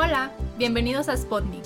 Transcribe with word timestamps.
Hola, 0.00 0.30
bienvenidos 0.56 1.08
a 1.08 1.16
Spotnik, 1.16 1.64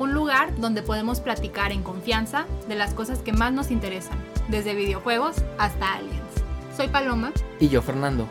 un 0.00 0.12
lugar 0.12 0.58
donde 0.58 0.82
podemos 0.82 1.20
platicar 1.20 1.70
en 1.70 1.84
confianza 1.84 2.46
de 2.66 2.74
las 2.74 2.94
cosas 2.94 3.20
que 3.20 3.32
más 3.32 3.52
nos 3.52 3.70
interesan, 3.70 4.18
desde 4.48 4.74
videojuegos 4.74 5.36
hasta 5.56 5.94
aliens. 5.94 6.18
Soy 6.76 6.88
Paloma. 6.88 7.30
Y 7.60 7.68
yo, 7.68 7.80
Fernando. 7.80 8.26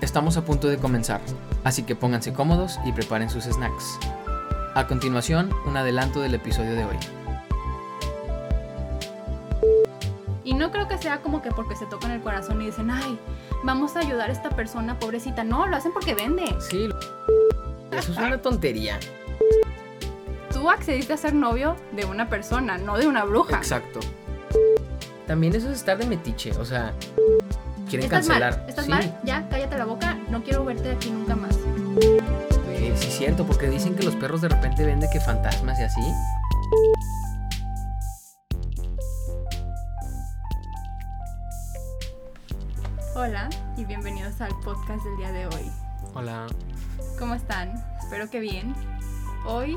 Estamos 0.00 0.36
a 0.36 0.44
punto 0.44 0.68
de 0.68 0.78
comenzar, 0.78 1.20
así 1.64 1.82
que 1.82 1.96
pónganse 1.96 2.32
cómodos 2.32 2.78
y 2.84 2.92
preparen 2.92 3.28
sus 3.28 3.42
snacks. 3.42 3.98
A 4.76 4.86
continuación, 4.86 5.50
un 5.66 5.76
adelanto 5.76 6.20
del 6.20 6.36
episodio 6.36 6.76
de 6.76 6.84
hoy. 6.84 6.96
Y 10.44 10.54
no 10.54 10.70
creo 10.70 10.86
que 10.86 10.96
sea 10.96 11.22
como 11.22 11.42
que 11.42 11.50
porque 11.50 11.74
se 11.74 11.86
tocan 11.86 12.12
el 12.12 12.20
corazón 12.20 12.62
y 12.62 12.66
dicen, 12.66 12.92
ay, 12.92 13.18
vamos 13.64 13.96
a 13.96 13.98
ayudar 13.98 14.30
a 14.30 14.32
esta 14.32 14.50
persona 14.50 14.96
pobrecita. 14.96 15.42
No, 15.42 15.66
lo 15.66 15.74
hacen 15.74 15.92
porque 15.92 16.14
vende. 16.14 16.44
Sí, 16.60 16.88
eso 17.98 18.12
es 18.12 18.18
una 18.18 18.40
tontería. 18.40 18.98
Tú 20.52 20.70
accediste 20.70 21.12
a 21.12 21.16
ser 21.16 21.34
novio 21.34 21.76
de 21.92 22.04
una 22.04 22.28
persona, 22.28 22.78
no 22.78 22.96
de 22.98 23.06
una 23.06 23.24
bruja. 23.24 23.56
Exacto. 23.56 24.00
También 25.26 25.54
eso 25.54 25.70
es 25.70 25.76
estar 25.78 25.98
de 25.98 26.06
metiche, 26.06 26.52
o 26.52 26.64
sea, 26.64 26.92
quieren 27.88 28.04
¿Estás 28.06 28.26
cancelar. 28.26 28.58
mal? 28.58 28.68
¿Estás 28.68 28.84
sí, 28.84 28.90
mal? 28.90 29.20
Ya, 29.24 29.48
cállate 29.48 29.76
la 29.76 29.84
boca. 29.84 30.14
No 30.30 30.42
quiero 30.42 30.64
verte 30.64 30.90
aquí 30.92 31.10
nunca 31.10 31.34
más. 31.36 31.56
eh, 32.68 32.92
sí, 32.96 33.10
cierto, 33.10 33.44
porque 33.44 33.68
dicen 33.68 33.94
que 33.96 34.04
los 34.04 34.14
perros 34.16 34.40
de 34.40 34.48
repente 34.48 34.84
venden 34.84 35.10
que 35.10 35.20
fantasmas 35.20 35.78
y 35.80 35.82
así. 35.82 36.02
Hola 43.14 43.48
y 43.76 43.84
bienvenidos 43.84 44.40
al 44.40 44.54
podcast 44.60 45.02
del 45.04 45.16
día 45.16 45.32
de 45.32 45.46
hoy. 45.46 45.70
Hola. 46.14 46.46
¿Cómo 47.18 47.34
están? 47.34 47.72
Espero 47.98 48.28
que 48.30 48.40
bien. 48.40 48.74
Hoy 49.46 49.74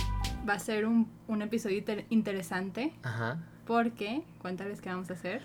va 0.48 0.54
a 0.54 0.59
ser 0.59 0.86
un, 0.86 1.09
un 1.28 1.42
episodio 1.42 1.78
inter- 1.78 2.06
interesante 2.09 2.94
Ajá. 3.04 3.44
porque, 3.66 4.23
cuéntales 4.40 4.82
qué 4.82 4.90
vamos 4.90 5.09
a 5.09 5.14
hacer. 5.14 5.44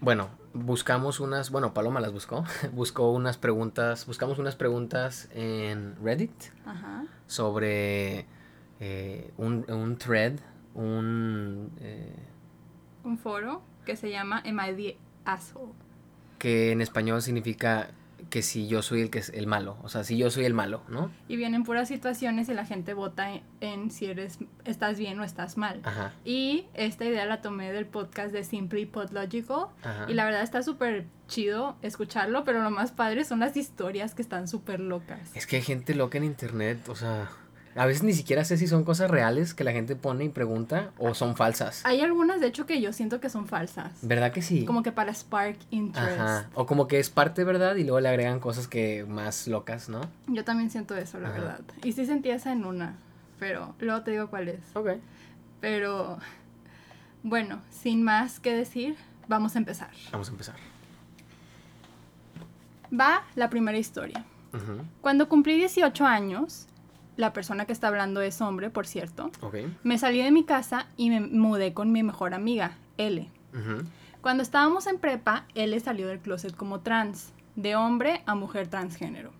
Bueno, 0.00 0.28
buscamos 0.54 1.20
unas, 1.20 1.50
bueno, 1.50 1.74
Paloma 1.74 2.00
las 2.00 2.12
buscó, 2.12 2.44
buscó 2.72 3.12
unas 3.12 3.36
preguntas, 3.36 4.06
buscamos 4.06 4.38
unas 4.38 4.56
preguntas 4.56 5.28
en 5.32 5.94
Reddit 6.02 6.32
Ajá. 6.64 7.04
sobre 7.26 8.26
eh, 8.80 9.32
un, 9.36 9.70
un 9.70 9.96
thread, 9.98 10.38
un... 10.74 11.70
eh, 11.80 12.16
Un 13.04 13.18
foro 13.18 13.62
que 13.84 13.96
se 13.96 14.10
llama 14.10 14.42
Am 14.46 14.58
I 14.60 14.74
the 14.74 14.96
Asshole? 15.24 15.72
que 16.38 16.72
en 16.72 16.80
español 16.80 17.20
significa 17.20 17.90
que 18.30 18.42
si 18.42 18.68
yo 18.68 18.80
soy 18.80 19.02
el 19.02 19.10
que 19.10 19.18
es 19.18 19.28
el 19.30 19.46
malo, 19.46 19.76
o 19.82 19.88
sea, 19.88 20.04
si 20.04 20.16
yo 20.16 20.30
soy 20.30 20.44
el 20.44 20.54
malo, 20.54 20.82
¿no? 20.88 21.10
Y 21.28 21.36
vienen 21.36 21.64
puras 21.64 21.88
situaciones 21.88 22.48
y 22.48 22.54
la 22.54 22.64
gente 22.64 22.94
vota 22.94 23.30
en, 23.32 23.42
en 23.60 23.90
si 23.90 24.06
eres 24.06 24.38
estás 24.64 24.98
bien 24.98 25.18
o 25.20 25.24
estás 25.24 25.56
mal. 25.56 25.80
Ajá, 25.82 26.14
Y 26.24 26.66
esta 26.74 27.04
idea 27.04 27.26
la 27.26 27.42
tomé 27.42 27.72
del 27.72 27.86
podcast 27.86 28.32
de 28.32 28.44
Simply 28.44 28.86
Podlogical. 28.86 29.66
ajá. 29.82 30.06
Y 30.08 30.14
la 30.14 30.24
verdad 30.24 30.42
está 30.42 30.62
súper 30.62 31.06
chido 31.26 31.76
escucharlo, 31.82 32.44
pero 32.44 32.62
lo 32.62 32.70
más 32.70 32.92
padre 32.92 33.24
son 33.24 33.40
las 33.40 33.56
historias 33.56 34.14
que 34.14 34.22
están 34.22 34.48
súper 34.48 34.80
locas. 34.80 35.30
Es 35.34 35.46
que 35.46 35.56
hay 35.56 35.62
gente 35.62 35.94
loca 35.94 36.18
en 36.18 36.24
internet, 36.24 36.88
o 36.88 36.94
sea, 36.94 37.28
a 37.76 37.86
veces 37.86 38.02
ni 38.02 38.12
siquiera 38.12 38.44
sé 38.44 38.56
si 38.56 38.66
son 38.66 38.84
cosas 38.84 39.10
reales 39.10 39.54
que 39.54 39.62
la 39.64 39.72
gente 39.72 39.94
pone 39.96 40.24
y 40.24 40.28
pregunta 40.28 40.90
o 40.98 41.14
son 41.14 41.36
falsas. 41.36 41.84
Hay 41.84 42.00
algunas, 42.00 42.40
de 42.40 42.48
hecho, 42.48 42.66
que 42.66 42.80
yo 42.80 42.92
siento 42.92 43.20
que 43.20 43.30
son 43.30 43.46
falsas. 43.46 43.92
¿Verdad 44.02 44.32
que 44.32 44.42
sí? 44.42 44.64
Como 44.64 44.82
que 44.82 44.90
para 44.92 45.14
spark 45.14 45.56
interest. 45.70 46.18
Ajá, 46.20 46.50
o 46.54 46.66
como 46.66 46.88
que 46.88 46.98
es 46.98 47.10
parte 47.10 47.44
verdad 47.44 47.76
y 47.76 47.84
luego 47.84 48.00
le 48.00 48.08
agregan 48.08 48.40
cosas 48.40 48.66
que 48.66 49.04
más 49.04 49.46
locas, 49.46 49.88
¿no? 49.88 50.00
Yo 50.26 50.44
también 50.44 50.70
siento 50.70 50.96
eso, 50.96 51.20
la 51.20 51.28
Ajá. 51.28 51.38
verdad. 51.38 51.60
Y 51.84 51.92
sí 51.92 52.06
sentí 52.06 52.30
esa 52.30 52.52
en 52.52 52.64
una, 52.64 52.96
pero 53.38 53.74
luego 53.78 54.02
te 54.02 54.10
digo 54.10 54.28
cuál 54.28 54.48
es. 54.48 54.60
Ok. 54.74 54.90
Pero 55.60 56.18
bueno, 57.22 57.60
sin 57.70 58.02
más 58.02 58.40
que 58.40 58.54
decir, 58.54 58.96
vamos 59.28 59.54
a 59.54 59.58
empezar. 59.58 59.90
Vamos 60.10 60.28
a 60.28 60.32
empezar. 60.32 60.56
Va 62.98 63.22
la 63.36 63.48
primera 63.50 63.78
historia. 63.78 64.24
Cuando 65.00 65.28
cumplí 65.28 65.54
18 65.54 66.04
años, 66.04 66.66
la 67.20 67.32
persona 67.32 67.66
que 67.66 67.72
está 67.72 67.88
hablando 67.88 68.22
es 68.22 68.40
hombre, 68.40 68.70
por 68.70 68.86
cierto, 68.86 69.30
me 69.84 69.98
salí 69.98 70.22
de 70.22 70.30
mi 70.30 70.44
casa 70.44 70.86
y 70.96 71.10
me 71.10 71.20
mudé 71.20 71.74
con 71.74 71.92
mi 71.92 72.02
mejor 72.02 72.34
amiga, 72.34 72.78
L. 72.96 73.28
Cuando 74.20 74.42
estábamos 74.42 74.86
en 74.86 74.98
prepa, 74.98 75.46
L 75.54 75.78
salió 75.80 76.08
del 76.08 76.18
closet 76.18 76.56
como 76.56 76.80
trans, 76.80 77.32
de 77.56 77.76
hombre 77.76 78.22
a 78.26 78.34
mujer 78.34 78.68
transgénero. 78.68 79.30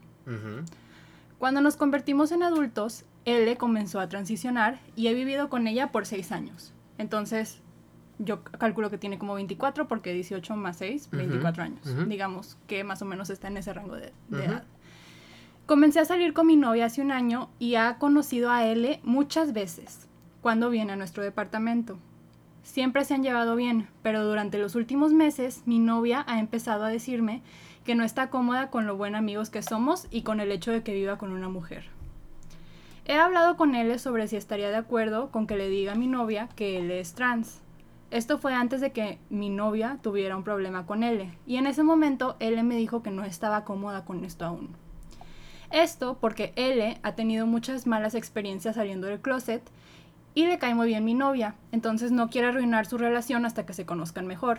Cuando 1.38 1.60
nos 1.60 1.76
convertimos 1.76 2.32
en 2.32 2.42
adultos, 2.42 3.04
L 3.24 3.56
comenzó 3.56 3.98
a 4.00 4.08
transicionar 4.08 4.78
y 4.94 5.08
he 5.08 5.14
vivido 5.14 5.48
con 5.48 5.66
ella 5.66 5.90
por 5.90 6.06
6 6.06 6.32
años. 6.32 6.72
Entonces, 6.98 7.62
yo 8.18 8.42
calculo 8.42 8.90
que 8.90 8.98
tiene 8.98 9.18
como 9.18 9.34
24 9.34 9.88
porque 9.88 10.12
18 10.12 10.54
más 10.56 10.76
6, 10.76 11.08
Ujú, 11.08 11.16
24 11.16 11.62
años. 11.62 12.08
Digamos 12.08 12.58
que 12.66 12.84
más 12.84 13.00
o 13.00 13.06
menos 13.06 13.30
está 13.30 13.48
en 13.48 13.56
ese 13.56 13.72
rango 13.72 13.96
de, 13.96 14.12
edad. 14.30 14.64
Comencé 15.70 16.00
a 16.00 16.04
salir 16.04 16.32
con 16.32 16.48
mi 16.48 16.56
novia 16.56 16.86
hace 16.86 17.00
un 17.00 17.12
año 17.12 17.48
y 17.60 17.76
ha 17.76 17.96
conocido 17.98 18.50
a 18.50 18.66
L 18.66 18.98
muchas 19.04 19.52
veces 19.52 20.08
cuando 20.40 20.68
viene 20.68 20.94
a 20.94 20.96
nuestro 20.96 21.22
departamento. 21.22 21.96
Siempre 22.64 23.04
se 23.04 23.14
han 23.14 23.22
llevado 23.22 23.54
bien, 23.54 23.86
pero 24.02 24.24
durante 24.24 24.58
los 24.58 24.74
últimos 24.74 25.12
meses 25.12 25.62
mi 25.66 25.78
novia 25.78 26.24
ha 26.26 26.40
empezado 26.40 26.82
a 26.82 26.88
decirme 26.88 27.40
que 27.84 27.94
no 27.94 28.02
está 28.02 28.30
cómoda 28.30 28.68
con 28.68 28.88
lo 28.88 28.96
buen 28.96 29.14
amigos 29.14 29.48
que 29.48 29.62
somos 29.62 30.08
y 30.10 30.22
con 30.22 30.40
el 30.40 30.50
hecho 30.50 30.72
de 30.72 30.82
que 30.82 30.92
viva 30.92 31.18
con 31.18 31.30
una 31.30 31.48
mujer. 31.48 31.84
He 33.04 33.14
hablado 33.14 33.56
con 33.56 33.76
él 33.76 33.96
sobre 34.00 34.26
si 34.26 34.34
estaría 34.34 34.70
de 34.70 34.76
acuerdo 34.76 35.30
con 35.30 35.46
que 35.46 35.56
le 35.56 35.68
diga 35.68 35.92
a 35.92 35.94
mi 35.94 36.08
novia 36.08 36.48
que 36.56 36.78
él 36.78 36.90
es 36.90 37.14
trans. 37.14 37.60
Esto 38.10 38.38
fue 38.38 38.54
antes 38.54 38.80
de 38.80 38.90
que 38.90 39.20
mi 39.30 39.50
novia 39.50 40.00
tuviera 40.02 40.36
un 40.36 40.42
problema 40.42 40.84
con 40.84 41.04
él, 41.04 41.32
y 41.46 41.58
en 41.58 41.68
ese 41.68 41.84
momento 41.84 42.34
él 42.40 42.60
me 42.64 42.74
dijo 42.74 43.04
que 43.04 43.12
no 43.12 43.22
estaba 43.24 43.64
cómoda 43.64 44.04
con 44.04 44.24
esto 44.24 44.44
aún. 44.44 44.89
Esto 45.70 46.18
porque 46.20 46.52
L 46.56 46.98
ha 47.02 47.14
tenido 47.14 47.46
muchas 47.46 47.86
malas 47.86 48.14
experiencias 48.14 48.74
saliendo 48.74 49.06
del 49.06 49.20
closet 49.20 49.62
y 50.34 50.46
le 50.46 50.58
cae 50.58 50.74
muy 50.74 50.88
bien 50.88 51.04
mi 51.04 51.14
novia, 51.14 51.54
entonces 51.70 52.10
no 52.10 52.28
quiere 52.28 52.48
arruinar 52.48 52.86
su 52.86 52.98
relación 52.98 53.46
hasta 53.46 53.66
que 53.66 53.72
se 53.72 53.86
conozcan 53.86 54.26
mejor. 54.26 54.58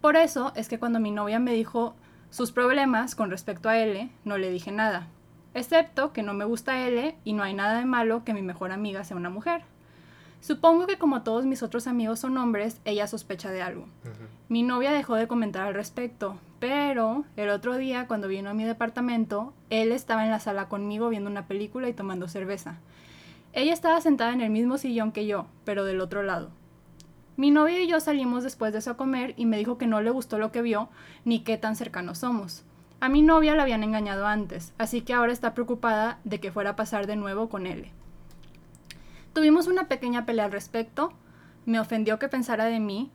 Por 0.00 0.16
eso 0.16 0.52
es 0.54 0.68
que 0.68 0.78
cuando 0.78 1.00
mi 1.00 1.10
novia 1.10 1.38
me 1.38 1.52
dijo 1.52 1.94
sus 2.30 2.52
problemas 2.52 3.14
con 3.14 3.30
respecto 3.30 3.68
a 3.68 3.78
L, 3.78 4.08
no 4.24 4.38
le 4.38 4.50
dije 4.50 4.70
nada, 4.70 5.08
excepto 5.54 6.12
que 6.12 6.22
no 6.22 6.34
me 6.34 6.44
gusta 6.44 6.86
L 6.86 7.16
y 7.24 7.32
no 7.32 7.42
hay 7.42 7.54
nada 7.54 7.78
de 7.78 7.84
malo 7.84 8.24
que 8.24 8.34
mi 8.34 8.42
mejor 8.42 8.72
amiga 8.72 9.04
sea 9.04 9.16
una 9.16 9.30
mujer. 9.30 9.62
Supongo 10.40 10.86
que 10.86 10.98
como 10.98 11.22
todos 11.22 11.44
mis 11.44 11.62
otros 11.62 11.86
amigos 11.86 12.20
son 12.20 12.36
hombres, 12.36 12.80
ella 12.84 13.08
sospecha 13.08 13.50
de 13.50 13.62
algo. 13.62 13.88
Mi 14.48 14.62
novia 14.62 14.92
dejó 14.92 15.16
de 15.16 15.26
comentar 15.26 15.66
al 15.66 15.74
respecto, 15.74 16.38
pero 16.58 17.24
el 17.36 17.50
otro 17.50 17.76
día 17.76 18.06
cuando 18.06 18.28
vino 18.28 18.50
a 18.50 18.54
mi 18.54 18.64
departamento, 18.64 19.52
él 19.70 19.92
estaba 19.92 20.24
en 20.24 20.30
la 20.30 20.40
sala 20.40 20.68
conmigo 20.68 21.08
viendo 21.08 21.30
una 21.30 21.46
película 21.46 21.88
y 21.88 21.92
tomando 21.92 22.28
cerveza. 22.28 22.78
Ella 23.52 23.72
estaba 23.72 24.00
sentada 24.00 24.32
en 24.32 24.40
el 24.40 24.50
mismo 24.50 24.78
sillón 24.78 25.12
que 25.12 25.26
yo, 25.26 25.46
pero 25.64 25.84
del 25.84 26.00
otro 26.00 26.22
lado. 26.22 26.50
Mi 27.36 27.50
novia 27.50 27.82
y 27.82 27.86
yo 27.86 28.00
salimos 28.00 28.42
después 28.42 28.72
de 28.72 28.78
eso 28.78 28.92
a 28.92 28.96
comer 28.96 29.34
y 29.36 29.44
me 29.44 29.58
dijo 29.58 29.76
que 29.76 29.86
no 29.86 30.00
le 30.00 30.10
gustó 30.10 30.38
lo 30.38 30.52
que 30.52 30.62
vio 30.62 30.88
ni 31.24 31.40
qué 31.40 31.58
tan 31.58 31.76
cercanos 31.76 32.18
somos. 32.18 32.64
A 32.98 33.10
mi 33.10 33.20
novia 33.20 33.54
la 33.54 33.64
habían 33.64 33.84
engañado 33.84 34.26
antes, 34.26 34.72
así 34.78 35.02
que 35.02 35.12
ahora 35.12 35.32
está 35.32 35.52
preocupada 35.52 36.18
de 36.24 36.40
que 36.40 36.50
fuera 36.50 36.70
a 36.70 36.76
pasar 36.76 37.06
de 37.06 37.16
nuevo 37.16 37.50
con 37.50 37.66
él. 37.66 37.90
Tuvimos 39.34 39.66
una 39.66 39.86
pequeña 39.86 40.24
pelea 40.24 40.46
al 40.46 40.52
respecto, 40.52 41.12
me 41.66 41.78
ofendió 41.78 42.18
que 42.18 42.28
pensara 42.28 42.64
de 42.64 42.80
mí 42.80 43.10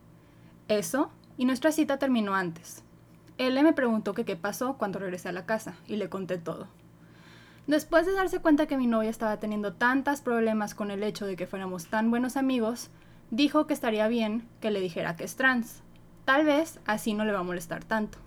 eso 0.68 1.10
y 1.36 1.46
nuestra 1.46 1.72
cita 1.72 1.98
terminó 1.98 2.36
antes. 2.36 2.84
Él 3.46 3.62
me 3.62 3.72
preguntó 3.72 4.14
que 4.14 4.24
qué 4.24 4.36
pasó 4.36 4.76
cuando 4.78 4.98
regresé 4.98 5.28
a 5.28 5.32
la 5.32 5.46
casa 5.46 5.74
y 5.86 5.96
le 5.96 6.08
conté 6.08 6.38
todo. 6.38 6.68
Después 7.66 8.06
de 8.06 8.12
darse 8.12 8.40
cuenta 8.40 8.66
que 8.66 8.76
mi 8.76 8.86
novia 8.86 9.10
estaba 9.10 9.38
teniendo 9.38 9.72
tantos 9.72 10.20
problemas 10.20 10.74
con 10.74 10.90
el 10.90 11.02
hecho 11.02 11.26
de 11.26 11.36
que 11.36 11.46
fuéramos 11.46 11.86
tan 11.86 12.10
buenos 12.10 12.36
amigos, 12.36 12.90
dijo 13.30 13.66
que 13.66 13.74
estaría 13.74 14.08
bien 14.08 14.48
que 14.60 14.70
le 14.70 14.80
dijera 14.80 15.16
que 15.16 15.24
es 15.24 15.36
trans. 15.36 15.82
Tal 16.24 16.44
vez 16.44 16.80
así 16.86 17.14
no 17.14 17.24
le 17.24 17.32
va 17.32 17.40
a 17.40 17.44
molestar 17.44 17.84
tanto. 17.84 18.18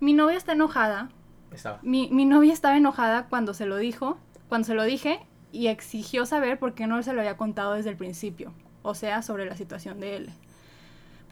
Mi 0.00 0.12
novia 0.12 0.36
está 0.36 0.52
enojada. 0.52 1.10
Estaba. 1.52 1.78
Mi, 1.82 2.08
mi 2.10 2.24
novia 2.24 2.52
estaba 2.52 2.76
enojada 2.76 3.26
cuando 3.28 3.54
se 3.54 3.66
lo 3.66 3.76
dijo, 3.76 4.18
cuando 4.48 4.66
se 4.66 4.74
lo 4.74 4.82
dije 4.82 5.20
y 5.52 5.68
exigió 5.68 6.26
saber 6.26 6.58
por 6.58 6.74
qué 6.74 6.86
no 6.86 7.00
se 7.02 7.12
lo 7.12 7.20
había 7.20 7.36
contado 7.36 7.74
desde 7.74 7.90
el 7.90 7.96
principio, 7.96 8.52
o 8.82 8.94
sea, 8.94 9.22
sobre 9.22 9.46
la 9.46 9.56
situación 9.56 10.00
de 10.00 10.16
él. 10.16 10.30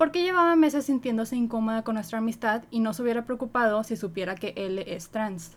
Porque 0.03 0.23
llevaba 0.25 0.57
meses 0.57 0.87
sintiéndose 0.87 1.37
incómoda 1.37 1.83
con 1.85 1.95
nuestra 1.95 2.19
amistad 2.19 2.65
y 2.73 2.81
no 2.81 2.93
se 2.93 3.03
hubiera 3.03 3.25
preocupado 3.25 3.85
si 3.85 3.97
supiera 3.97 4.35
que 4.35 4.53
él 4.57 4.81
es 4.81 5.11
trans. 5.11 5.53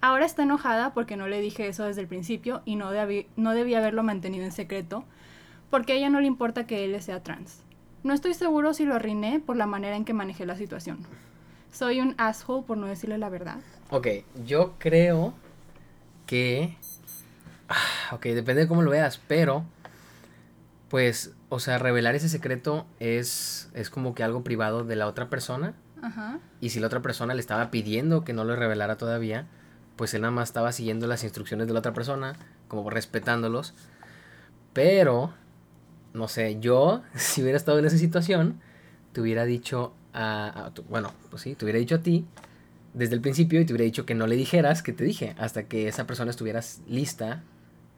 Ahora 0.00 0.24
está 0.26 0.42
enojada 0.42 0.92
porque 0.92 1.16
no 1.16 1.28
le 1.28 1.40
dije 1.40 1.68
eso 1.68 1.84
desde 1.84 2.00
el 2.00 2.08
principio 2.08 2.62
y 2.64 2.74
no, 2.74 2.90
debí- 2.92 3.28
debía 3.36 3.78
haberlo 3.78 4.02
mantenido 4.02 4.44
en 4.44 4.50
secreto, 4.50 5.04
porque 5.70 5.92
a 5.92 5.94
ella 5.94 6.10
no 6.10 6.18
le 6.20 6.26
importa 6.26 6.66
que 6.66 6.84
él 6.84 7.00
sea 7.00 7.22
trans. 7.22 7.62
No 8.02 8.12
estoy 8.12 8.34
seguro 8.34 8.74
si 8.74 8.86
lo 8.86 8.96
arruiné 8.96 9.38
por 9.38 9.54
la 9.56 9.66
manera 9.66 9.94
en 9.94 10.04
que 10.04 10.14
manejé 10.14 10.46
la 10.46 10.56
situación. 10.56 10.98
Soy 11.70 12.00
un 12.00 12.16
asshole 12.18 12.64
por 12.66 12.76
no 12.76 12.88
decirle 12.88 13.18
la 13.18 13.28
verdad. 13.28 13.58
Ok, 13.90 14.08
yo 14.44 14.74
creo 14.78 15.32
que... 16.26 16.76
Ah, 17.68 18.16
ok, 18.16 18.24
depende 18.24 18.62
de 18.62 18.66
cómo 18.66 18.82
lo 18.82 18.90
veas, 18.90 19.20
pero 19.28 19.62
pues, 20.88 21.34
o 21.50 21.60
sea, 21.60 21.78
revelar 21.78 22.14
ese 22.14 22.28
secreto 22.30 22.86
es, 22.98 23.68
es 23.74 23.90
como 23.90 24.14
que 24.14 24.22
algo 24.22 24.42
privado 24.42 24.84
de 24.84 24.96
la 24.96 25.06
otra 25.06 25.28
persona. 25.28 25.74
Ajá. 26.00 26.38
Y 26.62 26.70
si 26.70 26.80
la 26.80 26.86
otra 26.86 27.02
persona 27.02 27.34
le 27.34 27.40
estaba 27.40 27.70
pidiendo 27.70 28.24
que 28.24 28.32
no 28.32 28.44
lo 28.44 28.56
revelara 28.56 28.96
todavía, 28.96 29.46
pues 29.96 30.14
él 30.14 30.22
nada 30.22 30.30
más 30.32 30.48
estaba 30.48 30.72
siguiendo 30.72 31.06
las 31.06 31.24
instrucciones 31.24 31.66
de 31.66 31.74
la 31.74 31.80
otra 31.80 31.92
persona, 31.92 32.36
como 32.68 32.88
respetándolos. 32.88 33.74
Pero, 34.72 35.32
no 36.14 36.28
sé, 36.28 36.58
yo, 36.60 37.02
si 37.14 37.42
hubiera 37.42 37.56
estado 37.58 37.78
en 37.78 37.84
esa 37.84 37.98
situación, 37.98 38.60
te 39.12 39.20
hubiera 39.20 39.44
dicho 39.44 39.92
a, 40.12 40.66
a 40.66 40.74
tu- 40.74 40.84
bueno, 40.84 41.12
pues 41.30 41.42
sí, 41.42 41.54
te 41.54 41.64
hubiera 41.64 41.78
dicho 41.78 41.96
a 41.96 42.00
ti 42.00 42.26
desde 42.94 43.14
el 43.14 43.20
principio 43.20 43.60
y 43.60 43.64
te 43.66 43.72
hubiera 43.72 43.84
dicho 43.84 44.06
que 44.06 44.14
no 44.14 44.26
le 44.26 44.36
dijeras 44.36 44.82
que 44.82 44.92
te 44.92 45.04
dije, 45.04 45.34
hasta 45.38 45.64
que 45.64 45.86
esa 45.88 46.06
persona 46.06 46.30
estuvieras 46.30 46.80
lista 46.88 47.42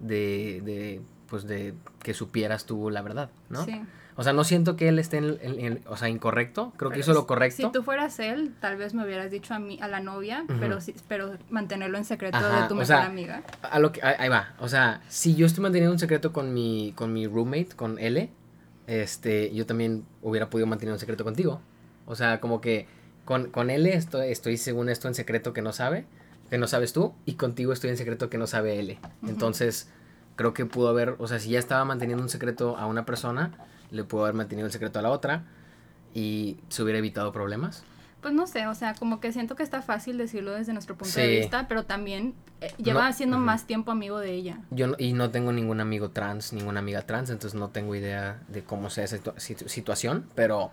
de, 0.01 0.61
de 0.65 1.01
pues 1.33 1.47
de 1.47 1.73
que 2.03 2.13
supieras 2.13 2.67
tú 2.67 2.91
la 2.91 3.01
verdad, 3.01 3.31
¿no? 3.49 3.65
Sí. 3.65 3.81
O 4.17 4.23
sea, 4.23 4.35
no 4.35 4.45
siento 4.45 4.77
que 4.77 4.89
él 4.89 4.99
esté 4.99 5.17
en, 5.17 5.39
en- 5.41 5.59
en- 5.61 5.81
o 5.89 5.97
sea, 5.97 6.11
incorrecto, 6.11 6.75
creo 6.77 6.91
que 6.91 6.97
Pero 6.97 7.01
hizo 7.01 7.15
lo 7.15 7.27
correcto. 7.27 7.57
Si 7.69 7.73
tú 7.73 7.83
fueras 7.83 8.19
él, 8.21 8.53
tal 8.61 8.77
vez 8.77 8.93
me 8.93 9.03
hubieras 9.03 9.31
dicho 9.31 9.55
a 9.55 9.59
mí, 9.59 9.79
a 9.81 9.89
la 9.89 10.01
novia, 10.01 10.45
pero 10.61 10.83
sí, 10.83 10.95
pero 11.09 11.39
mantenerlo 11.49 11.97
en 11.97 12.05
secreto 12.05 12.37
Ajá, 12.37 12.61
de 12.65 12.69
tu 12.69 12.75
mejor 12.75 12.85
sea, 12.87 13.07
amiga. 13.07 13.43
A 13.63 13.79
lo 13.79 13.91
que, 13.93 14.03
ahí 14.03 14.29
va. 14.29 14.55
O 14.59 14.69
sea, 14.69 15.01
si 15.09 15.35
yo 15.35 15.47
estoy 15.47 15.63
manteniendo 15.63 15.93
un 15.95 15.99
secreto 15.99 16.35
con 16.35 16.53
mi, 16.53 16.93
con 16.95 17.15
mi 17.15 17.27
roommate, 17.27 17.69
con 17.75 17.99
L, 17.99 18.29
este, 18.87 19.55
yo 19.55 19.65
también 19.65 20.05
hubiera 20.21 20.51
podido 20.51 20.67
mantener 20.67 20.93
un 20.93 20.99
secreto 20.99 21.25
contigo. 21.25 21.63
O 22.05 22.15
sea, 22.15 22.39
como 22.41 22.61
que 22.61 22.87
con, 23.25 23.51
con 23.51 23.71
L 23.71 23.91
estoy, 23.95 24.29
estoy 24.31 24.59
según 24.59 24.91
esto 24.91 25.09
en 25.09 25.15
secreto 25.15 25.55
que 25.55 25.63
no 25.63 25.73
sabe, 25.73 26.05
que 26.51 26.59
no 26.59 26.67
sabes 26.67 26.93
tú, 26.93 27.15
y 27.25 27.37
contigo 27.37 27.73
estoy 27.73 27.89
en 27.89 27.97
secreto 27.97 28.29
que 28.29 28.37
no 28.37 28.47
sabe 28.47 28.79
L. 28.79 28.99
Entonces, 29.27 29.89
creo 30.37 30.55
que 30.55 30.67
pudo 30.67 30.89
haber, 30.89 31.17
o 31.19 31.27
sea, 31.29 31.39
si 31.39 31.51
ya 31.51 31.59
estaba 31.59 31.85
manteniendo 31.85 32.23
un 32.23 32.29
secreto 32.29 32.77
a 32.77 32.87
una 32.87 33.05
persona, 33.05 33.53
le 33.91 34.05
pudo 34.05 34.23
haber 34.23 34.35
mantenido 34.35 34.67
el 34.67 34.73
secreto 34.73 34.99
a 34.99 35.03
la 35.03 35.11
otra 35.11 35.45
y 36.15 36.59
se 36.69 36.83
hubiera 36.83 36.99
evitado 36.99 37.33
problemas. 37.33 37.85
Pues 38.21 38.33
no 38.35 38.47
sé, 38.47 38.69
o 38.69 38.75
sea, 38.75 38.95
como 38.95 39.19
que 39.19 39.33
siento 39.33 39.57
que 39.57 39.65
está 39.65 39.83
fácil 39.83 40.17
decirlo 40.17 40.53
desde 40.53 40.73
nuestro 40.73 40.95
punto 40.95 41.13
Sí. 41.13 41.21
de 41.21 41.29
vista, 41.41 41.67
pero 41.67 41.85
también 41.85 42.35
eh, 42.61 42.73
lleva 42.79 43.09
No, 43.09 43.13
siendo 43.13 43.39
más 43.39 43.67
tiempo 43.67 43.91
amigo 43.91 44.21
de 44.21 44.31
ella. 44.33 44.59
Yo 44.71 44.87
no- 44.87 44.95
y 44.97 45.13
no 45.13 45.31
tengo 45.31 45.51
ningún 45.53 45.81
amigo 45.81 46.11
trans, 46.11 46.53
ninguna 46.53 46.79
amiga 46.79 47.03
trans, 47.03 47.31
entonces 47.31 47.59
no 47.59 47.71
tengo 47.71 47.97
idea 47.97 48.41
de 48.47 48.63
cómo 48.63 48.91
sea 48.91 49.03
esa 49.05 49.17
situa- 49.17 49.35
situ- 49.39 49.69
situación, 49.69 50.27
pero 50.37 50.71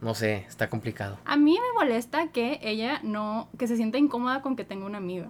no 0.00 0.14
sé, 0.16 0.44
está 0.48 0.68
complicado. 0.68 1.18
A 1.24 1.36
mí 1.36 1.52
me 1.52 1.72
molesta 1.84 2.28
que 2.32 2.58
ella 2.62 2.98
no, 3.04 3.48
que 3.56 3.68
se 3.68 3.76
sienta 3.76 3.98
incómoda 3.98 4.42
con 4.42 4.56
que 4.56 4.64
tenga 4.64 4.86
una 4.86 4.98
amiga. 4.98 5.28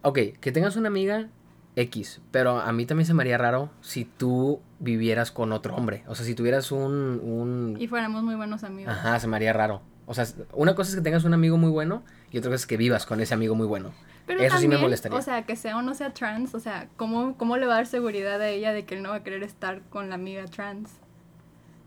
Ok, 0.00 0.18
que 0.40 0.52
tengas 0.52 0.76
una 0.76 0.88
amiga 0.88 1.28
X, 1.76 2.22
pero 2.30 2.58
a 2.58 2.72
mí 2.72 2.86
también 2.86 3.06
se 3.06 3.12
me 3.12 3.22
haría 3.22 3.36
raro 3.36 3.70
si 3.82 4.06
tú 4.06 4.60
vivieras 4.78 5.30
con 5.30 5.52
otro 5.52 5.76
hombre, 5.76 6.04
o 6.08 6.14
sea, 6.14 6.24
si 6.24 6.34
tuvieras 6.34 6.72
un... 6.72 7.20
un... 7.22 7.76
Y 7.78 7.86
fuéramos 7.86 8.22
muy 8.22 8.34
buenos 8.34 8.64
amigos. 8.64 8.92
Ajá, 8.92 9.20
se 9.20 9.28
me 9.28 9.36
haría 9.36 9.52
raro. 9.52 9.82
O 10.06 10.14
sea, 10.14 10.24
una 10.54 10.74
cosa 10.74 10.90
es 10.90 10.96
que 10.96 11.02
tengas 11.02 11.24
un 11.24 11.34
amigo 11.34 11.58
muy 11.58 11.70
bueno 11.70 12.02
y 12.30 12.38
otra 12.38 12.50
cosa 12.50 12.62
es 12.62 12.66
que 12.66 12.76
vivas 12.76 13.04
con 13.04 13.20
ese 13.20 13.34
amigo 13.34 13.54
muy 13.54 13.66
bueno. 13.66 13.92
Pero 14.26 14.40
Eso 14.40 14.58
sí 14.58 14.68
me 14.68 14.78
molestaría. 14.78 15.18
O 15.18 15.22
sea, 15.22 15.42
que 15.44 15.54
sea 15.54 15.76
o 15.76 15.82
no 15.82 15.94
sea 15.94 16.12
trans, 16.14 16.54
o 16.54 16.60
sea, 16.60 16.88
¿cómo, 16.96 17.36
¿cómo 17.36 17.56
le 17.58 17.66
va 17.66 17.74
a 17.74 17.76
dar 17.76 17.86
seguridad 17.86 18.40
a 18.40 18.48
ella 18.48 18.72
de 18.72 18.84
que 18.84 18.96
él 18.96 19.02
no 19.02 19.10
va 19.10 19.16
a 19.16 19.22
querer 19.22 19.42
estar 19.42 19.82
con 19.82 20.08
la 20.08 20.14
amiga 20.16 20.44
trans? 20.46 20.90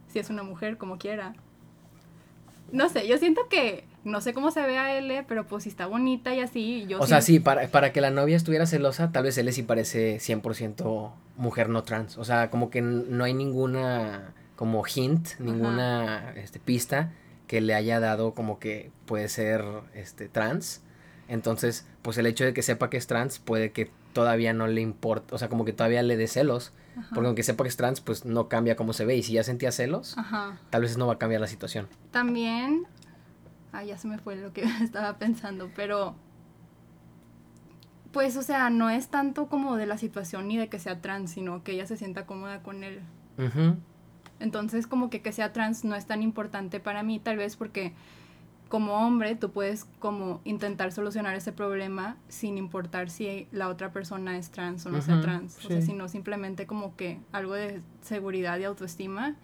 Si 0.07 0.19
es 0.19 0.29
una 0.29 0.43
mujer, 0.43 0.77
como 0.77 0.97
quiera. 0.97 1.33
No 2.71 2.87
sé, 2.89 3.07
yo 3.07 3.17
siento 3.17 3.47
que, 3.49 3.85
no 4.03 4.21
sé 4.21 4.33
cómo 4.33 4.51
se 4.51 4.61
ve 4.61 4.77
a 4.77 4.97
L, 4.97 5.25
pero 5.27 5.45
pues 5.45 5.63
si 5.63 5.69
está 5.69 5.85
bonita 5.87 6.33
y 6.33 6.39
así, 6.39 6.85
yo 6.87 6.99
O 6.99 7.07
sea, 7.07 7.21
sí, 7.21 7.39
para, 7.39 7.67
para 7.67 7.91
que 7.91 8.01
la 8.01 8.11
novia 8.11 8.37
estuviera 8.37 8.65
celosa, 8.65 9.11
tal 9.11 9.23
vez 9.23 9.37
él 9.37 9.51
sí 9.51 9.63
parece 9.63 10.17
100% 10.17 11.11
mujer 11.37 11.69
no 11.69 11.83
trans. 11.83 12.17
O 12.17 12.25
sea, 12.25 12.49
como 12.49 12.69
que 12.69 12.81
no 12.81 13.23
hay 13.23 13.33
ninguna 13.33 14.33
como 14.55 14.83
hint, 14.85 15.39
ninguna 15.39 16.33
este, 16.35 16.59
pista 16.59 17.11
que 17.47 17.61
le 17.61 17.73
haya 17.73 17.99
dado 17.99 18.33
como 18.33 18.59
que 18.59 18.91
puede 19.05 19.29
ser 19.29 19.63
este, 19.93 20.27
trans. 20.27 20.81
Entonces, 21.27 21.87
pues 22.01 22.17
el 22.17 22.25
hecho 22.25 22.43
de 22.43 22.53
que 22.53 22.61
sepa 22.61 22.89
que 22.89 22.97
es 22.97 23.07
trans 23.07 23.39
puede 23.39 23.71
que 23.71 23.89
todavía 24.13 24.53
no 24.53 24.67
le 24.67 24.81
importa, 24.81 25.33
o 25.33 25.37
sea, 25.37 25.47
como 25.47 25.63
que 25.63 25.73
todavía 25.73 26.03
le 26.03 26.17
dé 26.17 26.27
celos. 26.27 26.73
Ajá. 26.97 27.07
Porque 27.13 27.27
aunque 27.27 27.43
sepa 27.43 27.63
que 27.63 27.69
es 27.69 27.77
trans, 27.77 28.01
pues 28.01 28.25
no 28.25 28.49
cambia 28.49 28.75
cómo 28.75 28.91
se 28.91 29.05
ve. 29.05 29.15
Y 29.15 29.23
si 29.23 29.33
ya 29.33 29.43
sentía 29.43 29.71
celos, 29.71 30.17
Ajá. 30.17 30.59
tal 30.69 30.81
vez 30.81 30.97
no 30.97 31.07
va 31.07 31.13
a 31.13 31.17
cambiar 31.17 31.39
la 31.39 31.47
situación. 31.47 31.87
También, 32.11 32.85
ah, 33.71 33.83
ya 33.83 33.97
se 33.97 34.07
me 34.07 34.17
fue 34.17 34.35
lo 34.35 34.53
que 34.53 34.63
estaba 34.81 35.17
pensando, 35.17 35.69
pero, 35.75 36.15
pues, 38.11 38.35
o 38.37 38.41
sea, 38.41 38.69
no 38.69 38.89
es 38.89 39.09
tanto 39.09 39.47
como 39.47 39.75
de 39.75 39.85
la 39.85 39.97
situación 39.97 40.47
ni 40.47 40.57
de 40.57 40.67
que 40.67 40.79
sea 40.79 41.01
trans, 41.01 41.31
sino 41.31 41.63
que 41.63 41.73
ella 41.73 41.85
se 41.85 41.97
sienta 41.97 42.25
cómoda 42.25 42.63
con 42.63 42.83
él. 42.83 43.01
Ujú. 43.37 43.77
Entonces, 44.39 44.87
como 44.87 45.09
que 45.09 45.21
que 45.21 45.31
sea 45.31 45.53
trans 45.53 45.83
no 45.83 45.95
es 45.95 46.05
tan 46.05 46.23
importante 46.23 46.79
para 46.79 47.03
mí, 47.03 47.19
tal 47.19 47.37
vez 47.37 47.55
porque 47.55 47.93
como 48.69 48.93
hombre 49.05 49.35
tú 49.35 49.51
puedes 49.51 49.85
como 49.97 50.41
intentar 50.45 50.91
solucionar 50.91 51.35
ese 51.35 51.51
problema 51.51 52.17
sin 52.29 52.57
importar 52.57 53.09
si 53.09 53.47
la 53.51 53.67
otra 53.67 53.91
persona 53.91 54.37
es 54.37 54.51
trans 54.51 54.85
o 54.85 54.91
no 54.91 55.01
sea 55.01 55.15
Ujú, 55.15 55.23
trans. 55.23 55.57
O 55.65 55.67
sea, 55.67 55.81
sí. 55.81 55.87
sino 55.87 56.07
simplemente 56.07 56.67
como 56.67 56.95
que 56.95 57.19
algo 57.31 57.55
de 57.55 57.81
seguridad 58.01 58.59
y 58.59 58.63
autoestima. 58.65 59.35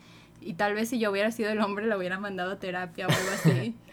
Y 0.42 0.54
tal 0.54 0.76
vez 0.76 0.90
si 0.90 1.00
yo 1.00 1.12
hubiera 1.12 1.32
sido 1.32 1.50
el 1.50 1.60
hombre 1.60 1.88
la 1.88 1.98
hubiera 1.98 2.20
mandado 2.20 2.52
a 2.52 2.60
terapia 2.60 3.08
o 3.08 3.12
algo 3.12 3.32
así. 3.34 3.76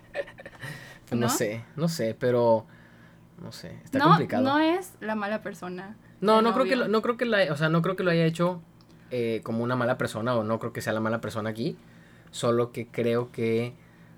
No 1.11 1.19
¿No? 1.27 1.29
sé, 1.29 1.65
no 1.77 1.89
sé, 1.89 2.17
pero 2.19 2.67
no 3.43 3.53
sé, 3.53 3.79
está 3.85 3.99
no, 3.99 4.07
complicado. 4.07 4.43
no 4.45 4.59
es 4.59 4.93
la 5.01 5.15
mala 5.15 5.43
persona. 5.43 5.97
No, 6.21 6.41
no 6.41 6.55
creo 6.55 6.65
que 6.65 6.77
lo, 6.77 6.89
no 6.89 7.03
creo 7.03 7.17
que 7.17 7.27
la, 7.27 7.53
o 7.53 7.57
sea, 7.57 7.69
no 7.69 7.83
creo 7.83 7.97
que 7.97 8.03
lo 8.03 8.11
haya 8.11 8.25
hecho 8.25 8.63
eh, 9.11 9.41
como 9.45 9.63
una 9.63 9.77
mala 9.77 9.99
persona 9.99 10.35
o 10.35 10.45
no 10.45 10.59
creo 10.59 10.73
que 10.73 10.81
sea 10.81 10.93
la 10.95 11.01
mala 11.01 11.21
persona 11.21 11.51
aquí, 11.51 11.77
solo 12.31 12.73
que 12.73 12.87
creo 12.87 13.31
que 13.31 13.75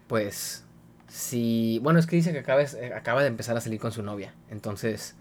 pues 0.07 0.65
si, 1.09 1.81
bueno, 1.83 1.99
es 1.99 2.07
que 2.07 2.17
dice 2.17 2.33
que 2.33 2.41
acaba, 2.41 2.63
eh, 2.63 2.93
acaba 2.95 3.23
de 3.23 3.29
empezar 3.29 3.57
a 3.57 3.61
salir 3.61 3.81
con 3.81 3.91
su 3.91 4.03
novia, 4.03 4.35
entonces 4.51 5.17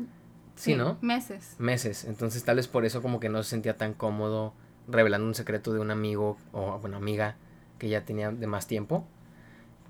sí, 0.55 0.75
¿no? 0.75 0.97
Meses. 1.01 1.55
Meses, 1.57 2.05
entonces 2.05 2.43
tal 2.43 2.57
vez 2.57 2.67
por 2.67 2.85
eso 2.85 3.01
como 3.01 3.19
que 3.19 3.29
no 3.29 3.41
se 3.41 3.49
sentía 3.49 3.77
tan 3.77 3.93
cómodo 3.93 4.53
revelando 4.87 5.25
un 5.25 5.33
secreto 5.35 5.73
de 5.73 5.79
un 5.79 5.89
amigo 5.91 6.37
o 6.51 6.77
bueno, 6.79 6.97
amiga 6.97 7.35
que 7.79 7.89
ya 7.89 8.05
tenía 8.05 8.31
de 8.31 8.47
más 8.47 8.67
tiempo, 8.67 9.07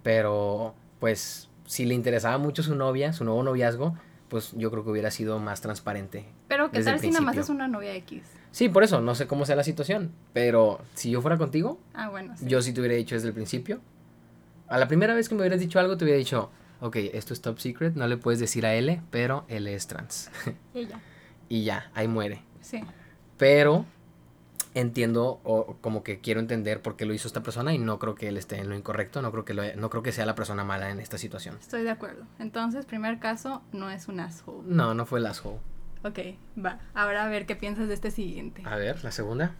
pero 0.04 0.76
pues 1.00 1.50
si 1.66 1.86
le 1.86 1.94
interesaba 1.96 2.38
mucho 2.38 2.62
su 2.62 2.76
novia, 2.76 3.14
su 3.14 3.24
nuevo 3.24 3.42
noviazgo, 3.44 3.96
pues 4.30 4.52
yo 4.56 4.70
creo 4.72 4.84
que 4.84 4.90
hubiera 4.90 5.12
sido 5.12 5.40
más 5.40 5.62
transparente 5.62 6.26
Pero 6.48 6.72
¿qué 6.72 6.84
tal 6.84 7.00
si 7.00 7.10
nada 7.10 7.22
más 7.22 7.38
es 7.38 7.50
una 7.50 7.68
novia 7.68 7.94
X? 7.96 8.24
Sí, 8.52 8.70
por 8.70 8.84
eso, 8.84 9.02
no 9.02 9.16
sé 9.16 9.26
cómo 9.28 9.46
sea 9.46 9.56
la 9.56 9.64
situación. 9.64 10.12
Pero 10.34 10.80
si 10.94 11.10
yo 11.10 11.22
fuera 11.22 11.38
contigo, 11.38 11.80
Ah, 11.94 12.10
bueno, 12.10 12.36
sí. 12.38 12.46
yo 12.48 12.62
sí 12.62 12.72
te 12.74 12.82
hubiera 12.82 12.96
dicho 12.96 13.16
desde 13.16 13.30
el 13.30 13.34
principio. 13.34 13.82
A 14.68 14.78
la 14.78 14.88
primera 14.88 15.14
vez 15.16 15.28
que 15.30 15.36
me 15.36 15.42
hubieras 15.42 15.60
dicho 15.60 15.80
algo, 15.80 15.98
te 15.98 16.04
hubiera 16.06 16.18
dicho, 16.20 16.52
ok, 16.80 16.96
esto 17.14 17.34
es 17.34 17.42
top 17.42 17.60
secret, 17.60 17.96
no 17.96 18.08
le 18.08 18.18
puedes 18.18 18.40
decir 18.40 18.66
a 18.66 18.76
L, 18.76 19.02
pero 19.10 19.46
L 19.48 19.74
es 19.74 19.88
trans. 19.88 20.30
Ella. 20.74 21.00
y 21.50 21.64
ya, 21.64 21.90
ahí 21.96 22.08
muere. 22.08 22.42
Sí. 22.62 22.84
Pero 23.38 23.86
entiendo 24.76 25.40
o 25.44 25.76
como 25.82 26.04
que 26.04 26.20
quiero 26.20 26.40
entender 26.40 26.82
por 26.82 26.96
qué 26.96 27.06
lo 27.06 27.14
hizo 27.14 27.28
esta 27.28 27.44
persona 27.44 27.74
y 27.74 27.78
no 27.80 28.00
creo 28.00 28.16
que 28.16 28.28
él 28.28 28.38
esté 28.38 28.58
en 28.60 28.70
lo 28.70 28.76
incorrecto, 28.76 29.22
no 29.22 29.32
creo 29.32 29.46
que, 29.46 29.54
lo- 29.54 29.76
no 29.76 29.90
creo 29.90 30.04
que 30.04 30.12
sea 30.12 30.26
la 30.26 30.36
persona 30.36 30.64
mala 30.64 30.90
en 30.90 31.00
esta 31.00 31.18
situación. 31.18 31.58
Estoy 31.60 31.84
de 31.84 31.92
acuerdo. 31.92 32.24
Entonces, 32.40 32.86
primer 32.86 33.20
caso, 33.20 33.62
no 33.72 33.90
es 33.90 34.08
un 34.08 34.20
asshole. 34.20 34.64
No, 34.66 34.94
no 34.94 35.06
fue 35.06 35.20
el 35.20 35.26
asshole. 35.28 35.60
Ok, 36.04 36.20
va. 36.64 36.80
Ahora 36.94 37.26
a 37.26 37.30
ver 37.30 37.46
qué 37.46 37.56
piensas 37.56 37.88
de 37.88 37.94
este 37.94 38.12
siguiente. 38.12 38.62
A 38.66 38.76
ver, 38.76 39.04
la 39.04 39.12
segunda. 39.12 39.56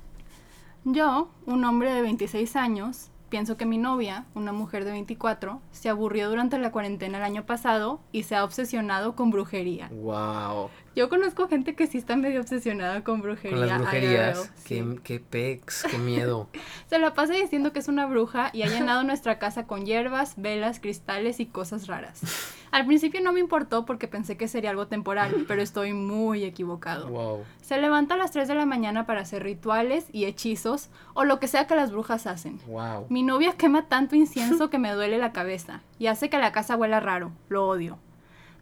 Yo, 0.84 1.32
un 1.46 1.64
hombre 1.64 1.94
de 1.94 2.02
26 2.02 2.56
años, 2.58 3.10
pienso 3.30 3.56
que 3.56 3.66
mi 3.66 3.78
novia, 3.78 4.26
una 4.36 4.52
mujer 4.52 4.84
de 4.84 4.92
24, 4.92 5.62
se 5.72 5.88
aburrió 5.90 6.30
durante 6.30 6.58
la 6.58 6.72
cuarentena 6.72 7.20
el 7.20 7.24
año 7.24 7.46
pasado 7.46 8.02
y 8.12 8.24
se 8.24 8.36
ha 8.36 8.44
obsesionado 8.44 9.16
con 9.16 9.32
brujería. 9.32 9.88
Wow. 9.94 10.70
Yo 10.96 11.10
conozco 11.10 11.48
gente 11.48 11.76
que 11.76 11.88
sí 11.88 11.98
está 11.98 12.16
medio 12.16 12.42
obsesionada 12.42 13.04
con 13.04 13.22
brujería. 13.22 13.58
Con 13.58 13.68
las 13.68 13.78
brujerías. 13.80 14.52
Sí. 14.56 14.76
Qué, 14.76 15.00
qué 15.04 15.20
pex, 15.20 15.84
qué 15.90 15.98
miedo. 15.98 16.50
Se 16.88 17.00
la 17.00 17.14
pasa 17.14 17.34
diciendo 17.34 17.74
que 17.74 17.80
es 17.80 17.88
una 17.88 18.06
bruja 18.06 18.52
y 18.54 18.62
ha 18.62 18.68
llenado 18.68 19.04
nuestra 19.04 19.40
casa 19.40 19.66
con 19.66 19.86
hierbas, 19.86 20.36
velas, 20.38 20.80
cristales 20.80 21.40
y 21.40 21.48
cosas 21.48 21.88
raras. 21.88 22.22
Al 22.72 22.86
principio 22.88 23.22
no 23.22 23.34
me 23.34 23.40
importó 23.40 23.86
porque 23.86 24.08
pensé 24.08 24.36
que 24.36 24.48
sería 24.48 24.72
algo 24.72 24.88
temporal, 24.88 25.46
pero 25.48 25.62
estoy 25.62 25.94
muy 25.94 26.44
equivocado. 26.44 27.08
wow. 27.08 27.44
Se 27.62 27.78
levanta 27.78 28.16
a 28.16 28.18
las 28.18 28.32
3 28.32 28.48
de 28.48 28.56
la 28.56 28.66
mañana 28.66 29.06
para 29.06 29.22
hacer 29.22 29.44
rituales 29.44 30.06
y 30.12 30.26
hechizos 30.26 30.90
o 31.14 31.24
lo 31.24 31.40
que 31.40 31.48
sea 31.48 31.68
que 31.68 31.76
las 31.76 31.92
brujas 31.92 32.26
hacen. 32.26 32.60
Wow. 32.68 33.06
Mi 33.10 33.22
novia 33.22 33.54
quema 33.54 33.88
tanto 33.88 34.16
incienso 34.16 34.72
que 34.72 34.80
me 34.80 34.92
duele 34.92 35.20
la 35.20 35.32
cabeza 35.32 35.82
y 36.00 36.08
hace 36.08 36.30
que 36.30 36.40
la 36.40 36.52
casa 36.52 36.76
huela 36.76 37.00
raro. 37.00 37.32
Lo 37.48 37.68
odio. 37.68 38.00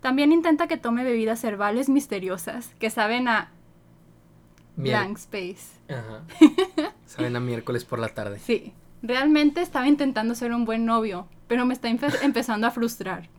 También 0.02 0.32
intenta 0.32 0.68
que 0.68 0.78
tome 0.78 1.04
bebidas 1.04 1.44
herbales 1.44 1.88
misteriosas 1.90 2.74
que 2.80 2.90
saben 2.90 3.28
a 3.28 3.52
blank 4.76 5.18
space. 5.18 5.80
Ajá. 5.90 6.24
Saben 7.06 7.36
a 7.36 7.40
miércoles 7.40 7.86
por 7.86 8.00
la 8.00 8.10
tarde. 8.10 8.40
Sí, 8.40 8.74
realmente 9.04 9.62
estaba 9.62 9.88
intentando 9.88 10.34
ser 10.34 10.54
un 10.54 10.66
buen 10.66 10.86
novio, 10.86 11.28
pero 11.48 11.66
me 11.66 11.74
está 11.74 11.90
empe- 11.90 12.18
empezando 12.24 12.68
a 12.68 12.72
frustrar. 12.72 13.30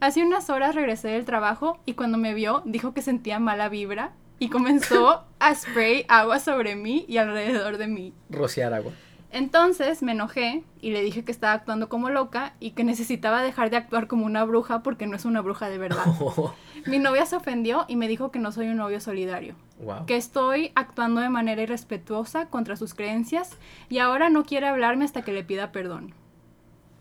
Hace 0.00 0.22
unas 0.24 0.48
horas 0.50 0.74
regresé 0.74 1.08
del 1.08 1.24
trabajo 1.24 1.78
y 1.86 1.94
cuando 1.94 2.18
me 2.18 2.34
vio 2.34 2.62
dijo 2.64 2.94
que 2.94 3.02
sentía 3.02 3.38
mala 3.38 3.68
vibra 3.68 4.12
y 4.38 4.48
comenzó 4.50 5.24
a 5.38 5.54
spray 5.54 6.04
agua 6.08 6.38
sobre 6.38 6.76
mí 6.76 7.04
y 7.08 7.16
alrededor 7.16 7.78
de 7.78 7.88
mí. 7.88 8.14
Rociar 8.30 8.72
agua. 8.74 8.92
Entonces 9.36 10.02
me 10.02 10.12
enojé 10.12 10.64
y 10.80 10.92
le 10.92 11.02
dije 11.02 11.22
que 11.22 11.30
estaba 11.30 11.52
actuando 11.52 11.90
como 11.90 12.08
loca 12.08 12.54
y 12.58 12.70
que 12.70 12.84
necesitaba 12.84 13.42
dejar 13.42 13.68
de 13.68 13.76
actuar 13.76 14.06
como 14.06 14.24
una 14.24 14.42
bruja 14.46 14.82
porque 14.82 15.06
no 15.06 15.14
es 15.14 15.26
una 15.26 15.42
bruja 15.42 15.68
de 15.68 15.76
verdad. 15.76 16.06
Mi 16.86 16.98
novia 16.98 17.26
se 17.26 17.36
ofendió 17.36 17.84
y 17.86 17.96
me 17.96 18.08
dijo 18.08 18.30
que 18.30 18.38
no 18.38 18.50
soy 18.50 18.68
un 18.68 18.78
novio 18.78 18.98
solidario. 18.98 19.54
Wow. 19.78 20.06
Que 20.06 20.16
estoy 20.16 20.72
actuando 20.74 21.20
de 21.20 21.28
manera 21.28 21.60
irrespetuosa 21.60 22.46
contra 22.46 22.76
sus 22.76 22.94
creencias 22.94 23.50
y 23.90 23.98
ahora 23.98 24.30
no 24.30 24.42
quiere 24.42 24.68
hablarme 24.68 25.04
hasta 25.04 25.20
que 25.20 25.32
le 25.32 25.44
pida 25.44 25.70
perdón. 25.70 26.14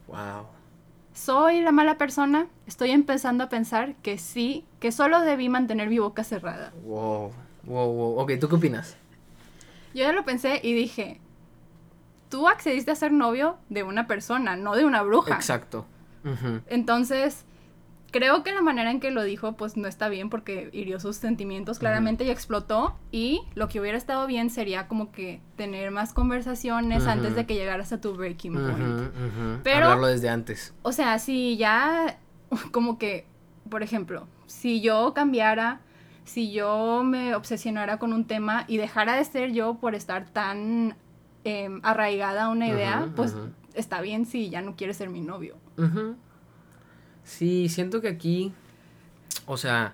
Wow. 0.08 0.48
¿Soy 1.13 1.62
la 1.62 1.72
mala 1.72 1.98
persona? 1.98 2.48
Estoy 2.68 2.92
empezando 2.92 3.46
a 3.46 3.50
pensar 3.50 3.96
que 4.01 4.18
sí, 4.18 4.65
que 4.82 4.92
solo 4.92 5.22
debí 5.22 5.48
mantener 5.48 5.88
mi 5.88 6.00
boca 6.00 6.25
cerrada. 6.25 6.74
Wow. 6.84 7.32
Wow, 7.63 7.94
wow. 7.94 8.20
Ok, 8.20 8.34
¿tú 8.42 8.50
qué 8.50 8.56
opinas? 8.56 8.98
Yo 9.94 10.04
ya 10.04 10.12
lo 10.12 10.25
pensé 10.25 10.60
y 10.62 10.74
dije, 10.74 11.22
tú 12.29 12.48
accediste 12.48 12.91
a 12.91 12.96
ser 12.96 13.12
novio 13.12 13.58
de 13.70 13.84
una 13.84 14.08
persona, 14.08 14.55
no 14.55 14.75
de 14.75 14.86
una 14.86 15.01
bruja. 15.03 15.36
Exacto. 15.36 15.86
Entonces, 16.67 17.46
creo 18.12 18.44
que 18.44 18.51
la 18.53 18.62
manera 18.62 18.91
en 18.91 19.00
que 19.00 19.12
lo 19.12 19.24
dijo, 19.24 19.53
pues 19.53 19.77
no 19.77 19.88
está 19.88 20.10
bien 20.10 20.29
porque 20.29 20.70
hirió 20.74 21.00
sus 21.00 21.17
sentimientos 21.17 21.79
claramente 21.79 22.24
y 22.24 22.29
explotó. 22.29 22.96
Y 23.12 23.41
lo 23.55 23.67
que 23.67 23.79
hubiera 23.79 23.98
estado 23.98 24.25
bien 24.27 24.50
sería 24.50 24.88
como 24.88 25.12
que 25.12 25.41
tener 25.55 25.91
más 25.91 26.13
conversaciones 26.13 27.05
antes 27.08 27.36
de 27.36 27.46
que 27.46 27.55
llegaras 27.55 27.91
a 27.94 28.01
tu 28.01 28.13
breaking 28.15 28.53
point. 28.53 29.62
Pero- 29.63 29.86
Hablarlo 29.86 30.08
desde 30.08 30.29
antes. 30.29 30.74
O 30.82 30.91
sea, 30.91 31.20
si 31.20 31.58
ya, 31.58 32.17
como 32.72 32.98
que, 32.98 33.25
por 33.70 33.84
ejemplo, 33.84 34.27
si 34.48 34.82
yo 34.82 35.13
cambiara, 35.13 35.82
si 36.24 36.51
yo 36.51 37.03
me 37.03 37.36
obsesionara 37.36 38.00
con 38.00 38.12
un 38.13 38.25
tema 38.25 38.65
y 38.67 38.77
dejara 38.77 39.15
de 39.15 39.25
ser 39.25 39.51
yo 39.51 39.75
por 39.75 39.94
estar 39.94 40.25
tan 40.29 40.96
em, 41.46 41.80
arraigada 41.84 42.46
a 42.46 42.50
una 42.50 42.68
idea, 42.68 43.10
pues 43.16 43.34
está 43.74 44.02
bien 44.02 44.25
si 44.25 44.50
ya 44.50 44.62
no 44.62 44.75
quieres 44.75 44.98
ser 44.98 45.10
mi 45.10 45.22
novio. 45.22 45.56
Sí, 47.24 47.70
siento 47.70 48.02
que 48.02 48.10
aquí, 48.10 48.54
o 49.46 49.56
sea, 49.56 49.94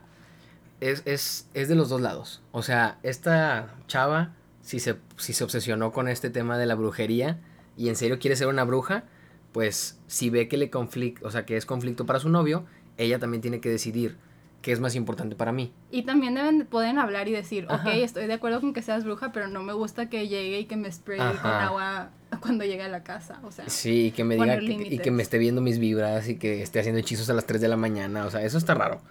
es, 0.79 1.03
es, 1.05 1.48
es 1.53 1.70
de 1.70 1.75
los 1.75 1.89
dos 1.89 2.01
lados. 2.01 2.41
O 2.51 2.63
sea, 2.63 2.98
esta 3.03 3.75
chava, 3.88 4.34
si 4.62 4.79
se, 4.79 4.98
si 5.17 5.34
se 5.34 5.43
obsesionó 5.43 5.91
con 5.91 6.08
este 6.08 6.29
tema 6.29 6.58
de 6.58 6.65
la 6.65 6.75
brujería 6.75 7.39
y 7.77 7.89
en 7.89 7.96
serio 7.96 8.20
quiere 8.20 8.36
ser 8.36 8.48
una 8.48 8.63
bruja, 8.63 9.03
pues 9.51 10.00
si 10.08 10.29
ve 10.29 10.48
que 10.48 10.58
le 10.58 10.70
conflicto, 10.70 11.27
o 11.27 11.31
sea, 11.31 11.46
que 11.46 11.58
es 11.58 11.65
conflicto 11.65 12.05
para 12.05 12.20
su 12.20 12.29
novio, 12.29 12.65
ella 12.98 13.20
también 13.20 13.41
tiene 13.41 13.60
que 13.62 13.70
decidir 13.70 14.17
qué 14.62 14.72
es 14.72 14.80
más 14.80 14.96
importante 14.96 15.36
para 15.36 15.51
mí. 15.51 15.72
Y 15.91 16.03
también 16.03 16.36
deben, 16.36 16.65
pueden 16.65 16.98
hablar 17.00 17.27
y 17.27 17.32
decir, 17.32 17.65
Ajá. 17.70 17.89
ok, 17.89 17.96
estoy 17.98 18.27
de 18.27 18.34
acuerdo 18.34 18.62
con 18.62 18.74
que 18.74 18.82
seas 18.82 19.03
bruja, 19.03 19.32
pero 19.32 19.48
no 19.48 19.63
me 19.63 19.74
gusta 19.74 20.10
que 20.10 20.27
llegue 20.27 20.60
y 20.60 20.65
que 20.65 20.75
me 20.77 20.91
spraye 20.91 21.38
con 21.39 21.51
agua 21.51 22.10
cuando 22.41 22.63
llegue 22.63 22.84
a 22.84 22.88
la 22.89 23.03
casa. 23.03 23.39
O 23.44 23.51
sea, 23.51 23.68
Sí, 23.70 24.08
y 24.08 24.12
que 24.12 24.24
me 24.24 24.36
diga 24.36 24.58
que- 24.60 24.88
y 24.96 25.00
que 25.00 25.12
me 25.12 25.24
esté 25.24 25.38
viendo 25.38 25.62
mis 25.62 25.80
vibras 25.80 26.27
y 26.30 26.36
que 26.38 26.62
esté 26.62 26.80
haciendo 26.80 27.00
hechizos 27.00 27.30
a 27.30 27.34
las 27.34 27.46
3 27.46 27.60
de 27.62 27.68
la 27.68 27.77
mañana, 27.77 28.25
o 28.25 28.30
sea, 28.32 28.41
eso 28.44 28.58
está 28.58 28.74
raro. 28.74 29.01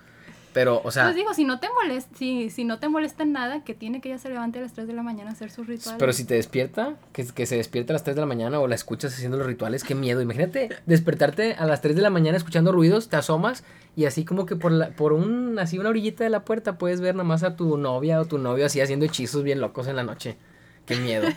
Pero, 0.53 0.81
o 0.85 0.91
sea, 0.91 1.05
pues 1.05 1.15
digo, 1.15 1.33
si 1.33 1.45
no 1.45 1.61
te 1.61 1.69
molesta, 1.69 2.17
si, 2.17 2.51
si 2.51 2.65
no 2.65 2.81
te 2.81 2.89
molesta 2.89 3.23
en 3.23 3.33
nada, 3.33 3.63
que 3.63 3.73
tiene 3.75 4.01
que 4.01 4.09
ella 4.09 4.19
se 4.19 4.29
levante 4.29 4.59
a 4.59 4.63
las 4.63 4.73
3 4.73 4.89
de 4.89 4.95
la 4.95 5.03
mañana 5.03 5.31
a 5.31 5.33
hacer 5.33 5.51
sus 5.51 5.67
rituales. 5.67 5.99
Pero 5.99 6.13
si 6.13 6.25
te 6.25 6.35
despierta, 6.35 6.97
que, 7.13 7.25
que 7.27 7.47
se 7.47 7.57
despierta 7.57 7.93
a 7.93 7.95
las 7.95 8.03
3 8.03 8.17
de 8.17 8.21
la 8.21 8.27
mañana 8.27 8.59
o 8.59 8.67
la 8.67 8.75
escuchas 8.75 9.15
haciendo 9.15 9.37
los 9.37 9.47
rituales, 9.47 9.85
qué 9.85 9.95
miedo. 9.95 10.21
Imagínate 10.21 10.71
despertarte 10.87 11.55
a 11.55 11.67
las 11.67 11.83
3 11.83 11.95
de 11.95 12.03
la 12.03 12.11
mañana 12.11 12.37
escuchando 12.37 12.73
ruidos, 12.73 13.09
te 13.09 13.17
asomas 13.17 13.63
y 13.95 14.07
así 14.07 14.25
como 14.25 14.45
que 14.45 14.57
por, 14.57 14.73
la, 14.73 14.91
por 14.91 15.13
un, 15.13 15.59
así 15.59 15.79
una 15.79 15.91
orillita 15.91 16.25
de 16.25 16.31
la 16.31 16.45
puerta 16.45 16.79
puedes 16.79 17.01
ver 17.01 17.15
nada 17.15 17.25
más 17.25 17.45
a 17.45 17.55
tu 17.55 17.77
novia 17.77 18.21
o 18.21 18.25
tu 18.25 18.39
novio 18.39 18.67
así 18.67 18.81
haciendo 18.81 19.07
hechizos 19.07 19.45
bien 19.45 19.61
locos 19.61 19.87
en 19.87 19.97
la 19.97 20.03
noche. 20.03 20.37
Qué 20.85 20.97
miedo. 20.97 21.29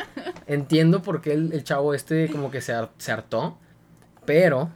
Entiendo 0.46 1.02
por 1.02 1.20
qué 1.20 1.34
el, 1.34 1.52
el 1.52 1.62
chavo 1.62 1.92
este 1.92 2.30
como 2.30 2.50
que 2.50 2.62
se, 2.62 2.74
se 2.96 3.12
hartó, 3.12 3.58
pero 4.24 4.70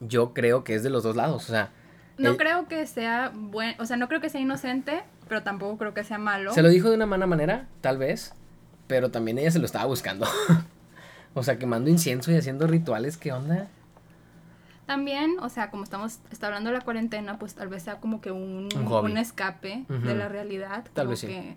yo 0.00 0.34
creo 0.34 0.64
que 0.64 0.74
es 0.74 0.82
de 0.82 0.90
los 0.90 1.02
dos 1.02 1.16
lados. 1.16 1.48
O 1.48 1.52
sea, 1.52 1.72
No 2.18 2.30
él- 2.30 2.36
creo 2.36 2.68
que 2.68 2.86
sea 2.86 3.30
buen, 3.34 3.80
o 3.80 3.86
sea, 3.86 3.96
no 3.96 4.08
creo 4.08 4.20
que 4.20 4.28
sea 4.28 4.40
inocente, 4.40 5.02
pero 5.28 5.42
tampoco 5.42 5.78
creo 5.78 5.94
que 5.94 6.04
sea 6.04 6.18
malo. 6.18 6.52
Se 6.52 6.62
lo 6.62 6.68
dijo 6.68 6.88
de 6.90 6.96
una 6.96 7.06
mala 7.06 7.26
manera, 7.26 7.66
tal 7.80 7.98
vez, 7.98 8.32
pero 8.86 9.10
también 9.10 9.38
ella 9.38 9.50
se 9.50 9.58
lo 9.58 9.66
estaba 9.66 9.84
buscando. 9.86 10.26
o 11.34 11.42
sea, 11.42 11.58
quemando 11.58 11.90
incienso 11.90 12.30
y 12.32 12.36
haciendo 12.36 12.66
rituales, 12.66 13.16
¿qué 13.16 13.32
onda? 13.32 13.68
También, 14.86 15.36
o 15.40 15.48
sea, 15.50 15.70
como 15.70 15.84
estamos 15.84 16.18
está 16.30 16.46
hablando 16.46 16.70
de 16.70 16.78
la 16.78 16.82
cuarentena, 16.84 17.38
pues 17.38 17.54
tal 17.54 17.68
vez 17.68 17.82
sea 17.82 18.00
como 18.00 18.20
que 18.22 18.30
un, 18.32 18.68
Un 18.74 19.18
escape 19.18 19.84
de 19.88 20.14
la 20.14 20.28
realidad, 20.28 20.84
Tal 20.94 21.04
como 21.04 21.10
vez 21.10 21.20
sí. 21.20 21.26
que 21.26 21.56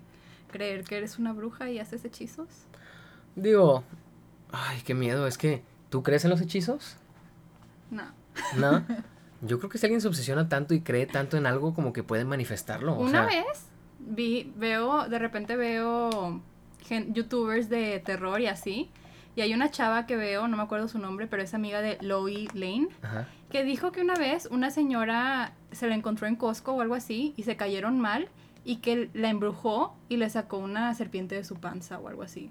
creer 0.50 0.84
que 0.84 0.98
eres 0.98 1.18
una 1.18 1.32
bruja 1.32 1.70
y 1.70 1.78
haces 1.78 2.04
hechizos. 2.04 2.48
Digo, 3.34 3.84
ay, 4.52 4.82
qué 4.84 4.92
miedo, 4.92 5.26
es 5.26 5.38
que, 5.38 5.62
¿tú 5.88 6.02
crees 6.02 6.24
en 6.24 6.30
los 6.30 6.42
hechizos? 6.42 6.96
No. 7.90 8.04
¿No? 8.58 8.84
Yo 9.42 9.58
creo 9.58 9.68
que 9.68 9.78
si 9.78 9.86
alguien 9.86 10.00
se 10.00 10.08
obsesiona 10.08 10.48
tanto 10.48 10.72
y 10.74 10.80
cree 10.80 11.06
tanto 11.06 11.36
en 11.36 11.46
algo, 11.46 11.74
como 11.74 11.92
que 11.92 12.02
puede 12.02 12.24
manifestarlo. 12.24 12.94
o 12.94 13.00
Una 13.00 13.28
sea, 13.28 13.44
vez 13.44 13.66
vi, 13.98 14.52
veo, 14.56 15.08
de 15.08 15.18
repente 15.18 15.56
veo 15.56 16.40
gen- 16.86 17.12
youtubers 17.14 17.68
de 17.68 18.00
terror 18.00 18.40
y 18.40 18.46
así, 18.46 18.90
y 19.34 19.40
hay 19.40 19.54
una 19.54 19.70
chava 19.70 20.06
que 20.06 20.16
veo, 20.16 20.46
no 20.48 20.56
me 20.56 20.62
acuerdo 20.62 20.88
su 20.88 20.98
nombre, 20.98 21.26
pero 21.26 21.42
es 21.42 21.54
amiga 21.54 21.80
de 21.80 21.98
Loie 22.02 22.48
Lane, 22.54 22.88
Ajá. 23.02 23.26
que 23.50 23.64
dijo 23.64 23.90
que 23.92 24.00
una 24.02 24.14
vez 24.14 24.46
una 24.50 24.70
señora 24.70 25.54
se 25.72 25.88
la 25.88 25.94
encontró 25.94 26.26
en 26.26 26.36
Costco 26.36 26.72
o 26.72 26.80
algo 26.80 26.94
así 26.94 27.32
y 27.36 27.42
se 27.44 27.56
cayeron 27.56 27.98
mal 27.98 28.28
y 28.64 28.76
que 28.76 29.10
la 29.14 29.28
embrujó 29.30 29.96
y 30.08 30.18
le 30.18 30.28
sacó 30.30 30.58
una 30.58 30.94
serpiente 30.94 31.34
de 31.34 31.44
su 31.44 31.56
panza 31.56 31.98
o 31.98 32.08
algo 32.08 32.22
así. 32.22 32.50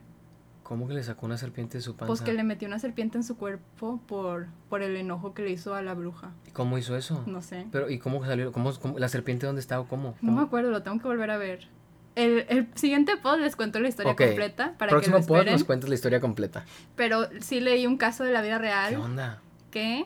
¿Cómo 0.71 0.87
que 0.87 0.93
le 0.93 1.03
sacó 1.03 1.25
una 1.25 1.37
serpiente 1.37 1.79
de 1.79 1.81
su 1.81 1.97
panza? 1.97 2.07
Pues 2.07 2.21
que 2.21 2.31
le 2.31 2.43
metió 2.45 2.65
una 2.65 2.79
serpiente 2.79 3.17
en 3.17 3.25
su 3.25 3.35
cuerpo 3.35 3.99
por, 4.07 4.47
por 4.69 4.81
el 4.81 4.95
enojo 4.95 5.33
que 5.33 5.41
le 5.41 5.49
hizo 5.51 5.75
a 5.75 5.81
la 5.81 5.93
bruja. 5.95 6.31
¿Y 6.47 6.51
¿Cómo 6.51 6.77
hizo 6.77 6.95
eso? 6.95 7.25
No 7.27 7.41
sé. 7.41 7.67
Pero, 7.73 7.89
¿y 7.89 7.99
cómo 7.99 8.23
salió? 8.25 8.53
¿Cómo, 8.53 8.73
cómo- 8.79 8.97
la 8.97 9.09
serpiente 9.09 9.45
dónde 9.45 9.59
estaba? 9.59 9.85
¿Cómo? 9.85 10.15
No 10.21 10.31
me 10.31 10.37
¿Cómo? 10.37 10.41
acuerdo, 10.47 10.71
lo 10.71 10.81
tengo 10.81 10.97
que 11.01 11.09
volver 11.09 11.29
a 11.29 11.35
ver. 11.37 11.67
El, 12.15 12.45
el 12.47 12.69
siguiente 12.75 13.17
pod 13.17 13.39
les 13.41 13.57
cuento 13.57 13.81
la 13.81 13.89
historia 13.89 14.15
completa 14.15 14.75
para 14.77 14.91
Próximo 14.91 15.17
que 15.17 15.21
lo 15.23 15.27
pod 15.27 15.45
nos 15.45 15.65
cuentas 15.65 15.89
la 15.89 15.95
historia 15.95 16.21
completa. 16.21 16.63
Pero 16.95 17.27
sí 17.41 17.59
leí 17.59 17.85
un 17.85 17.97
caso 17.97 18.23
de 18.23 18.31
la 18.31 18.41
vida 18.41 18.55
¿Qué 18.55 18.61
real 18.61 18.95
onda? 18.95 19.41
que 19.71 20.05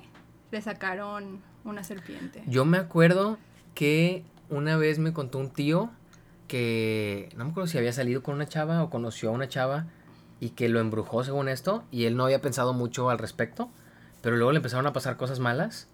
le 0.49 0.61
sacaron 0.63 1.41
una 1.63 1.83
serpiente. 1.83 2.41
Yo 2.47 2.65
me 2.65 2.79
acuerdo 2.79 3.37
que 3.75 4.23
una 4.49 4.77
vez 4.77 4.97
me 4.97 5.13
contó 5.13 5.37
un 5.37 5.51
tío 5.51 5.91
que 6.47 7.29
no 7.35 7.45
me 7.45 7.51
acuerdo 7.51 7.67
si 7.67 7.77
había 7.77 7.93
salido 7.93 8.23
con 8.23 8.33
una 8.33 8.47
chava 8.47 8.81
o 8.81 8.89
conoció 8.89 9.29
a 9.29 9.31
una 9.31 9.47
chava 9.47 9.85
y 10.39 10.49
que 10.49 10.69
lo 10.69 10.79
embrujó 10.79 11.23
según 11.23 11.49
esto 11.49 11.83
y 11.91 12.05
él 12.05 12.17
no 12.17 12.25
había 12.25 12.41
pensado 12.41 12.73
mucho 12.73 13.09
al 13.09 13.17
respecto, 13.17 13.69
pero 14.21 14.35
luego 14.35 14.51
le 14.51 14.57
empezaron 14.57 14.87
a 14.87 14.93
pasar 14.93 15.17
cosas 15.17 15.39
malas 15.39 15.87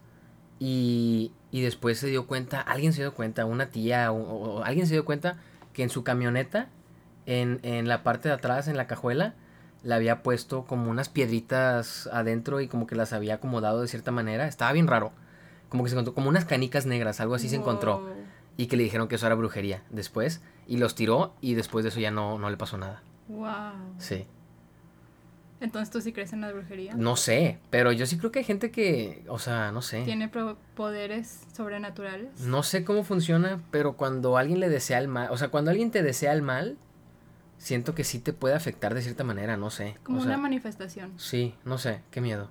y, 0.58 1.32
y 1.50 1.62
después 1.62 1.98
se 1.98 2.08
dio 2.08 2.26
cuenta, 2.26 2.60
alguien 2.60 2.92
se 2.92 3.02
dio 3.02 3.14
cuenta, 3.14 3.44
una 3.44 3.66
tía 3.66 4.12
o, 4.12 4.16
o 4.16 4.64
alguien 4.64 4.86
se 4.86 4.94
dio 4.94 5.04
cuenta 5.04 5.36
que 5.72 5.82
en 5.82 5.90
su 5.90 6.04
camioneta, 6.04 6.68
en, 7.26 7.60
en 7.62 7.88
la 7.88 8.02
parte 8.02 8.28
de 8.28 8.34
atrás, 8.34 8.68
en 8.68 8.76
la 8.76 8.86
cajuela, 8.86 9.34
le 9.82 9.94
había 9.94 10.22
puesto 10.22 10.64
como 10.64 10.90
unas 10.90 11.08
piedritas 11.08 12.08
adentro 12.12 12.60
y 12.60 12.68
como 12.68 12.86
que 12.86 12.94
las 12.94 13.12
había 13.12 13.34
acomodado 13.34 13.80
de 13.80 13.88
cierta 13.88 14.12
manera. 14.12 14.46
Estaba 14.46 14.72
bien 14.72 14.86
raro. 14.86 15.12
Como 15.68 15.82
que 15.82 15.90
se 15.90 15.94
encontró 15.94 16.14
como 16.14 16.28
unas 16.28 16.44
canicas 16.44 16.86
negras, 16.86 17.20
algo 17.20 17.34
así 17.34 17.48
se 17.48 17.56
encontró. 17.56 18.06
Y 18.56 18.66
que 18.66 18.76
le 18.76 18.84
dijeron 18.84 19.08
que 19.08 19.16
eso 19.16 19.26
era 19.26 19.34
brujería 19.34 19.82
después. 19.90 20.40
Y 20.68 20.76
los 20.76 20.94
tiró 20.94 21.34
y 21.40 21.54
después 21.54 21.82
de 21.82 21.88
eso 21.88 21.98
ya 21.98 22.10
no, 22.10 22.38
no 22.38 22.50
le 22.50 22.56
pasó 22.56 22.78
nada. 22.78 23.02
Wow. 23.32 23.94
Sí. 23.98 24.26
Entonces 25.60 25.90
tú 25.90 26.00
sí 26.00 26.12
crees 26.12 26.32
en 26.32 26.40
la 26.40 26.50
brujería. 26.50 26.94
No 26.94 27.14
sé, 27.14 27.60
pero 27.70 27.92
yo 27.92 28.04
sí 28.06 28.18
creo 28.18 28.32
que 28.32 28.40
hay 28.40 28.44
gente 28.44 28.72
que, 28.72 29.24
o 29.28 29.38
sea, 29.38 29.70
no 29.70 29.80
sé. 29.80 30.02
Tiene 30.02 30.28
poderes 30.74 31.46
sobrenaturales. 31.52 32.40
No 32.40 32.64
sé 32.64 32.84
cómo 32.84 33.04
funciona, 33.04 33.60
pero 33.70 33.92
cuando 33.96 34.36
alguien 34.36 34.58
le 34.58 34.68
desea 34.68 34.98
el 34.98 35.06
mal, 35.06 35.28
o 35.30 35.36
sea, 35.36 35.48
cuando 35.48 35.70
alguien 35.70 35.92
te 35.92 36.02
desea 36.02 36.32
el 36.32 36.42
mal, 36.42 36.78
siento 37.58 37.94
que 37.94 38.02
sí 38.02 38.18
te 38.18 38.32
puede 38.32 38.56
afectar 38.56 38.92
de 38.92 39.02
cierta 39.02 39.22
manera, 39.22 39.56
no 39.56 39.70
sé. 39.70 39.96
Como 40.02 40.18
o 40.18 40.22
sea, 40.22 40.32
una 40.32 40.38
manifestación. 40.38 41.12
Sí, 41.16 41.54
no 41.64 41.78
sé, 41.78 42.00
qué 42.10 42.20
miedo. 42.20 42.50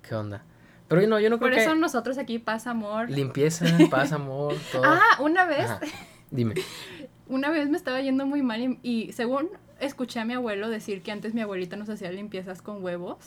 ¿Qué 0.00 0.14
onda? 0.14 0.44
Pero 0.88 1.02
yo 1.02 1.08
no, 1.08 1.20
yo 1.20 1.28
no 1.28 1.38
creo 1.38 1.50
Por 1.50 1.58
eso 1.58 1.74
que 1.74 1.78
nosotros 1.78 2.16
aquí 2.16 2.38
paz, 2.38 2.66
amor. 2.66 3.10
limpieza, 3.10 3.66
paz, 3.90 4.12
amor, 4.12 4.54
todo. 4.72 4.82
Ah, 4.82 5.20
una 5.20 5.44
vez, 5.44 5.68
Ajá. 5.70 5.80
Dime. 6.30 6.54
una 7.28 7.50
vez 7.50 7.68
me 7.68 7.76
estaba 7.76 8.00
yendo 8.00 8.24
muy 8.24 8.42
mal 8.42 8.62
y, 8.62 8.78
y 8.82 9.12
según 9.12 9.50
escuché 9.80 10.20
a 10.20 10.24
mi 10.24 10.34
abuelo 10.34 10.68
decir 10.68 11.02
que 11.02 11.12
antes 11.12 11.34
mi 11.34 11.40
abuelita 11.40 11.76
nos 11.76 11.88
hacía 11.88 12.10
limpiezas 12.10 12.62
con 12.62 12.82
huevos. 12.82 13.18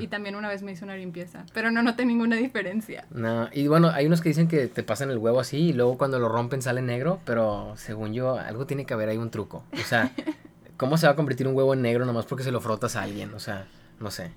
Y 0.00 0.06
también 0.08 0.34
una 0.34 0.48
vez 0.48 0.62
me 0.62 0.72
hizo 0.72 0.84
una 0.84 0.96
limpieza, 0.96 1.44
pero 1.52 1.70
no 1.70 1.82
noté 1.82 2.04
ninguna 2.04 2.36
diferencia. 2.36 3.06
No, 3.10 3.48
y 3.52 3.68
bueno, 3.68 3.88
hay 3.90 4.06
unos 4.06 4.20
que 4.20 4.28
dicen 4.30 4.48
que 4.48 4.66
te 4.66 4.82
pasan 4.82 5.10
el 5.10 5.18
huevo 5.18 5.40
así 5.40 5.58
y 5.58 5.72
luego 5.72 5.96
cuando 5.98 6.18
lo 6.18 6.28
rompen 6.28 6.62
sale 6.62 6.82
negro, 6.82 7.20
pero 7.24 7.74
según 7.76 8.12
yo, 8.12 8.36
algo 8.38 8.66
tiene 8.66 8.84
que 8.86 8.94
haber 8.94 9.08
ahí 9.08 9.16
un 9.16 9.30
truco. 9.30 9.64
O 9.72 9.84
sea, 9.86 10.12
¿cómo 10.76 10.96
se 10.96 11.06
va 11.06 11.12
a 11.12 11.16
convertir 11.16 11.46
un 11.48 11.54
huevo 11.54 11.74
en 11.74 11.82
negro 11.82 12.04
nomás 12.04 12.26
porque 12.26 12.44
se 12.44 12.50
lo 12.50 12.60
frotas 12.60 12.96
a 12.96 13.02
alguien? 13.02 13.32
O 13.34 13.40
sea, 13.40 13.66
no 14.00 14.10
sé. 14.10 14.30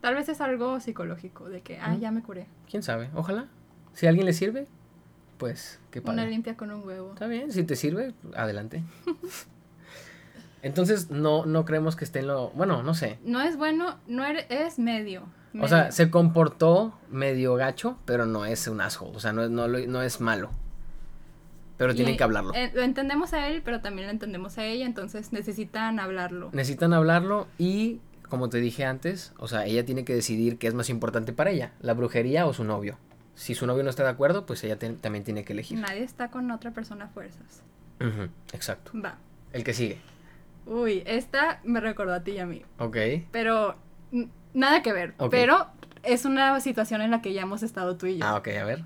Tal 0.00 0.14
vez 0.16 0.28
es 0.28 0.40
algo 0.40 0.80
psicológico, 0.80 1.48
de 1.48 1.60
que, 1.60 1.78
ah, 1.78 1.96
ya 2.00 2.10
me 2.10 2.22
curé. 2.22 2.46
¿Quién 2.68 2.82
sabe? 2.82 3.08
Ojalá. 3.14 3.46
Si 3.92 4.06
a 4.06 4.08
alguien 4.08 4.26
le 4.26 4.32
sirve, 4.32 4.66
pues, 5.38 5.78
qué 5.92 6.00
Una 6.00 6.08
padre. 6.16 6.30
limpia 6.30 6.56
con 6.56 6.72
un 6.72 6.84
huevo. 6.84 7.12
Está 7.12 7.26
bien, 7.28 7.52
si 7.52 7.62
te 7.62 7.76
sirve, 7.76 8.12
adelante. 8.34 8.82
Entonces, 10.62 11.10
no, 11.10 11.44
no 11.44 11.64
creemos 11.64 11.96
que 11.96 12.04
esté 12.04 12.20
en 12.20 12.28
lo... 12.28 12.50
Bueno, 12.50 12.82
no 12.82 12.94
sé. 12.94 13.18
No 13.24 13.40
es 13.42 13.56
bueno, 13.56 13.98
no 14.06 14.24
eres, 14.24 14.46
es 14.48 14.78
medio. 14.78 15.24
O 15.60 15.68
sea, 15.68 15.90
se 15.92 16.08
comportó 16.10 16.96
medio 17.10 17.54
gacho, 17.56 17.98
pero 18.06 18.24
no 18.26 18.46
es 18.46 18.66
un 18.68 18.80
asshole. 18.80 19.14
O 19.16 19.20
sea, 19.20 19.32
no, 19.32 19.42
es- 19.44 19.50
no, 19.50 19.66
no 19.68 20.02
es 20.02 20.20
malo. 20.20 20.50
Pero 21.76 21.94
tienen 21.94 22.16
que 22.16 22.22
hablarlo. 22.22 22.54
eh, 22.54 22.70
lo 22.74 22.82
entendemos 22.82 23.32
a 23.32 23.48
él, 23.48 23.60
pero 23.64 23.80
también 23.80 24.06
lo 24.06 24.12
entendemos 24.12 24.56
a 24.58 24.64
ella, 24.64 24.86
entonces 24.86 25.32
necesitan 25.32 25.98
hablarlo. 25.98 26.50
Necesitan 26.52 26.92
hablarlo 26.92 27.48
y, 27.58 28.00
como 28.28 28.48
te 28.48 28.58
dije 28.58 28.84
antes, 28.84 29.32
o 29.38 29.48
sea, 29.48 29.66
ella 29.66 29.84
tiene 29.84 30.04
que 30.04 30.14
decidir 30.14 30.58
qué 30.58 30.68
es 30.68 30.74
más 30.74 30.88
importante 30.90 31.32
para 31.32 31.50
ella, 31.50 31.72
la 31.80 31.94
brujería 31.94 32.46
o 32.46 32.52
su 32.52 32.62
novio. 32.62 32.98
Si 33.34 33.54
su 33.56 33.66
novio 33.66 33.82
no 33.82 33.90
está 33.90 34.04
de 34.04 34.10
acuerdo, 34.10 34.46
pues 34.46 34.62
ella 34.62 34.78
también 34.78 35.24
tiene 35.24 35.44
que 35.44 35.54
elegir. 35.54 35.78
Nadie 35.80 36.04
está 36.04 36.30
con 36.30 36.50
otra 36.52 36.70
persona 36.70 37.06
a 37.06 37.08
fuerzas. 37.08 37.62
Exacto. 38.52 38.92
Va. 39.04 39.16
El 39.52 39.64
que 39.64 39.72
sigue. 39.74 39.98
Uy, 40.66 41.02
esta 41.06 41.60
me 41.64 41.80
recordó 41.80 42.14
a 42.14 42.22
ti 42.22 42.32
y 42.32 42.38
a 42.38 42.46
mí. 42.46 42.62
Ok. 42.78 42.96
Pero 43.30 43.76
nada 44.54 44.82
que 44.82 44.92
ver. 44.92 45.14
Ok. 45.18 45.30
Pero 45.30 45.66
es 46.02 46.24
una 46.24 46.58
situación 46.60 47.02
en 47.02 47.10
la 47.10 47.22
que 47.22 47.32
ya 47.32 47.42
hemos 47.42 47.62
estado 47.62 47.96
tú 47.96 48.06
y 48.06 48.18
yo. 48.18 48.26
Ah, 48.26 48.36
ok, 48.36 48.48
a 48.60 48.64
ver. 48.64 48.84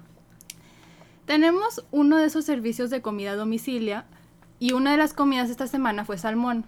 Tenemos 1.27 1.85
uno 1.91 2.19
de 2.19 2.27
esos 2.27 2.45
servicios 2.45 2.91
de 2.91 3.03
comida 3.03 3.33
a 3.33 3.37
domicilia 3.37 4.05
y 4.59 4.73
una 4.73 4.93
de 4.93 4.97
las 4.97 5.13
comidas 5.13 5.51
esta 5.51 5.67
semana 5.67 6.05
fue 6.05 6.19
salmón. 6.19 6.65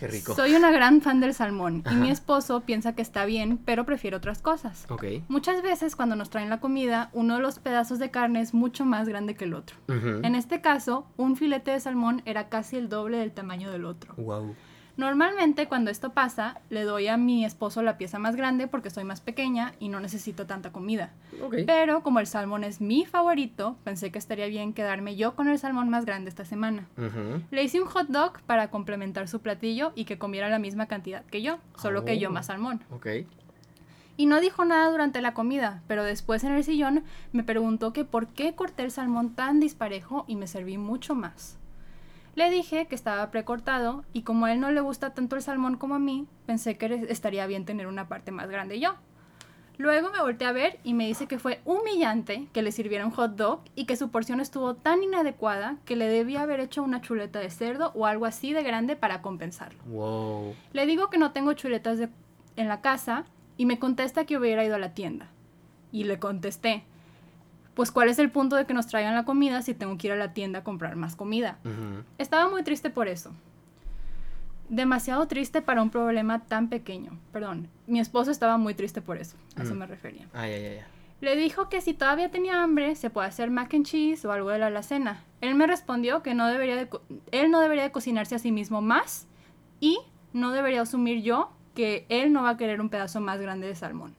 Qué 0.00 0.08
rico. 0.08 0.34
Soy 0.34 0.54
una 0.54 0.70
gran 0.70 1.02
fan 1.02 1.20
del 1.20 1.34
salmón 1.34 1.84
y 1.90 1.94
mi 1.94 2.10
esposo 2.10 2.62
piensa 2.62 2.94
que 2.94 3.02
está 3.02 3.26
bien, 3.26 3.58
pero 3.58 3.84
prefiere 3.84 4.16
otras 4.16 4.40
cosas. 4.40 4.86
Muchas 5.28 5.60
veces 5.62 5.94
cuando 5.94 6.16
nos 6.16 6.30
traen 6.30 6.48
la 6.48 6.58
comida, 6.58 7.10
uno 7.12 7.36
de 7.36 7.42
los 7.42 7.58
pedazos 7.58 7.98
de 7.98 8.10
carne 8.10 8.40
es 8.40 8.54
mucho 8.54 8.86
más 8.86 9.06
grande 9.06 9.34
que 9.36 9.44
el 9.44 9.52
otro. 9.52 9.76
En 9.88 10.34
este 10.34 10.62
caso, 10.62 11.06
un 11.18 11.36
filete 11.36 11.72
de 11.72 11.80
salmón 11.80 12.22
era 12.24 12.48
casi 12.48 12.76
el 12.76 12.88
doble 12.88 13.18
del 13.18 13.32
tamaño 13.32 13.70
del 13.70 13.84
otro. 13.84 14.14
Wow. 14.16 14.54
Normalmente 15.00 15.66
cuando 15.66 15.90
esto 15.90 16.12
pasa, 16.12 16.60
le 16.68 16.84
doy 16.84 17.08
a 17.08 17.16
mi 17.16 17.46
esposo 17.46 17.82
la 17.82 17.96
pieza 17.96 18.18
más 18.18 18.36
grande 18.36 18.68
porque 18.68 18.90
soy 18.90 19.04
más 19.04 19.22
pequeña 19.22 19.72
y 19.80 19.88
no 19.88 19.98
necesito 19.98 20.46
tanta 20.46 20.72
comida. 20.72 21.14
Pero 21.64 22.02
como 22.02 22.20
el 22.20 22.26
salmón 22.26 22.64
es 22.64 22.82
mi 22.82 23.06
favorito, 23.06 23.78
pensé 23.82 24.12
que 24.12 24.18
estaría 24.18 24.46
bien 24.48 24.74
quedarme 24.74 25.16
yo 25.16 25.34
con 25.34 25.48
el 25.48 25.58
salmón 25.58 25.88
más 25.88 26.04
grande 26.04 26.28
esta 26.28 26.44
semana. 26.44 26.86
Le 27.50 27.62
hice 27.62 27.80
un 27.80 27.88
hot 27.88 28.08
dog 28.08 28.42
para 28.42 28.68
complementar 28.68 29.26
su 29.26 29.40
platillo 29.40 29.92
y 29.94 30.04
que 30.04 30.18
comiera 30.18 30.50
la 30.50 30.58
misma 30.58 30.84
cantidad 30.84 31.24
que 31.24 31.40
yo, 31.40 31.60
solo 31.78 32.04
que 32.04 32.18
yo 32.18 32.28
Oh. 32.28 32.32
más 32.32 32.46
salmón. 32.46 32.82
Y 34.18 34.26
no 34.26 34.38
dijo 34.40 34.66
nada 34.66 34.90
durante 34.90 35.22
la 35.22 35.32
comida, 35.32 35.82
pero 35.86 36.04
después 36.04 36.44
en 36.44 36.52
el 36.52 36.62
sillón 36.62 37.04
me 37.32 37.42
preguntó 37.42 37.94
que 37.94 38.04
por 38.04 38.26
qué 38.28 38.54
corté 38.54 38.82
el 38.82 38.90
salmón 38.90 39.30
tan 39.34 39.60
disparejo 39.60 40.26
y 40.28 40.36
me 40.36 40.46
serví 40.46 40.76
mucho 40.76 41.14
más. 41.14 41.56
Le 42.36 42.50
dije 42.50 42.86
que 42.86 42.94
estaba 42.94 43.30
precortado 43.30 44.04
y 44.12 44.22
como 44.22 44.46
a 44.46 44.52
él 44.52 44.60
no 44.60 44.70
le 44.70 44.80
gusta 44.80 45.12
tanto 45.14 45.36
el 45.36 45.42
salmón 45.42 45.76
como 45.76 45.96
a 45.96 45.98
mí, 45.98 46.26
pensé 46.46 46.76
que 46.78 47.06
estaría 47.08 47.46
bien 47.46 47.64
tener 47.64 47.86
una 47.86 48.08
parte 48.08 48.30
más 48.30 48.48
grande 48.48 48.78
yo. 48.80 48.94
Luego 49.78 50.10
me 50.10 50.20
volteé 50.20 50.46
a 50.46 50.52
ver 50.52 50.78
y 50.84 50.92
me 50.92 51.06
dice 51.06 51.26
que 51.26 51.38
fue 51.38 51.60
humillante 51.64 52.48
que 52.52 52.60
le 52.60 52.70
sirviera 52.70 53.06
un 53.06 53.12
hot 53.12 53.34
dog 53.34 53.60
y 53.74 53.86
que 53.86 53.96
su 53.96 54.10
porción 54.10 54.38
estuvo 54.40 54.74
tan 54.74 55.02
inadecuada 55.02 55.76
que 55.86 55.96
le 55.96 56.06
debía 56.06 56.42
haber 56.42 56.60
hecho 56.60 56.82
una 56.82 57.00
chuleta 57.00 57.38
de 57.38 57.48
cerdo 57.50 57.90
o 57.94 58.04
algo 58.06 58.26
así 58.26 58.52
de 58.52 58.62
grande 58.62 58.94
para 58.94 59.22
compensarlo. 59.22 59.82
Wow. 59.86 60.54
Le 60.74 60.84
digo 60.84 61.08
que 61.08 61.16
no 61.16 61.32
tengo 61.32 61.54
chuletas 61.54 61.98
de- 61.98 62.10
en 62.56 62.68
la 62.68 62.82
casa 62.82 63.24
y 63.56 63.64
me 63.64 63.78
contesta 63.78 64.26
que 64.26 64.36
hubiera 64.36 64.64
ido 64.64 64.74
a 64.74 64.78
la 64.78 64.92
tienda. 64.92 65.28
Y 65.92 66.04
le 66.04 66.18
contesté, 66.18 66.84
pues 67.74 67.90
cuál 67.90 68.08
es 68.08 68.18
el 68.18 68.30
punto 68.30 68.56
de 68.56 68.66
que 68.66 68.74
nos 68.74 68.86
traigan 68.86 69.14
la 69.14 69.24
comida 69.24 69.62
si 69.62 69.74
tengo 69.74 69.96
que 69.96 70.08
ir 70.08 70.12
a 70.12 70.16
la 70.16 70.32
tienda 70.32 70.60
a 70.60 70.64
comprar 70.64 70.96
más 70.96 71.16
comida. 71.16 71.58
Estaba 72.18 72.48
muy 72.50 72.62
triste 72.62 72.90
por 72.90 73.08
eso. 73.08 73.32
Demasiado 74.68 75.26
triste 75.26 75.62
para 75.62 75.82
un 75.82 75.90
problema 75.90 76.44
tan 76.46 76.68
pequeño. 76.68 77.18
Perdón, 77.32 77.68
mi 77.88 77.98
esposo 77.98 78.30
estaba 78.30 78.56
muy 78.56 78.74
triste 78.74 79.02
por 79.02 79.16
eso. 79.18 79.36
A 79.56 79.62
eso 79.64 79.74
Mm. 79.74 79.78
me 79.78 79.86
refería. 79.86 80.28
Ay, 80.32 80.52
ay, 80.52 80.64
ay, 80.64 80.76
ay. 80.78 80.84
Le 81.20 81.36
dijo 81.36 81.68
que 81.68 81.80
si 81.80 81.92
todavía 81.92 82.30
tenía 82.30 82.62
hambre 82.62 82.94
se 82.94 83.10
puede 83.10 83.28
hacer 83.28 83.50
mac 83.50 83.74
and 83.74 83.84
cheese 83.84 84.24
o 84.24 84.32
algo 84.32 84.50
de 84.50 84.58
la 84.58 84.68
alacena. 84.68 85.24
Él 85.40 85.54
me 85.54 85.66
respondió 85.66 86.22
que 86.22 86.34
no 86.34 86.46
debería 86.46 86.76
de 86.76 86.88
él 87.32 87.50
no 87.50 87.60
debería 87.60 87.82
de 87.82 87.90
cocinarse 87.92 88.36
a 88.36 88.38
sí 88.38 88.52
mismo 88.52 88.80
más 88.80 89.26
y 89.80 89.98
no 90.32 90.52
debería 90.52 90.82
asumir 90.82 91.22
yo 91.22 91.50
que 91.74 92.06
él 92.08 92.32
no 92.32 92.42
va 92.44 92.50
a 92.50 92.56
querer 92.56 92.80
un 92.80 92.88
pedazo 92.90 93.20
más 93.20 93.38
grande 93.40 93.66
de 93.66 93.74
salmón. 93.74 94.14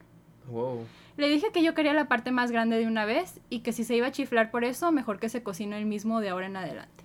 Wow. 0.52 0.86
Le 1.16 1.28
dije 1.28 1.46
que 1.52 1.62
yo 1.62 1.74
quería 1.74 1.92
la 1.94 2.06
parte 2.06 2.30
más 2.30 2.50
grande 2.50 2.78
de 2.78 2.86
una 2.86 3.04
vez 3.04 3.40
y 3.50 3.60
que 3.60 3.72
si 3.72 3.84
se 3.84 3.96
iba 3.96 4.06
a 4.06 4.12
chiflar 4.12 4.50
por 4.50 4.64
eso, 4.64 4.92
mejor 4.92 5.18
que 5.18 5.28
se 5.28 5.42
cocine 5.42 5.76
él 5.78 5.86
mismo 5.86 6.20
de 6.20 6.28
ahora 6.30 6.46
en 6.46 6.56
adelante. 6.56 7.04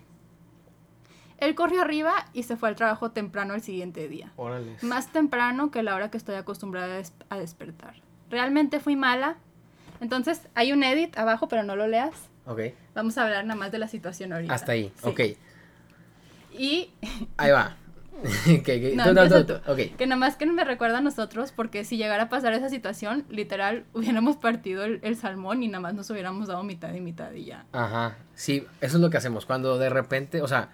Él 1.38 1.54
corrió 1.54 1.82
arriba 1.82 2.26
y 2.32 2.42
se 2.42 2.56
fue 2.56 2.68
al 2.68 2.74
trabajo 2.74 3.10
temprano 3.12 3.54
el 3.54 3.60
siguiente 3.60 4.08
día 4.08 4.32
Órale. 4.36 4.76
más 4.82 5.12
temprano 5.12 5.70
que 5.70 5.82
la 5.84 5.94
hora 5.94 6.10
que 6.10 6.16
estoy 6.16 6.34
acostumbrada 6.34 6.94
a, 6.94 6.96
des- 6.98 7.12
a 7.28 7.38
despertar. 7.38 7.94
Realmente 8.30 8.80
fui 8.80 8.96
mala. 8.96 9.36
Entonces, 10.00 10.42
hay 10.54 10.72
un 10.72 10.82
edit 10.82 11.16
abajo, 11.18 11.48
pero 11.48 11.62
no 11.62 11.76
lo 11.76 11.86
leas. 11.86 12.12
Ok. 12.46 12.60
Vamos 12.94 13.18
a 13.18 13.24
hablar 13.24 13.44
nada 13.44 13.58
más 13.58 13.70
de 13.72 13.78
la 13.78 13.88
situación 13.88 14.32
ahorita. 14.32 14.52
Hasta 14.54 14.72
ahí. 14.72 14.92
Sí. 15.02 15.08
Ok. 15.08 15.20
Y 16.58 16.90
Ahí 17.36 17.50
va. 17.52 17.76
Ok, 18.22 18.68
ok. 18.68 18.94
No, 18.96 19.12
no, 19.12 19.28
tú, 19.28 19.44
tú. 19.44 19.60
tú. 19.64 19.72
Ok. 19.72 19.96
que 19.96 20.06
nada 20.06 20.18
más 20.18 20.36
que 20.36 20.46
me 20.46 20.64
recuerda 20.64 20.98
a 20.98 21.00
nosotros, 21.00 21.52
porque 21.52 21.84
si 21.84 21.96
llegara 21.96 22.24
a 22.24 22.28
pasar 22.28 22.52
esa 22.52 22.68
situación, 22.68 23.24
literal, 23.28 23.84
hubiéramos 23.94 24.36
partido 24.36 24.84
el, 24.84 25.00
el 25.02 25.16
salmón 25.16 25.62
y 25.62 25.68
nada 25.68 25.80
más 25.80 25.94
nos 25.94 26.10
hubiéramos 26.10 26.48
dado 26.48 26.62
mitad 26.62 26.92
y 26.94 27.00
mitad 27.00 27.32
y 27.32 27.44
ya. 27.44 27.66
Ajá, 27.72 28.16
sí, 28.34 28.66
eso 28.80 28.96
es 28.96 29.02
lo 29.02 29.10
que 29.10 29.16
hacemos. 29.16 29.46
Cuando 29.46 29.78
de 29.78 29.88
repente, 29.90 30.42
o 30.42 30.48
sea, 30.48 30.70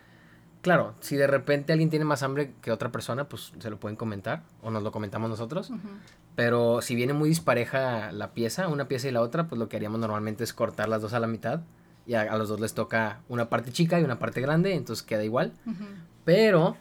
claro, 0.62 0.94
si 1.00 1.16
de 1.16 1.26
repente 1.26 1.72
alguien 1.72 1.90
tiene 1.90 2.04
más 2.04 2.22
hambre 2.22 2.54
que 2.62 2.70
otra 2.72 2.90
persona, 2.90 3.28
pues 3.28 3.52
se 3.58 3.70
lo 3.70 3.78
pueden 3.78 3.96
comentar 3.96 4.42
o 4.62 4.70
nos 4.70 4.82
lo 4.82 4.92
comentamos 4.92 5.28
nosotros. 5.28 5.70
Ujú. 5.70 5.88
Pero 6.36 6.82
si 6.82 6.94
viene 6.94 7.12
muy 7.12 7.28
dispareja 7.28 8.10
la 8.10 8.32
pieza, 8.32 8.68
una 8.68 8.88
pieza 8.88 9.08
y 9.08 9.12
la 9.12 9.20
otra, 9.20 9.46
pues 9.48 9.58
lo 9.58 9.68
que 9.68 9.76
haríamos 9.76 10.00
normalmente 10.00 10.42
es 10.42 10.52
cortar 10.52 10.88
las 10.88 11.02
dos 11.02 11.12
a 11.12 11.20
la 11.20 11.26
mitad. 11.26 11.60
Y 12.06 12.14
a, 12.14 12.22
a 12.22 12.36
los 12.36 12.48
dos 12.50 12.60
les 12.60 12.74
toca 12.74 13.20
una 13.28 13.48
parte 13.48 13.72
chica 13.72 13.98
y 13.98 14.04
una 14.04 14.18
parte 14.18 14.40
grande, 14.42 14.74
entonces 14.74 15.04
queda 15.06 15.24
igual. 15.24 15.52
Ujú. 15.64 15.84
Pero 16.24 16.76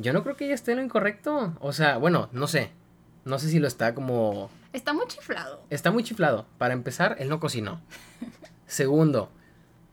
yo 0.00 0.12
no 0.12 0.22
creo 0.22 0.36
que 0.36 0.46
ella 0.46 0.54
esté 0.54 0.72
en 0.72 0.78
lo 0.78 0.84
incorrecto. 0.84 1.54
O 1.60 1.72
sea, 1.72 1.98
bueno, 1.98 2.28
no 2.32 2.46
sé. 2.46 2.70
No 3.24 3.38
sé 3.38 3.48
si 3.48 3.58
lo 3.58 3.68
está 3.68 3.94
como 3.94 4.50
Está 4.72 4.92
muy 4.92 5.06
chiflado. 5.06 5.62
Está 5.68 5.90
muy 5.90 6.04
chiflado. 6.04 6.46
Para 6.58 6.74
empezar, 6.74 7.16
él 7.18 7.28
no 7.28 7.40
cocinó. 7.40 7.80
Segundo, 8.66 9.30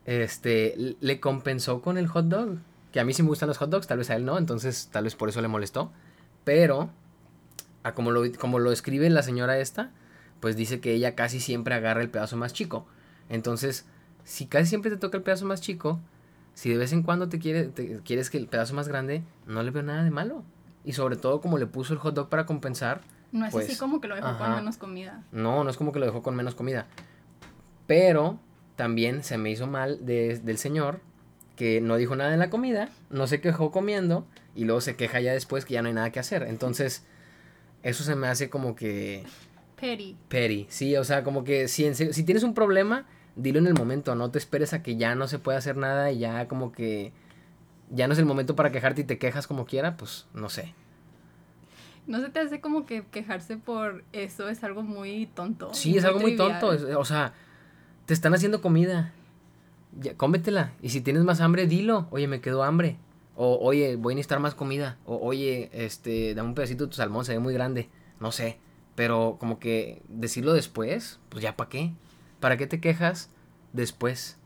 este, 0.04 0.96
le 1.00 1.20
compensó 1.20 1.82
con 1.82 1.98
el 1.98 2.06
hot 2.06 2.26
dog. 2.26 2.58
Que 2.92 3.00
a 3.00 3.04
mí 3.04 3.12
sí 3.12 3.22
me 3.22 3.28
gustan 3.28 3.48
los 3.48 3.58
hot 3.58 3.70
dogs, 3.70 3.86
tal 3.86 3.98
vez 3.98 4.08
a 4.10 4.16
él 4.16 4.24
no, 4.24 4.38
entonces 4.38 4.88
tal 4.90 5.04
vez 5.04 5.14
por 5.14 5.28
eso 5.28 5.42
le 5.42 5.48
molestó. 5.48 5.92
Pero, 6.44 6.90
a 7.82 7.92
como 7.92 8.12
lo, 8.12 8.22
como 8.38 8.60
lo 8.60 8.72
escribe 8.72 9.10
la 9.10 9.22
señora 9.22 9.58
esta, 9.58 9.90
pues 10.40 10.56
dice 10.56 10.80
que 10.80 10.94
ella 10.94 11.14
casi 11.14 11.40
siempre 11.40 11.74
agarra 11.74 12.00
el 12.00 12.08
pedazo 12.08 12.36
más 12.36 12.52
chico. 12.52 12.86
Entonces, 13.28 13.84
si 14.24 14.46
casi 14.46 14.66
siempre 14.66 14.90
te 14.90 14.96
toca 14.96 15.18
el 15.18 15.24
pedazo 15.24 15.44
más 15.44 15.60
chico, 15.60 16.00
si 16.58 16.70
de 16.70 16.76
vez 16.76 16.92
en 16.92 17.04
cuando 17.04 17.28
te, 17.28 17.38
quiere, 17.38 17.66
te- 17.68 18.00
quieres 18.02 18.30
que 18.30 18.36
el 18.38 18.48
pedazo 18.48 18.74
más 18.74 18.88
grande, 18.88 19.22
no 19.46 19.62
le 19.62 19.70
veo 19.70 19.84
nada 19.84 20.02
de 20.02 20.10
malo. 20.10 20.42
Y 20.84 20.92
sobre 20.94 21.14
todo 21.14 21.40
como 21.40 21.56
le 21.56 21.66
puso 21.66 21.92
el 21.92 22.00
hot 22.00 22.14
dog 22.16 22.28
para 22.28 22.46
compensar, 22.46 23.00
No 23.30 23.46
es 23.46 23.52
Pues, 23.52 23.66
así 23.68 23.76
como 23.78 24.00
que 24.00 24.08
lo 24.08 24.16
dejó 24.16 24.26
con 24.38 24.46
ajá. 24.46 24.56
menos 24.56 24.76
comida. 24.76 25.22
no, 25.30 25.62
no 25.62 25.70
es 25.70 25.76
como 25.76 25.92
que 25.92 26.00
lo 26.00 26.06
dejó 26.06 26.20
con 26.22 26.34
menos 26.34 26.56
comida. 26.56 26.86
Pero 27.86 28.38
también 28.76 29.22
se 29.22 29.38
me 29.38 29.50
hizo 29.50 29.66
mal 29.66 30.04
de- 30.04 30.38
del 30.42 30.58
señor 30.58 31.00
que 31.56 31.80
no 31.80 31.96
dijo 31.96 32.16
nada 32.16 32.30
de 32.30 32.36
la 32.38 32.50
comida, 32.50 32.88
no 33.10 33.26
se 33.28 33.40
quejó 33.40 33.70
comiendo 33.70 34.26
y 34.56 34.64
luego 34.64 34.80
se 34.80 34.96
queja 34.96 35.20
ya 35.20 35.32
después 35.32 35.64
que 35.64 35.74
ya 35.74 35.82
no 35.82 35.88
hay 35.88 35.94
nada 35.94 36.10
que 36.10 36.20
hacer. 36.20 36.42
Entonces, 36.44 37.04
eso 37.82 38.02
se 38.02 38.16
me 38.16 38.26
hace 38.28 38.48
como 38.50 38.74
que 38.74 39.24
Petty. 39.80 40.16
petty. 40.28 40.66
Sí, 40.70 40.96
o 40.96 41.04
sea, 41.04 41.22
como 41.22 41.44
que 41.44 41.68
si, 41.68 41.84
en 41.84 41.94
serio- 41.94 42.12
si 42.12 42.24
tienes 42.24 42.42
un 42.42 42.54
problema, 42.54 43.06
dilo 43.38 43.58
en 43.60 43.66
el 43.66 43.74
momento, 43.74 44.14
no 44.14 44.30
te 44.30 44.38
esperes 44.38 44.72
a 44.74 44.82
que 44.82 44.96
ya 44.96 45.14
no 45.14 45.26
se 45.28 45.38
pueda 45.38 45.56
hacer 45.56 45.76
nada 45.76 46.12
y 46.12 46.18
ya 46.18 46.46
como 46.48 46.72
que 46.72 47.12
ya 47.90 48.06
no 48.06 48.12
es 48.12 48.18
el 48.18 48.26
momento 48.26 48.54
para 48.54 48.70
quejarte 48.70 49.00
y 49.00 49.04
te 49.04 49.18
quejas 49.18 49.46
como 49.46 49.64
quiera, 49.64 49.96
pues 49.96 50.26
no 50.34 50.50
sé. 50.50 50.74
¿No 52.06 52.20
se 52.20 52.30
te 52.30 52.40
hace 52.40 52.60
como 52.60 52.86
que 52.86 53.04
quejarse 53.10 53.56
por 53.58 54.02
eso 54.12 54.48
es 54.48 54.64
algo 54.64 54.82
muy 54.82 55.26
tonto? 55.34 55.72
Sí, 55.74 55.96
es 55.96 56.04
algo 56.04 56.20
muy 56.20 56.36
tonto. 56.36 56.72
es- 56.72 56.82
o 56.82 57.04
sea, 57.04 57.34
te 58.06 58.14
están 58.14 58.34
haciendo 58.34 58.60
comida. 58.62 59.12
Ya, 60.00 60.14
cómetela. 60.16 60.72
Y 60.82 60.88
si 60.90 61.00
tienes 61.00 61.24
más 61.24 61.40
hambre, 61.40 61.66
dilo. 61.66 62.08
Oye, 62.10 62.26
me 62.28 62.40
quedó 62.40 62.62
hambre. 62.62 62.96
O, 63.36 63.58
oye, 63.60 63.96
voy 63.96 64.12
a 64.12 64.16
necesitar 64.16 64.40
más 64.40 64.54
comida. 64.54 64.96
O, 65.06 65.16
oye, 65.16 65.70
este, 65.72 66.34
dame 66.34 66.48
un 66.48 66.54
pedacito 66.54 66.84
de 66.84 66.90
tu 66.90 66.96
salmón, 66.96 67.24
se 67.24 67.32
ve 67.32 67.38
muy 67.38 67.52
grande. 67.54 67.88
No 68.20 68.32
sé. 68.32 68.58
Pero 68.94 69.36
como 69.38 69.58
que 69.58 70.02
decirlo 70.08 70.54
después, 70.54 71.20
pues 71.28 71.42
ya 71.42 71.56
para 71.56 71.68
qué. 71.70 71.92
¿Para 72.40 72.56
qué 72.56 72.66
te 72.66 72.80
quejas 72.80 73.30
después? 73.72 74.36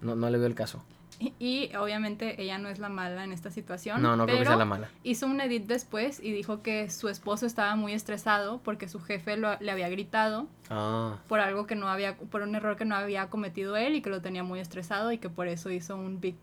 No, 0.00 0.14
no 0.16 0.28
le 0.30 0.38
veo 0.38 0.46
el 0.46 0.54
caso. 0.54 0.82
Y, 1.18 1.34
y 1.38 1.76
obviamente 1.76 2.42
ella 2.42 2.58
no 2.58 2.68
es 2.68 2.78
la 2.80 2.88
mala 2.88 3.22
en 3.22 3.32
esta 3.32 3.50
situación. 3.50 4.02
No, 4.02 4.16
no 4.16 4.24
creo 4.24 4.38
que 4.38 4.44
sea 4.44 4.50
pero 4.50 4.58
la 4.58 4.64
mala. 4.64 4.88
Hizo 5.04 5.26
un 5.26 5.40
edit 5.40 5.66
después 5.66 6.18
y 6.20 6.32
dijo 6.32 6.62
que 6.62 6.90
su 6.90 7.08
esposo 7.08 7.46
estaba 7.46 7.76
muy 7.76 7.92
estresado 7.92 8.60
porque 8.64 8.88
su 8.88 8.98
jefe 9.00 9.36
lo- 9.36 9.56
le 9.60 9.70
había 9.70 9.88
gritado 9.88 10.48
Ah, 10.68 11.18
por 11.28 11.38
algo 11.38 11.66
que 11.66 11.76
no 11.76 11.88
había, 11.88 12.16
por 12.16 12.42
un 12.42 12.54
error 12.56 12.76
que 12.76 12.84
no 12.84 12.96
había 12.96 13.28
cometido 13.30 13.76
él 13.76 13.94
y 13.94 14.02
que 14.02 14.10
lo 14.10 14.20
tenía 14.20 14.42
muy 14.42 14.58
estresado 14.58 15.12
y 15.12 15.18
que 15.18 15.28
por 15.28 15.46
eso 15.46 15.70
hizo 15.70 15.94
un 15.96 16.20
big, 16.20 16.36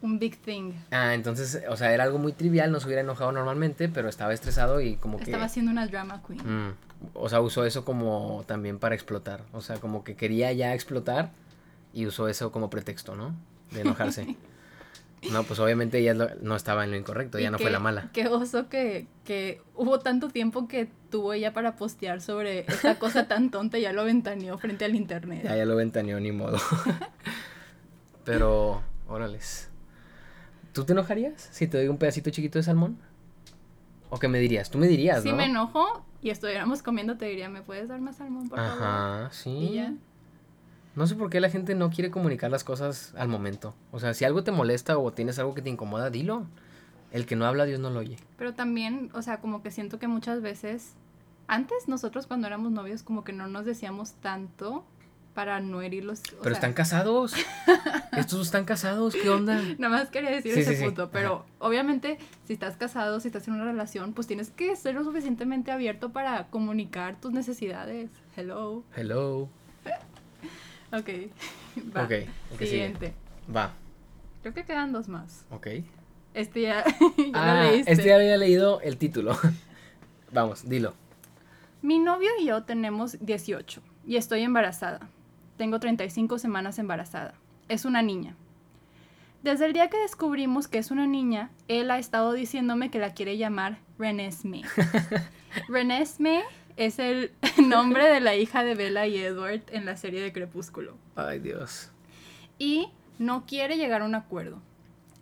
un 0.00 0.18
big 0.18 0.36
thing. 0.38 0.72
ah, 0.90 1.14
entonces, 1.14 1.62
o 1.68 1.76
sea, 1.76 1.92
era 1.92 2.02
algo 2.04 2.18
muy 2.18 2.32
trivial, 2.32 2.72
no 2.72 2.80
se 2.80 2.86
hubiera 2.86 3.02
enojado 3.02 3.30
normalmente, 3.30 3.88
pero 3.88 4.08
estaba 4.08 4.32
estresado 4.34 4.80
y 4.80 4.96
como 4.96 5.18
que... 5.18 5.24
Estaba 5.24 5.44
haciendo 5.44 5.70
una 5.70 5.86
drama 5.86 6.20
queen. 6.26 6.40
Mm, 6.40 6.74
o 7.14 7.28
sea, 7.28 7.40
usó 7.40 7.64
eso 7.64 7.84
como 7.84 8.44
también 8.46 8.78
para 8.78 8.94
explotar. 8.94 9.44
O 9.52 9.60
sea, 9.60 9.76
como 9.78 10.04
que 10.04 10.14
quería 10.16 10.52
ya 10.52 10.74
explotar 10.74 11.30
y 11.92 12.06
usó 12.06 12.28
eso 12.28 12.52
como 12.52 12.70
pretexto, 12.70 13.14
¿no? 13.16 13.34
De 13.70 13.80
enojarse. 13.82 14.36
no, 15.32 15.44
pues 15.44 15.60
obviamente 15.60 15.98
ella 15.98 16.14
lo- 16.14 16.34
no 16.40 16.56
estaba 16.56 16.84
en 16.84 16.90
lo 16.90 16.96
incorrecto, 16.96 17.38
Y 17.38 17.42
ella 17.42 17.50
no 17.50 17.58
fue 17.58 17.70
la 17.70 17.78
mala. 17.78 18.10
Qué 18.12 18.26
oso 18.28 18.68
que, 18.68 19.06
que 19.24 19.60
hubo 19.76 19.98
tanto 20.00 20.28
tiempo 20.28 20.66
que 20.68 20.88
tuvo 21.10 21.32
ella 21.32 21.52
para 21.52 21.76
postear 21.76 22.20
sobre 22.20 22.60
esta 22.68 22.98
cosa 22.98 23.28
tan 23.28 23.50
tonta 23.50 23.78
y 23.78 23.82
ya 23.82 23.92
lo 23.92 24.04
ventaneó 24.04 24.58
frente 24.58 24.84
al 24.84 24.94
internet. 24.96 25.42
Ya, 25.44 25.56
ya 25.56 25.64
lo 25.66 25.76
ventaneó, 25.76 26.18
ni 26.20 26.32
modo. 26.32 26.58
Pero, 28.24 28.82
órales. 29.08 29.68
¿Tú 30.72 30.84
te 30.84 30.92
enojarías 30.92 31.48
si 31.52 31.66
te 31.66 31.76
doy 31.76 31.88
un 31.88 31.98
pedacito 31.98 32.30
chiquito 32.30 32.58
de 32.58 32.62
salmón? 32.62 32.98
¿O 34.10 34.18
qué 34.18 34.28
me 34.28 34.38
dirías? 34.38 34.70
Tú 34.70 34.78
me 34.78 34.86
dirías, 34.86 35.22
Si 35.22 35.30
¿no? 35.30 35.36
me 35.36 35.46
enojo 35.46 36.04
y 36.22 36.30
estuviéramos 36.30 36.82
comiendo, 36.82 37.16
te 37.16 37.26
diría, 37.26 37.48
¿me 37.48 37.62
puedes 37.62 37.88
dar 37.88 38.00
más 38.00 38.16
salmón, 38.16 38.48
por 38.48 38.58
favor? 38.58 38.82
Ajá, 38.82 39.28
sí. 39.32 39.50
Y 39.50 39.74
ya. 39.74 39.92
No 40.94 41.06
sé 41.06 41.16
por 41.16 41.30
qué 41.30 41.40
la 41.40 41.50
gente 41.50 41.74
no 41.74 41.90
quiere 41.90 42.10
comunicar 42.10 42.50
las 42.50 42.64
cosas 42.64 43.12
al 43.16 43.28
momento. 43.28 43.74
O 43.90 43.98
sea, 43.98 44.14
si 44.14 44.24
algo 44.24 44.44
te 44.44 44.52
molesta 44.52 44.98
o 44.98 45.10
tienes 45.10 45.38
algo 45.38 45.54
que 45.54 45.62
te 45.62 45.70
incomoda, 45.70 46.10
dilo. 46.10 46.46
El 47.10 47.26
que 47.26 47.34
no 47.34 47.44
habla, 47.44 47.64
Dios 47.64 47.80
no 47.80 47.90
lo 47.90 48.00
oye. 48.00 48.16
Pero 48.38 48.54
también, 48.54 49.10
o 49.14 49.22
sea, 49.22 49.40
como 49.40 49.62
que 49.62 49.70
siento 49.70 49.98
que 49.98 50.06
muchas 50.06 50.42
veces, 50.42 50.94
antes 51.46 51.88
nosotros 51.88 52.26
cuando 52.26 52.46
éramos 52.46 52.72
novios, 52.72 53.02
como 53.02 53.24
que 53.24 53.32
no 53.32 53.48
nos 53.48 53.64
decíamos 53.64 54.12
tanto 54.12 54.84
para 55.34 55.60
no 55.60 55.82
herirlos. 55.82 56.22
Pero 56.30 56.42
sea, 56.42 56.52
están 56.52 56.72
casados. 56.72 57.34
Estos 58.12 58.42
están 58.42 58.64
casados, 58.64 59.14
¿qué 59.14 59.28
onda? 59.30 59.60
Nada 59.78 59.96
más 59.96 60.10
quería 60.10 60.30
decir 60.30 60.52
Sí, 60.54 60.60
ese 60.60 60.72
sí, 60.72 60.76
sí. 60.78 60.84
punto, 60.84 61.10
pero 61.10 61.46
obviamente 61.58 62.18
si 62.46 62.52
estás 62.52 62.76
casado, 62.76 63.20
si 63.20 63.28
estás 63.28 63.48
en 63.48 63.54
una 63.54 63.64
relación, 63.64 64.12
pues 64.12 64.26
tienes 64.26 64.50
que 64.50 64.76
ser 64.76 64.94
lo 64.94 65.02
suficientemente 65.04 65.70
abierto 65.72 66.12
para 66.12 66.48
comunicar 66.48 67.20
tus 67.20 67.32
necesidades. 67.32 68.10
Hello. 68.36 68.84
Hello. 68.96 69.48
Ok. 70.94 71.08
Va. 71.96 72.04
Ok, 72.04 72.10
sigue. 72.50 72.66
Siguiente. 72.66 73.14
Va, 73.54 73.72
Creo 74.42 74.52
que 74.52 74.64
quedan 74.64 74.92
dos 74.92 75.08
más. 75.08 75.46
ok. 75.50 75.68
Este 76.34 76.60
ya, 76.62 76.84
ya 77.16 77.30
ah, 77.32 77.64
lo 77.64 77.70
leíste. 77.70 77.92
este 77.92 78.04
ya 78.08 78.16
había 78.16 78.36
leído 78.36 78.80
el 78.82 78.98
título. 78.98 79.34
Vamos, 80.32 80.68
dilo. 80.68 80.92
Mi 81.80 81.98
novio 81.98 82.28
y 82.40 82.44
yo 82.46 82.64
tenemos 82.64 83.16
18 83.24 83.80
y 84.06 84.16
estoy 84.16 84.42
embarazada. 84.42 85.08
Tengo 85.56 85.80
35 85.80 86.38
semanas 86.38 86.78
embarazada. 86.78 87.34
Es 87.68 87.84
una 87.84 88.02
niña. 88.02 88.34
Desde 89.42 89.66
el 89.66 89.72
día 89.72 89.88
que 89.90 89.98
descubrimos 89.98 90.68
que 90.68 90.78
es 90.78 90.90
una 90.90 91.06
niña, 91.06 91.50
él 91.68 91.90
ha 91.90 91.98
estado 91.98 92.32
diciéndome 92.32 92.90
que 92.90 92.98
la 93.00 93.12
quiere 93.14 93.36
llamar 93.36 93.78
Renesme. 93.98 94.62
Renesme 95.68 96.42
es 96.76 96.98
el 96.98 97.32
nombre 97.66 98.06
de 98.08 98.20
la 98.20 98.36
hija 98.36 98.62
de 98.64 98.74
Bella 98.74 99.06
y 99.06 99.18
Edward 99.18 99.62
en 99.72 99.84
la 99.84 99.96
serie 99.96 100.20
de 100.20 100.32
Crepúsculo. 100.32 100.96
Ay, 101.16 101.40
Dios. 101.40 101.90
Y 102.58 102.88
no 103.18 103.44
quiere 103.46 103.76
llegar 103.76 104.02
a 104.02 104.04
un 104.04 104.14
acuerdo. 104.14 104.60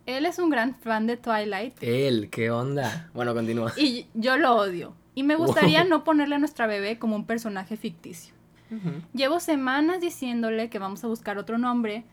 Él 0.05 0.25
es 0.25 0.39
un 0.39 0.49
gran 0.49 0.73
fan 0.75 1.05
de 1.05 1.15
Twilight 1.15 1.75
Él, 1.81 2.29
¿qué 2.31 2.49
onda? 2.49 3.09
Bueno, 3.13 3.33
continúa. 3.35 3.71
y 3.77 4.07
yo 4.13 4.37
lo 4.37 4.55
odio. 4.55 4.95
Y 5.13 5.23
me 5.23 5.35
gustaría 5.35 5.81
Wow. 5.81 5.89
no 5.89 6.03
ponerle 6.03 6.35
a 6.35 6.39
nuestra 6.39 6.67
bebé 6.67 6.97
como 6.97 7.15
un 7.15 7.25
personaje 7.25 7.75
ficticio. 7.77 8.33
Llevo 9.13 9.41
semanas 9.41 9.99
diciéndole 9.99 10.69
que 10.69 10.79
vamos 10.79 11.03
a 11.03 11.07
buscar 11.07 11.37
otro 11.37 11.57
nombre 11.57 12.05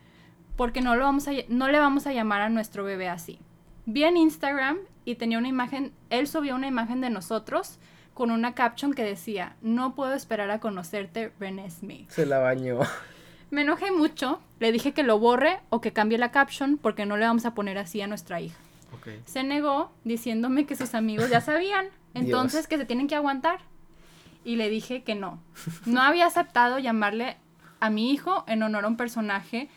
porque 0.58 0.80
no, 0.80 0.96
lo 0.96 1.04
vamos 1.04 1.28
a, 1.28 1.30
no 1.48 1.68
le 1.68 1.78
vamos 1.78 2.08
a 2.08 2.12
llamar 2.12 2.42
a 2.42 2.48
nuestro 2.48 2.82
bebé 2.82 3.08
así. 3.08 3.38
Vi 3.86 4.02
en 4.02 4.16
Instagram 4.16 4.78
y 5.04 5.14
tenía 5.14 5.38
una 5.38 5.46
imagen, 5.46 5.92
él 6.10 6.26
subió 6.26 6.56
una 6.56 6.66
imagen 6.66 7.00
de 7.00 7.10
nosotros 7.10 7.78
con 8.12 8.32
una 8.32 8.56
caption 8.56 8.92
que 8.92 9.04
decía, 9.04 9.54
no 9.62 9.94
puedo 9.94 10.14
esperar 10.14 10.50
a 10.50 10.58
conocerte, 10.58 11.32
René 11.38 11.70
Smith. 11.70 12.10
Se 12.10 12.26
la 12.26 12.40
bañó. 12.40 12.80
Me 13.52 13.60
enojé 13.60 13.92
mucho, 13.92 14.42
le 14.58 14.72
dije 14.72 14.92
que 14.92 15.04
lo 15.04 15.20
borre 15.20 15.60
o 15.70 15.80
que 15.80 15.92
cambie 15.92 16.18
la 16.18 16.32
caption 16.32 16.76
porque 16.76 17.06
no 17.06 17.16
le 17.16 17.24
vamos 17.24 17.46
a 17.46 17.54
poner 17.54 17.78
así 17.78 18.02
a 18.02 18.08
nuestra 18.08 18.40
hija. 18.40 18.58
Ok. 18.92 19.10
Se 19.26 19.44
negó 19.44 19.92
diciéndome 20.02 20.66
que 20.66 20.74
sus 20.74 20.92
amigos 20.94 21.30
ya 21.30 21.40
sabían, 21.40 21.86
entonces 22.14 22.66
que 22.66 22.78
se 22.78 22.84
tienen 22.84 23.06
que 23.06 23.14
aguantar. 23.14 23.60
Y 24.44 24.56
le 24.56 24.68
dije 24.68 25.04
que 25.04 25.14
no. 25.14 25.40
No 25.86 26.02
había 26.02 26.26
aceptado 26.26 26.80
llamarle 26.80 27.36
a 27.78 27.90
mi 27.90 28.10
hijo 28.10 28.44
en 28.48 28.64
honor 28.64 28.86
a 28.86 28.88
un 28.88 28.96
personaje 28.96 29.68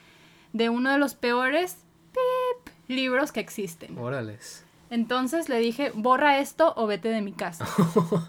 de 0.53 0.69
uno 0.69 0.91
de 0.91 0.97
los 0.97 1.15
peores 1.15 1.77
pip, 2.11 2.73
libros 2.87 3.31
que 3.31 3.39
existen. 3.39 3.97
Órales. 3.97 4.65
Entonces 4.89 5.47
le 5.47 5.59
dije, 5.59 5.91
borra 5.95 6.39
esto 6.39 6.73
o 6.75 6.85
vete 6.87 7.09
de 7.09 7.21
mi 7.21 7.31
casa. 7.31 7.65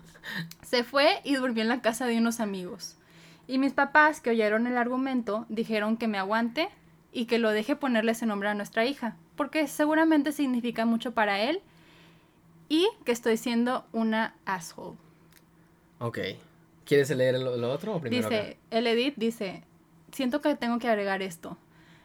Se 0.63 0.85
fue 0.85 1.21
y 1.25 1.35
durmió 1.35 1.63
en 1.63 1.69
la 1.69 1.83
casa 1.83 2.07
de 2.07 2.19
unos 2.19 2.39
amigos. 2.41 2.97
Y 3.49 3.59
mis 3.59 3.73
papás, 3.73 4.21
que 4.21 4.31
oyeron 4.31 4.67
el 4.67 4.79
argumento, 4.79 5.47
dijeron 5.49 5.97
que 5.97 6.07
me 6.07 6.19
aguante 6.19 6.69
y 7.13 7.27
que 7.27 7.39
lo 7.39 7.51
deje 7.51 7.77
ponerle 7.77 8.13
ese 8.13 8.27
nombre 8.27 8.49
a 8.49 8.55
nuestra 8.55 8.87
hija, 8.87 9.17
porque 9.37 9.67
seguramente 9.67 10.33
significa 10.33 10.87
mucho 10.87 11.13
para 11.13 11.41
él 11.41 11.61
y 12.69 12.89
que 13.05 13.13
estoy 13.13 13.37
siendo 13.37 13.85
una 13.93 14.35
asshole. 14.47 14.97
Ok. 15.99 16.19
¿Quieres 16.87 17.11
leer 17.11 17.39
lo, 17.39 17.57
lo 17.57 17.73
otro 17.73 17.97
o 17.97 18.01
primero 18.01 18.29
Dice, 18.29 18.41
acá? 18.41 18.57
el 18.71 18.87
edit 18.87 19.15
dice, 19.17 19.65
siento 20.13 20.41
que 20.41 20.55
tengo 20.55 20.79
que 20.79 20.89
agregar 20.89 21.23
esto. 21.23 21.59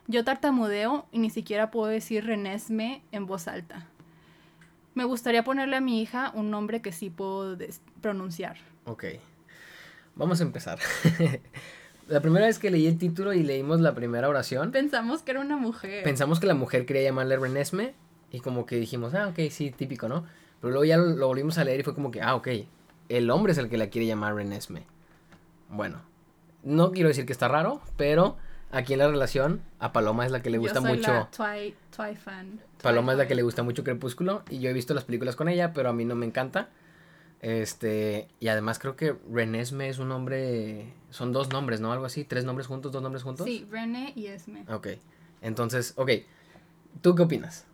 Yo 0.08 0.24
tartamudeo 0.24 1.06
y 1.12 1.20
ni 1.20 1.30
siquiera 1.30 1.70
puedo 1.70 1.88
decir 1.88 2.26
Renesme 2.26 3.02
en 3.12 3.26
voz 3.26 3.48
alta. 3.48 3.88
Me 4.96 5.04
gustaría 5.04 5.44
ponerle 5.44 5.76
a 5.76 5.82
mi 5.82 6.02
hija 6.02 6.32
un 6.34 6.50
nombre 6.50 6.82
que 6.82 6.92
sí 6.92 7.10
puedo 7.10 7.58
pronunciar. 8.02 8.58
Ok. 8.86 9.06
Vamos 10.16 10.40
a 10.40 10.44
empezar. 10.44 10.80
la 12.08 12.22
primera 12.22 12.48
vez 12.48 12.58
que 12.58 12.72
leí 12.72 12.88
el 12.88 12.98
título 12.98 13.34
y 13.34 13.44
leímos 13.44 13.82
la 13.82 13.94
primera 13.94 14.30
oración, 14.30 14.72
Pensamos 14.72 15.22
que 15.22 15.32
era 15.32 15.42
una 15.42 15.58
mujer. 15.58 16.04
pensamos 16.04 16.40
que 16.40 16.48
la 16.48 16.56
mujer 16.56 16.86
quería 16.86 17.04
llamarle 17.04 17.38
Renesme 17.38 17.94
y 18.32 18.40
como 18.40 18.66
que 18.66 18.78
dijimos, 18.78 19.14
ah, 19.14 19.28
ok, 19.28 19.52
sí, 19.52 19.72
típico, 19.72 20.08
¿no? 20.08 20.26
Pero 20.62 20.72
luego 20.72 20.86
ya 20.86 20.98
lo, 20.98 21.06
lo 21.16 21.28
volvimos 21.28 21.58
a 21.60 21.64
leer 21.64 21.82
y 21.82 21.84
fue 21.84 21.94
como 21.94 22.10
que, 22.10 22.22
ah, 22.22 22.34
ok, 22.36 22.48
el 23.10 23.30
hombre 23.30 23.52
es 23.52 23.58
el 23.60 23.70
que 23.70 23.78
la 23.78 23.90
quiere 23.90 24.08
llamar 24.08 24.36
Renesme. 24.36 24.84
Bueno, 25.70 26.02
no 26.64 26.92
quiero 26.92 27.10
decir 27.10 27.26
que 27.26 27.34
está 27.34 27.48
raro, 27.48 27.82
pero 27.98 28.38
aquí 28.72 28.94
en 28.94 29.00
la 29.00 29.08
relación 29.08 29.62
a 29.80 29.94
Paloma 29.94 30.26
es 30.26 30.32
la 30.32 30.42
que 30.42 30.50
le 30.50 30.58
gusta 30.58 30.80
Yo 30.80 30.88
soy 30.88 30.98
mucho. 30.98 31.14
la 31.14 31.30
Twi, 31.32 31.76
Twi 31.96 32.16
fan. 32.16 32.60
Paloma 32.82 33.14
es 33.14 33.18
la 33.18 33.28
que 33.28 33.36
le 33.36 33.42
gusta 33.44 33.64
mucho 33.64 33.84
Crepúsculo 33.84 34.44
y 34.50 34.60
yo 34.60 34.70
he 34.70 34.74
visto 34.74 34.94
las 34.94 35.04
películas 35.04 35.36
con 35.36 35.50
ella, 35.50 35.74
pero 35.74 35.90
a 35.90 35.94
mí 35.94 36.06
no 36.06 36.16
me 36.16 36.26
encanta. 36.26 36.70
Este, 37.42 38.28
y 38.40 38.48
además 38.48 38.80
creo 38.80 38.96
que 38.96 39.16
Renesme 39.32 39.90
es 39.90 40.00
un 40.00 40.10
nombre, 40.10 40.92
son 41.12 41.32
dos 41.34 41.50
nombres, 41.50 41.80
¿no? 41.82 41.92
Algo 41.92 42.06
así, 42.06 42.24
tres 42.24 42.46
nombres 42.46 42.68
juntos, 42.68 42.92
dos 42.92 43.02
nombres 43.04 43.24
juntos. 43.24 43.46
Sí, 43.46 43.68
René 43.70 44.14
y 44.16 44.28
Esme. 44.28 44.66
Ok. 44.70 44.88
Entonces, 45.42 45.94
ok. 45.98 46.12
¿Tú 47.02 47.14
qué 47.14 47.24
opinas? 47.24 47.66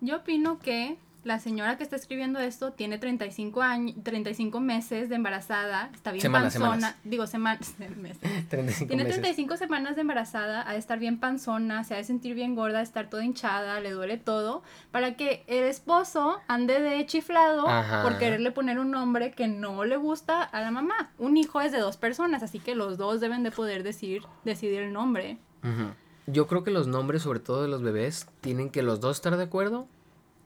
Yo 0.00 0.16
opino 0.16 0.58
que 0.58 0.98
la 1.26 1.40
señora 1.40 1.76
que 1.76 1.82
está 1.82 1.96
escribiendo 1.96 2.38
esto 2.38 2.70
tiene 2.72 2.98
35 2.98 3.60
años, 3.60 3.96
35 4.04 4.60
meses 4.60 5.08
de 5.08 5.16
embarazada, 5.16 5.90
está 5.92 6.12
bien 6.12 6.22
Semanas, 6.22 6.54
panzona, 6.54 6.74
semanas. 6.76 6.96
digo 7.02 7.26
semanas, 7.26 7.74
meses. 7.96 8.20
35 8.48 8.86
Tiene 8.88 9.02
meses. 9.02 9.20
35 9.20 9.56
semanas 9.56 9.96
de 9.96 10.02
embarazada, 10.02 10.62
ha 10.68 10.72
de 10.72 10.78
estar 10.78 11.00
bien 11.00 11.18
panzona, 11.18 11.82
se 11.82 11.94
ha 11.94 11.96
de 11.96 12.04
sentir 12.04 12.34
bien 12.34 12.54
gorda, 12.54 12.80
estar 12.80 13.10
toda 13.10 13.24
hinchada, 13.24 13.80
le 13.80 13.90
duele 13.90 14.18
todo, 14.18 14.62
para 14.92 15.16
que 15.16 15.42
el 15.48 15.64
esposo 15.64 16.38
ande 16.46 16.80
de 16.80 17.04
chiflado 17.06 17.66
Ajá. 17.68 18.04
por 18.04 18.18
quererle 18.18 18.52
poner 18.52 18.78
un 18.78 18.92
nombre 18.92 19.32
que 19.32 19.48
no 19.48 19.84
le 19.84 19.96
gusta 19.96 20.44
a 20.44 20.60
la 20.60 20.70
mamá. 20.70 21.10
Un 21.18 21.36
hijo 21.36 21.60
es 21.60 21.72
de 21.72 21.80
dos 21.80 21.96
personas, 21.96 22.44
así 22.44 22.60
que 22.60 22.76
los 22.76 22.98
dos 22.98 23.20
deben 23.20 23.42
de 23.42 23.50
poder 23.50 23.82
decir, 23.82 24.22
decidir 24.44 24.80
el 24.82 24.92
nombre. 24.92 25.38
Yo 26.28 26.46
creo 26.46 26.62
que 26.62 26.70
los 26.70 26.86
nombres, 26.86 27.22
sobre 27.22 27.40
todo 27.40 27.62
de 27.62 27.68
los 27.68 27.82
bebés, 27.82 28.28
tienen 28.40 28.70
que 28.70 28.82
los 28.84 29.00
dos 29.00 29.16
estar 29.16 29.36
de 29.36 29.42
acuerdo 29.42 29.88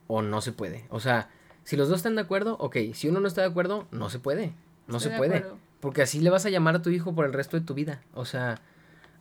o 0.07 0.21
no 0.21 0.41
se 0.41 0.51
puede. 0.51 0.85
O 0.89 0.99
sea, 0.99 1.29
si 1.63 1.77
los 1.77 1.89
dos 1.89 1.97
están 1.97 2.15
de 2.15 2.21
acuerdo, 2.21 2.57
ok. 2.59 2.77
Si 2.93 3.07
uno 3.09 3.19
no 3.19 3.27
está 3.27 3.41
de 3.41 3.47
acuerdo, 3.47 3.87
no 3.91 4.09
se 4.09 4.19
puede. 4.19 4.53
No 4.87 4.97
Estoy 4.97 4.99
se 4.99 5.09
de 5.09 5.17
puede. 5.17 5.37
acuerdo. 5.37 5.57
Porque 5.79 6.01
así 6.01 6.19
le 6.19 6.29
vas 6.29 6.45
a 6.45 6.49
llamar 6.49 6.75
a 6.75 6.81
tu 6.81 6.89
hijo 6.89 7.15
por 7.15 7.25
el 7.25 7.33
resto 7.33 7.57
de 7.59 7.65
tu 7.65 7.73
vida. 7.73 8.01
O 8.13 8.25
sea, 8.25 8.59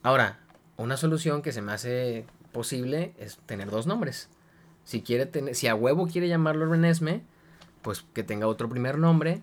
ahora, 0.03 0.39
una 0.77 0.97
solución 0.97 1.43
que 1.43 1.53
se 1.53 1.63
me 1.63 1.73
hace 1.73 2.27
posible 2.53 3.15
es 3.19 3.39
tener 3.47 3.71
dos 3.71 3.87
nombres. 3.87 4.29
Si 4.85 5.03
quiere 5.03 5.27
tener, 5.27 5.55
si 5.55 5.69
a 5.69 5.75
huevo 5.75 6.07
quiere 6.07 6.29
llamarlo 6.29 6.67
Renesme, 6.67 7.23
pues 7.83 8.05
que 8.13 8.23
tenga 8.23 8.47
otro 8.47 8.69
primer 8.69 8.99
nombre 8.99 9.41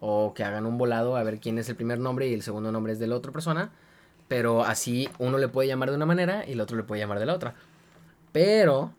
o 0.00 0.34
que 0.34 0.44
hagan 0.44 0.66
un 0.66 0.78
volado 0.78 1.16
a 1.16 1.22
ver 1.22 1.40
quién 1.40 1.58
es 1.58 1.68
el 1.68 1.76
primer 1.76 1.98
nombre 1.98 2.26
y 2.28 2.34
el 2.34 2.42
segundo 2.42 2.72
nombre 2.72 2.92
es 2.92 2.98
de 2.98 3.06
la 3.06 3.16
otra 3.16 3.32
persona. 3.32 3.70
Pero 4.28 4.64
así 4.64 5.08
uno 5.18 5.38
le 5.38 5.48
puede 5.48 5.68
llamar 5.68 5.90
de 5.90 5.96
una 5.96 6.06
manera 6.06 6.46
y 6.46 6.52
el 6.52 6.60
otro 6.60 6.76
le 6.76 6.82
puede 6.84 7.00
llamar 7.00 7.18
de 7.18 7.26
la 7.26 7.34
otra. 7.34 7.54
Pero, 8.32 8.92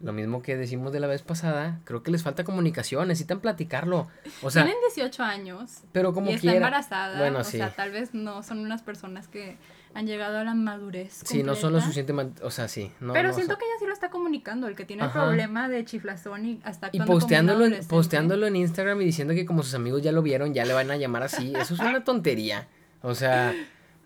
lo 0.00 0.12
mismo 0.12 0.42
que 0.42 0.56
decimos 0.56 0.92
de 0.92 1.00
la 1.00 1.06
vez 1.06 1.22
pasada, 1.22 1.80
creo 1.84 2.02
que 2.02 2.10
les 2.10 2.22
falta 2.22 2.44
comunicación, 2.44 3.08
necesitan 3.08 3.40
platicarlo. 3.40 4.08
O 4.42 4.50
sea, 4.50 4.64
Tienen 4.64 4.80
18 4.94 5.22
años. 5.22 5.78
pero 5.92 6.12
como 6.12 6.30
y 6.30 6.34
está 6.34 6.40
quiera. 6.42 6.56
embarazada. 6.56 7.18
Bueno, 7.18 7.38
o 7.40 7.44
sí. 7.44 7.56
sea, 7.58 7.70
tal 7.74 7.90
vez 7.90 8.12
no 8.12 8.42
son 8.42 8.58
unas 8.58 8.82
personas 8.82 9.28
que 9.28 9.56
han 9.94 10.06
llegado 10.06 10.38
a 10.38 10.44
la 10.44 10.54
madurez. 10.54 11.20
Sí, 11.24 11.44
no 11.44 11.54
son 11.54 11.72
lo 11.72 11.80
suficientemente, 11.80 12.42
o 12.44 12.50
sea, 12.50 12.66
sí. 12.66 12.90
No, 13.00 13.12
Pero 13.12 13.28
no 13.28 13.34
siento 13.34 13.56
que 13.56 13.64
ella 13.64 13.74
sí 13.78 13.86
lo 13.86 13.92
está 13.92 14.10
comunicando, 14.10 14.66
el 14.66 14.74
que 14.74 14.84
tiene 14.84 15.04
Ajá. 15.04 15.20
el 15.20 15.24
problema 15.26 15.68
de 15.68 15.84
chiflazón 15.84 16.44
y 16.46 16.60
hasta 16.64 16.88
Y 16.92 17.00
posteándolo 17.00 17.64
en, 17.64 17.86
posteándolo 17.86 18.46
en 18.48 18.56
Instagram 18.56 19.00
y 19.00 19.04
diciendo 19.04 19.34
que 19.34 19.46
como 19.46 19.62
sus 19.62 19.74
amigos 19.74 20.02
ya 20.02 20.10
lo 20.10 20.22
vieron, 20.22 20.52
ya 20.52 20.64
le 20.64 20.74
van 20.74 20.90
a 20.90 20.96
llamar 20.96 21.22
así. 21.22 21.52
Eso 21.56 21.74
es 21.74 21.80
una 21.80 22.02
tontería. 22.02 22.66
O 23.02 23.14
sea, 23.14 23.54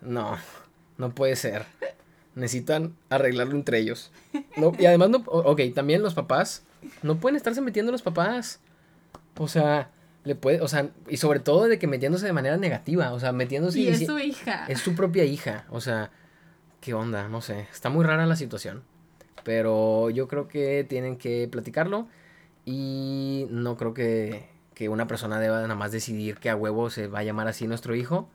no, 0.01 0.37
no 0.97 1.09
puede 1.09 1.35
ser. 1.35 1.65
Necesitan 2.35 2.95
arreglarlo 3.09 3.55
entre 3.55 3.79
ellos. 3.79 4.11
No, 4.55 4.71
y 4.77 4.85
además, 4.85 5.09
no, 5.09 5.17
ok, 5.27 5.61
también 5.73 6.01
los 6.03 6.13
papás 6.13 6.63
no 7.03 7.19
pueden 7.19 7.35
estarse 7.35 7.61
metiendo 7.61 7.91
los 7.91 8.01
papás. 8.01 8.59
O 9.37 9.47
sea, 9.47 9.89
le 10.23 10.35
puede, 10.35 10.61
o 10.61 10.67
sea, 10.67 10.89
y 11.09 11.17
sobre 11.17 11.39
todo 11.39 11.65
de 11.67 11.79
que 11.79 11.87
metiéndose 11.87 12.25
de 12.25 12.33
manera 12.33 12.57
negativa. 12.57 13.11
O 13.13 13.19
sea, 13.19 13.31
metiéndose 13.31 13.79
Y 13.79 13.87
es 13.87 14.01
dici- 14.01 14.05
su 14.05 14.19
hija. 14.19 14.65
es 14.67 14.79
su 14.79 14.95
propia 14.95 15.25
hija. 15.25 15.65
O 15.69 15.81
sea, 15.81 16.11
¿qué 16.81 16.93
onda? 16.93 17.27
No 17.29 17.41
sé. 17.41 17.67
Está 17.71 17.89
muy 17.89 18.05
rara 18.05 18.25
la 18.25 18.35
situación. 18.35 18.83
Pero 19.43 20.09
yo 20.09 20.27
creo 20.27 20.47
que 20.47 20.85
tienen 20.87 21.17
que 21.17 21.47
platicarlo. 21.51 22.07
Y 22.65 23.47
no 23.49 23.77
creo 23.77 23.93
que, 23.93 24.47
que 24.75 24.89
una 24.89 25.07
persona 25.07 25.39
deba 25.39 25.61
nada 25.61 25.75
más 25.75 25.91
decidir 25.91 26.37
que 26.37 26.49
a 26.49 26.55
huevo 26.55 26.89
se 26.89 27.07
va 27.07 27.19
a 27.19 27.23
llamar 27.23 27.47
así 27.47 27.65
nuestro 27.67 27.95
hijo. 27.95 28.29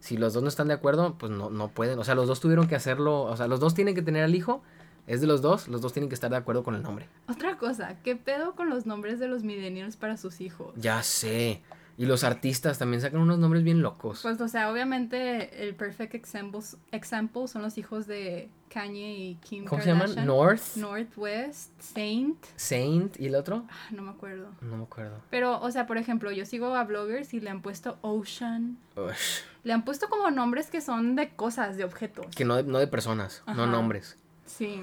Si 0.00 0.16
los 0.16 0.32
dos 0.32 0.42
no 0.42 0.48
están 0.48 0.68
de 0.68 0.74
acuerdo, 0.74 1.16
pues 1.18 1.32
no, 1.32 1.50
no 1.50 1.68
pueden. 1.68 1.98
O 1.98 2.04
sea, 2.04 2.14
los 2.14 2.28
dos 2.28 2.40
tuvieron 2.40 2.68
que 2.68 2.76
hacerlo. 2.76 3.22
O 3.22 3.36
sea, 3.36 3.48
los 3.48 3.60
dos 3.60 3.74
tienen 3.74 3.94
que 3.94 4.02
tener 4.02 4.24
al 4.24 4.34
hijo. 4.34 4.62
Es 5.06 5.20
de 5.20 5.26
los 5.26 5.42
dos. 5.42 5.68
Los 5.68 5.80
dos 5.80 5.92
tienen 5.92 6.08
que 6.08 6.14
estar 6.14 6.30
de 6.30 6.36
acuerdo 6.36 6.62
con 6.62 6.74
el 6.74 6.82
nombre. 6.82 7.08
Otra 7.28 7.56
cosa, 7.56 7.96
¿qué 8.02 8.14
pedo 8.14 8.54
con 8.54 8.70
los 8.70 8.86
nombres 8.86 9.18
de 9.18 9.28
los 9.28 9.42
millennials 9.42 9.96
para 9.96 10.16
sus 10.16 10.40
hijos? 10.40 10.74
Ya 10.76 11.02
sé. 11.02 11.62
Y 11.96 12.06
los 12.06 12.22
artistas 12.22 12.78
también 12.78 13.00
sacan 13.00 13.20
unos 13.20 13.38
nombres 13.38 13.64
bien 13.64 13.82
locos. 13.82 14.20
Pues, 14.22 14.40
o 14.40 14.46
sea, 14.46 14.70
obviamente 14.70 15.66
el 15.66 15.74
perfect 15.74 16.14
example, 16.14 16.60
example 16.92 17.48
son 17.48 17.62
los 17.62 17.76
hijos 17.76 18.06
de 18.06 18.50
Kanye 18.68 19.14
y 19.16 19.34
Kim 19.36 19.64
¿Cómo 19.64 19.82
se 19.82 19.88
llaman? 19.88 20.26
North, 20.26 20.76
Northwest, 20.76 21.70
Saint, 21.80 22.36
Saint 22.56 23.18
y 23.20 23.26
el 23.26 23.34
otro. 23.34 23.64
ah, 23.70 23.88
no 23.90 24.02
me 24.02 24.10
acuerdo. 24.10 24.48
No 24.60 24.76
me 24.76 24.84
acuerdo. 24.84 25.20
Pero, 25.30 25.60
o 25.60 25.70
sea, 25.70 25.86
por 25.86 25.98
ejemplo, 25.98 26.30
yo 26.30 26.44
sigo 26.46 26.74
a 26.74 26.84
bloggers 26.84 27.34
y 27.34 27.40
le 27.40 27.50
han 27.50 27.62
puesto 27.62 27.98
Ocean. 28.02 28.78
Ush. 28.96 29.40
Le 29.64 29.72
han 29.72 29.84
puesto 29.84 30.08
como 30.08 30.30
nombres 30.30 30.70
que 30.70 30.80
son 30.80 31.16
de 31.16 31.30
cosas, 31.30 31.76
de 31.76 31.84
objetos. 31.84 32.26
Que 32.36 32.44
no, 32.44 32.62
no 32.62 32.78
de 32.78 32.86
personas, 32.86 33.42
no 33.46 33.66
nombres. 33.66 34.16
Sí. 34.46 34.82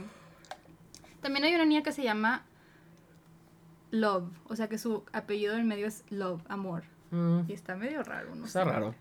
También 1.21 1.45
hay 1.45 1.55
una 1.55 1.65
niña 1.65 1.81
que 1.83 1.91
se 1.91 2.03
llama 2.03 2.43
Love. 3.91 4.29
O 4.47 4.55
sea 4.55 4.67
que 4.69 4.77
su 4.77 5.03
apellido 5.13 5.55
del 5.55 5.63
medio 5.65 5.87
es 5.87 6.03
Love, 6.09 6.41
amor. 6.49 6.83
Mm, 7.11 7.41
Y 7.47 7.53
está 7.53 7.75
medio 7.75 8.03
raro, 8.03 8.35
¿no? 8.35 8.45
está 8.45 8.63
sé. 8.63 8.69
raro. 8.69 8.95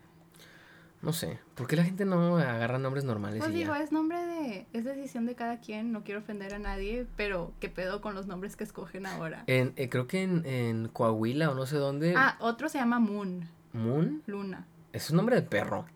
No 1.05 1.13
sé. 1.13 1.39
¿Por 1.53 1.67
qué 1.67 1.75
la 1.75 1.83
gente 1.83 2.03
no 2.03 2.37
agarra 2.37 2.79
nombres 2.79 3.03
normales 3.03 3.39
Pues 3.39 3.51
y 3.51 3.59
digo, 3.59 3.75
ya? 3.75 3.83
es 3.83 3.91
nombre 3.91 4.17
de. 4.25 4.65
Es 4.73 4.85
decisión 4.85 5.27
de 5.27 5.35
cada 5.35 5.59
quien. 5.59 5.91
No 5.91 6.03
quiero 6.03 6.21
ofender 6.21 6.53
a 6.55 6.59
nadie, 6.59 7.05
pero 7.15 7.53
¿qué 7.59 7.69
pedo 7.69 8.01
con 8.01 8.15
los 8.15 8.25
nombres 8.25 8.55
que 8.55 8.63
escogen 8.63 9.05
ahora? 9.05 9.43
En, 9.45 9.73
eh, 9.75 9.87
creo 9.87 10.07
que 10.07 10.23
en, 10.23 10.45
en 10.47 10.87
Coahuila 10.87 11.51
o 11.51 11.53
no 11.53 11.67
sé 11.67 11.77
dónde. 11.77 12.15
Ah, 12.17 12.37
otro 12.39 12.69
se 12.69 12.79
llama 12.79 12.97
Moon, 12.99 13.47
Moon. 13.71 14.23
Luna. 14.25 14.65
Es 14.93 15.11
un 15.11 15.17
nombre 15.17 15.35
de 15.35 15.43
perro. 15.43 15.85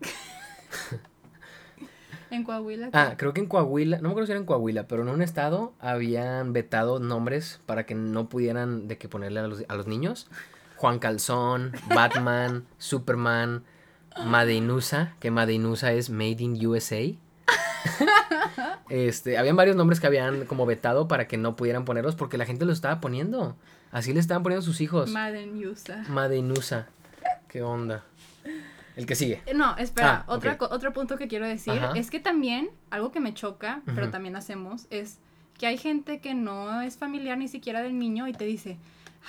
En 2.30 2.44
Coahuila. 2.44 2.90
Ah, 2.92 3.14
creo 3.16 3.32
que 3.34 3.40
en 3.40 3.48
Coahuila, 3.48 3.96
no 3.96 4.04
me 4.04 4.08
acuerdo 4.10 4.26
si 4.26 4.32
era 4.32 4.38
en 4.40 4.46
Coahuila, 4.46 4.86
pero 4.86 5.02
en 5.02 5.08
un 5.08 5.20
estado 5.20 5.72
habían 5.80 6.52
vetado 6.52 7.00
nombres 7.00 7.60
para 7.66 7.86
que 7.86 7.96
no 7.96 8.28
pudieran 8.28 8.86
de 8.86 8.98
que 8.98 9.08
ponerle 9.08 9.40
a 9.40 9.48
los, 9.48 9.64
a 9.66 9.74
los 9.74 9.88
niños. 9.88 10.28
Juan 10.76 11.00
Calzón, 11.00 11.72
Batman, 11.92 12.66
Superman, 12.78 13.64
Madeinusa, 14.24 15.14
que 15.20 15.30
Madeinusa 15.30 15.92
es 15.92 16.10
Made 16.10 16.36
in 16.42 16.66
USA. 16.66 17.00
este, 18.88 19.38
habían 19.38 19.56
varios 19.56 19.76
nombres 19.76 20.00
que 20.00 20.06
habían 20.06 20.44
como 20.46 20.66
vetado 20.66 21.08
para 21.08 21.26
que 21.28 21.36
no 21.36 21.56
pudieran 21.56 21.84
ponerlos 21.84 22.14
porque 22.16 22.38
la 22.38 22.46
gente 22.46 22.64
los 22.64 22.74
estaba 22.78 23.00
poniendo. 23.00 23.56
Así 23.92 24.12
le 24.12 24.20
estaban 24.20 24.42
poniendo 24.42 24.62
sus 24.64 24.80
hijos. 24.80 25.10
Madden 25.10 25.58
Yusa. 25.58 26.04
Madeinusa. 26.08 26.86
¿Qué 27.48 27.62
onda? 27.62 28.04
El 28.96 29.06
que 29.06 29.14
sigue. 29.14 29.42
Eh, 29.46 29.54
No, 29.54 29.76
espera, 29.76 30.24
Ah, 30.26 30.32
otra 30.32 30.56
otro 30.60 30.92
punto 30.92 31.16
que 31.16 31.26
quiero 31.28 31.46
decir 31.46 31.72
Ajá. 31.72 31.92
es 31.96 32.10
que 32.10 32.20
también, 32.20 32.70
algo 32.90 33.10
que 33.12 33.20
me 33.20 33.34
choca, 33.34 33.82
pero 33.94 34.10
también 34.10 34.36
hacemos, 34.36 34.86
es 34.90 35.18
que 35.58 35.66
hay 35.66 35.78
gente 35.78 36.20
que 36.20 36.34
no 36.34 36.80
es 36.82 36.96
familiar 36.96 37.36
ni 37.38 37.48
siquiera 37.48 37.82
del 37.82 37.98
niño 37.98 38.28
y 38.28 38.32
te 38.32 38.44
dice, 38.44 38.78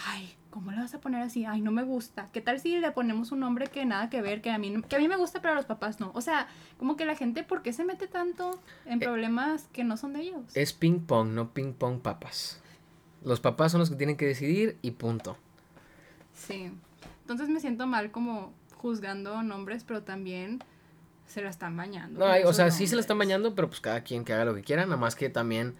ay, 0.07 0.33
¿cómo 0.51 0.71
le 0.71 0.77
vas 0.77 0.93
a 0.93 1.01
poner 1.01 1.23
así? 1.23 1.45
Ay, 1.45 1.61
no 1.61 1.71
me 1.71 1.81
gusta. 1.83 2.29
¿Qué 2.31 2.41
tal 2.41 2.59
si 2.59 2.77
le 2.77 2.91
ponemos 2.91 3.31
un 3.31 3.39
nombre 3.39 3.67
que 3.67 3.85
nada 3.85 4.09
que 4.09 4.21
ver, 4.21 4.41
que 4.41 4.51
a 4.51 4.59
mí, 4.59 4.81
que 4.87 4.95
a 4.97 4.99
mí 4.99 5.07
me 5.07 5.15
gusta, 5.15 5.41
pero 5.41 5.53
a 5.53 5.55
los 5.55 5.65
papás 5.65 5.99
no? 5.99 6.11
O 6.13 6.21
sea, 6.21 6.47
como 6.77 6.95
que 6.95 7.05
la 7.05 7.15
gente, 7.15 7.43
¿por 7.43 7.63
qué 7.63 7.73
se 7.73 7.83
mete 7.83 8.07
tanto 8.07 8.59
en 8.85 9.01
Eh, 9.01 9.05
problemas 9.05 9.67
que 9.73 9.83
no 9.83 9.97
son 9.97 10.13
de 10.13 10.21
ellos? 10.21 10.43
Es 10.53 10.73
ping 10.73 10.99
pong, 10.99 11.29
no 11.29 11.49
ping 11.49 11.73
pong 11.73 11.99
papas. 11.99 12.61
Los 13.23 13.39
papás 13.39 13.71
son 13.71 13.79
los 13.79 13.89
que 13.89 13.95
tienen 13.95 14.17
que 14.17 14.25
decidir 14.25 14.77
y 14.81 14.91
punto. 14.91 15.37
Sí. 16.33 16.71
Entonces 17.21 17.49
me 17.49 17.59
siento 17.59 17.87
mal 17.87 18.11
como 18.11 18.53
juzgando 18.75 19.41
nombres, 19.43 19.83
pero 19.83 20.03
también 20.03 20.63
se 21.27 21.41
la 21.41 21.49
están 21.49 21.77
bañando. 21.77 22.19
No, 22.19 22.49
o 22.49 22.53
sea, 22.53 22.71
sí 22.71 22.87
se 22.87 22.95
la 22.95 23.01
están 23.01 23.17
bañando, 23.17 23.55
pero 23.55 23.69
pues 23.69 23.79
cada 23.79 24.01
quien 24.01 24.25
que 24.25 24.33
haga 24.33 24.45
lo 24.45 24.55
que 24.55 24.63
quiera, 24.63 24.83
nada 24.85 24.97
más 24.97 25.15
que 25.15 25.29
también 25.29 25.75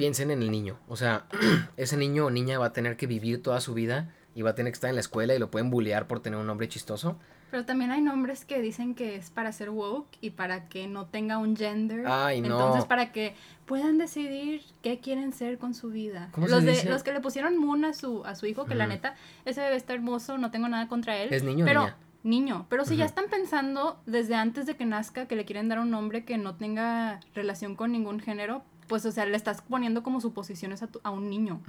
piensen 0.00 0.30
en 0.30 0.42
el 0.42 0.50
niño. 0.50 0.78
O 0.88 0.96
sea, 0.96 1.26
ese 1.76 1.96
niño 1.96 2.26
o 2.26 2.30
niña 2.30 2.58
va 2.58 2.66
a 2.66 2.72
tener 2.72 2.96
que 2.96 3.06
vivir 3.06 3.42
toda 3.42 3.60
su 3.60 3.74
vida 3.74 4.14
y 4.34 4.42
va 4.42 4.50
a 4.50 4.54
tener 4.54 4.72
que 4.72 4.76
estar 4.76 4.88
en 4.88 4.96
la 4.96 5.00
escuela 5.00 5.34
y 5.34 5.38
lo 5.38 5.50
pueden 5.50 5.70
bullear 5.70 6.06
por 6.06 6.20
tener 6.20 6.38
un 6.38 6.46
nombre 6.46 6.68
chistoso. 6.68 7.18
Pero 7.50 7.64
también 7.64 7.90
hay 7.90 8.00
nombres 8.00 8.44
que 8.44 8.62
dicen 8.62 8.94
que 8.94 9.16
es 9.16 9.30
para 9.30 9.50
ser 9.52 9.70
woke 9.70 10.16
y 10.20 10.30
para 10.30 10.68
que 10.68 10.86
no 10.86 11.06
tenga 11.06 11.38
un 11.38 11.56
gender. 11.56 12.04
Ay, 12.06 12.40
no. 12.40 12.46
Entonces, 12.46 12.84
para 12.84 13.10
que 13.10 13.34
puedan 13.66 13.98
decidir 13.98 14.62
qué 14.82 15.00
quieren 15.00 15.32
ser 15.32 15.58
con 15.58 15.74
su 15.74 15.90
vida. 15.90 16.28
¿Cómo 16.30 16.46
se 16.46 16.52
los, 16.54 16.64
de, 16.64 16.70
dice? 16.72 16.88
los 16.88 17.02
que 17.02 17.12
le 17.12 17.20
pusieron 17.20 17.58
Moon 17.58 17.84
a 17.84 17.92
su, 17.92 18.24
a 18.24 18.36
su 18.36 18.46
hijo, 18.46 18.66
que 18.66 18.76
la 18.76 18.84
Ujú. 18.84 18.92
neta, 18.94 19.16
ese 19.44 19.60
bebé 19.62 19.74
está 19.76 19.94
hermoso, 19.94 20.38
no 20.38 20.52
tengo 20.52 20.68
nada 20.68 20.86
contra 20.86 21.16
él. 21.18 21.32
¿Es 21.32 21.42
niño 21.42 21.64
o 21.64 21.68
pero, 21.68 21.80
niña? 21.80 21.96
Niño. 22.22 22.66
Pero 22.68 22.84
si 22.84 22.96
ya 22.96 23.04
Ujú. 23.04 23.08
están 23.08 23.24
pensando 23.30 24.00
desde 24.06 24.36
antes 24.36 24.66
de 24.66 24.76
que 24.76 24.84
nazca 24.84 25.26
que 25.26 25.34
le 25.34 25.44
quieren 25.44 25.68
dar 25.68 25.80
un 25.80 25.90
nombre 25.90 26.24
que 26.24 26.38
no 26.38 26.54
tenga 26.54 27.18
relación 27.34 27.74
con 27.74 27.90
ningún 27.90 28.20
género, 28.20 28.62
pues, 28.90 29.06
o 29.06 29.12
sea, 29.12 29.24
le 29.24 29.36
estás 29.36 29.62
poniendo 29.62 30.02
como 30.02 30.20
suposiciones 30.20 30.82
a, 30.82 30.88
tu- 30.88 31.00
a 31.04 31.10
un 31.10 31.30
niño, 31.30 31.62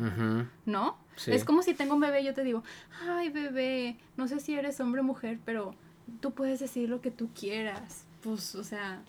¿no? 0.66 0.98
sí. 1.16 1.32
Es 1.32 1.46
como 1.46 1.62
si 1.62 1.74
tengo 1.74 1.94
un 1.94 2.02
bebé 2.02 2.22
y 2.22 2.26
yo 2.26 2.34
te 2.34 2.44
digo, 2.44 2.64
ay 3.08 3.30
bebé, 3.30 3.96
no 4.18 4.28
sé 4.28 4.40
si 4.42 4.56
eres 4.56 4.80
hombre 4.82 5.02
o 5.02 5.04
mujer, 5.04 5.40
pero 5.46 5.74
tú 6.20 6.32
puedes 6.32 6.60
decir 6.60 6.90
lo 6.90 7.00
que 7.00 7.12
tú 7.12 7.30
quieras. 7.40 8.06
Pues, 8.24 8.56
o 8.56 8.64
sea, 8.64 9.02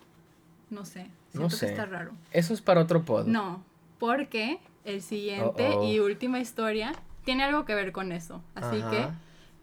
no 0.71 0.85
sé. 0.85 1.05
No 1.33 1.49
Siento 1.51 1.57
sé. 1.57 1.67
que 1.67 1.73
está 1.73 1.87
raro. 1.87 2.13
Eso 2.31 2.53
es 2.55 2.61
para 2.61 2.83
otro 2.83 3.03
pod. 3.05 3.27
No, 3.27 3.65
porque 3.99 4.61
el 4.85 5.01
siguiente 5.03 5.75
y 5.85 5.99
última 5.99 6.39
historia 6.39 6.93
tiene 7.25 7.43
algo 7.45 7.65
que 7.65 7.75
ver 7.75 7.93
con 7.93 8.13
eso. 8.13 8.43
Así 8.55 8.77
Ajá. 8.83 8.91
que 8.91 9.09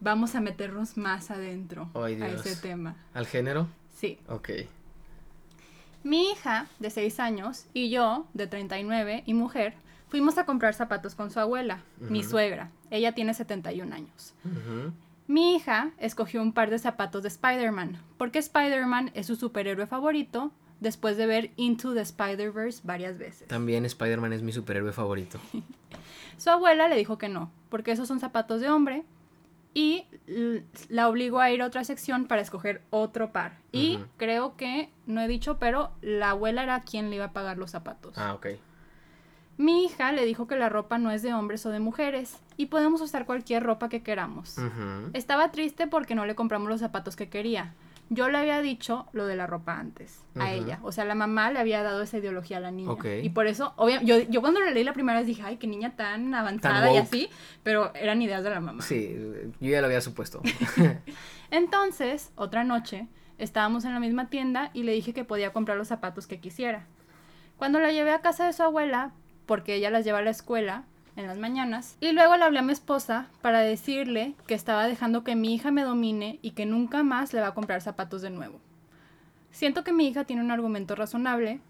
vamos 0.00 0.34
a 0.34 0.40
meternos 0.40 0.96
más 0.96 1.30
adentro 1.30 1.88
Ay, 1.94 2.20
a 2.20 2.26
ese 2.28 2.56
tema. 2.56 2.96
¿Al 3.14 3.26
género? 3.26 3.68
Sí. 3.94 4.18
Ok. 4.28 4.50
Mi 6.02 6.30
hija, 6.30 6.66
de 6.78 6.90
6 6.90 7.20
años, 7.20 7.66
y 7.74 7.90
yo, 7.90 8.26
de 8.34 8.46
39, 8.46 9.22
y 9.26 9.34
mujer, 9.34 9.74
fuimos 10.08 10.38
a 10.38 10.46
comprar 10.46 10.74
zapatos 10.74 11.14
con 11.14 11.30
su 11.30 11.40
abuela, 11.40 11.82
mi 11.98 12.24
suegra. 12.24 12.70
Ella 12.90 13.12
tiene 13.12 13.34
71 13.34 13.94
años. 13.94 14.34
Ujú. 14.44 14.92
Mi 15.26 15.54
hija 15.54 15.92
escogió 15.98 16.42
un 16.42 16.52
par 16.52 16.70
de 16.70 16.78
zapatos 16.78 17.22
de 17.22 17.28
Spider-Man, 17.28 18.02
porque 18.16 18.40
Spider-Man 18.40 19.12
es 19.14 19.26
su 19.26 19.36
superhéroe 19.36 19.86
favorito 19.86 20.50
después 20.80 21.16
de 21.16 21.26
ver 21.26 21.50
Into 21.56 21.94
the 21.94 22.00
Spider-Verse 22.00 22.80
varias 22.84 23.18
veces. 23.18 23.46
También 23.46 23.84
Spider-Man 23.84 24.32
es 24.32 24.42
mi 24.42 24.52
superhéroe 24.52 24.92
favorito. 24.92 25.38
Su 26.38 26.50
abuela 26.50 26.88
le 26.88 26.96
dijo 26.96 27.18
que 27.18 27.28
no, 27.28 27.50
porque 27.68 27.92
esos 27.92 28.08
son 28.08 28.18
zapatos 28.18 28.60
de 28.62 28.70
hombre, 28.70 29.04
y 29.74 30.06
la 30.88 31.08
obligó 31.08 31.40
a 31.40 31.50
ir 31.50 31.62
a 31.62 31.66
otra 31.66 31.84
sección 31.84 32.26
para 32.26 32.42
escoger 32.42 32.82
otro 32.90 33.32
par. 33.32 33.58
Y 33.72 34.00
creo 34.16 34.56
que, 34.56 34.90
no 35.06 35.20
he 35.20 35.28
dicho, 35.28 35.58
pero 35.58 35.92
la 36.02 36.30
abuela 36.30 36.62
era 36.62 36.80
quien 36.80 37.10
le 37.10 37.16
iba 37.16 37.26
a 37.26 37.32
pagar 37.32 37.58
los 37.58 37.70
zapatos. 37.70 38.16
Ah, 38.18 38.34
ok. 38.34 38.46
Mi 39.56 39.84
hija 39.84 40.10
le 40.12 40.24
dijo 40.24 40.46
que 40.46 40.56
la 40.56 40.70
ropa 40.70 40.96
no 40.96 41.10
es 41.10 41.22
de 41.22 41.34
hombres 41.34 41.66
o 41.66 41.70
de 41.70 41.80
mujeres, 41.80 42.38
y 42.56 42.66
podemos 42.66 43.00
usar 43.00 43.26
cualquier 43.26 43.62
ropa 43.62 43.88
que 43.88 44.02
queramos. 44.02 44.56
Estaba 45.12 45.50
triste 45.50 45.86
porque 45.86 46.14
no 46.14 46.26
le 46.26 46.34
compramos 46.34 46.68
los 46.68 46.80
zapatos 46.80 47.16
que 47.16 47.28
quería. 47.28 47.74
Yo 48.12 48.28
le 48.28 48.38
había 48.38 48.60
dicho 48.60 49.06
lo 49.12 49.26
de 49.26 49.36
la 49.36 49.46
ropa 49.46 49.78
antes 49.78 50.24
a 50.34 50.50
ella. 50.52 50.80
O 50.82 50.90
sea, 50.90 51.04
la 51.04 51.14
mamá 51.14 51.50
le 51.52 51.60
había 51.60 51.82
dado 51.84 52.02
esa 52.02 52.18
ideología 52.18 52.56
a 52.56 52.60
la 52.60 52.70
niña. 52.72 52.90
Y 53.22 53.30
por 53.30 53.46
eso, 53.46 53.72
obvia- 53.76 54.02
yo, 54.02 54.18
yo 54.18 54.40
cuando 54.40 54.58
lo 54.60 54.68
leí 54.70 54.82
la 54.84 54.92
primera 54.92 55.18
vez 55.18 55.26
dije, 55.28 55.42
ay, 55.44 55.58
qué 55.58 55.66
niña 55.68 55.94
tan 55.96 56.34
avanzada 56.34 56.92
y 56.92 56.96
así, 56.98 57.30
pero 57.62 57.94
eran 57.94 58.20
ideas 58.20 58.42
de 58.42 58.50
la 58.50 58.58
mamá. 58.60 58.82
Sí, 58.82 59.16
yo 59.60 59.70
ya 59.70 59.80
lo 59.80 59.86
había 59.86 60.00
supuesto. 60.00 60.42
Entonces, 61.50 62.30
otra 62.36 62.64
noche, 62.64 63.08
Estábamos 63.38 63.86
en 63.86 63.94
la 63.94 64.00
misma 64.00 64.28
tienda 64.28 64.70
y 64.74 64.82
le 64.82 64.92
dije 64.92 65.14
que 65.14 65.24
podía 65.24 65.50
comprar 65.50 65.78
los 65.78 65.88
zapatos 65.88 66.26
que 66.26 66.40
quisiera. 66.40 66.84
Cuando 67.56 67.80
la 67.80 67.90
llevé 67.90 68.12
a 68.12 68.20
casa 68.20 68.44
de 68.44 68.52
su 68.52 68.62
abuela, 68.62 69.12
porque 69.46 69.76
ella 69.76 69.88
las 69.88 70.04
lleva 70.04 70.18
a 70.18 70.22
la 70.22 70.28
escuela 70.28 70.84
en 71.16 71.26
las 71.26 71.38
mañanas, 71.38 71.96
y 72.00 72.12
luego 72.12 72.36
le 72.36 72.44
hablé 72.44 72.58
a 72.60 72.62
mi 72.62 72.72
esposa 72.72 73.26
para 73.42 73.60
decirle 73.60 74.34
que 74.46 74.54
estaba 74.54 74.86
dejando 74.86 75.24
que 75.24 75.36
mi 75.36 75.54
hija 75.54 75.70
me 75.70 75.82
domine 75.82 76.38
y 76.42 76.52
que 76.52 76.66
nunca 76.66 77.02
más 77.02 77.32
le 77.32 77.40
va 77.40 77.48
a 77.48 77.54
comprar 77.54 77.82
zapatos 77.82 78.22
de 78.22 78.30
nuevo. 78.30 78.60
Siento 79.50 79.84
que 79.84 79.92
mi 79.92 80.06
hija 80.06 80.24
tiene 80.24 80.42
un 80.42 80.50
argumento 80.50 80.94
razonable 80.94 81.60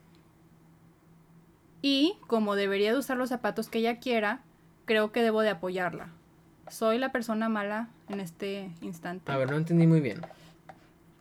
y, 1.83 2.15
como 2.27 2.55
debería 2.55 2.93
de 2.93 2.99
usar 2.99 3.17
los 3.17 3.31
zapatos 3.31 3.69
que 3.69 3.79
ella 3.79 3.99
quiera, 3.99 4.41
creo 4.85 5.13
que 5.13 5.23
debo 5.23 5.41
de 5.41 5.51
apoyarla. 5.51 6.09
Soy 6.69 6.99
la 6.99 7.11
persona 7.11 7.49
mala 7.49 7.89
en 8.09 8.21
este 8.21 8.71
instante. 8.83 9.33
A 9.33 9.37
ver, 9.37 9.51
no 9.51 9.57
entendí 9.57 9.87
muy 9.87 10.01
bien. 10.01 10.21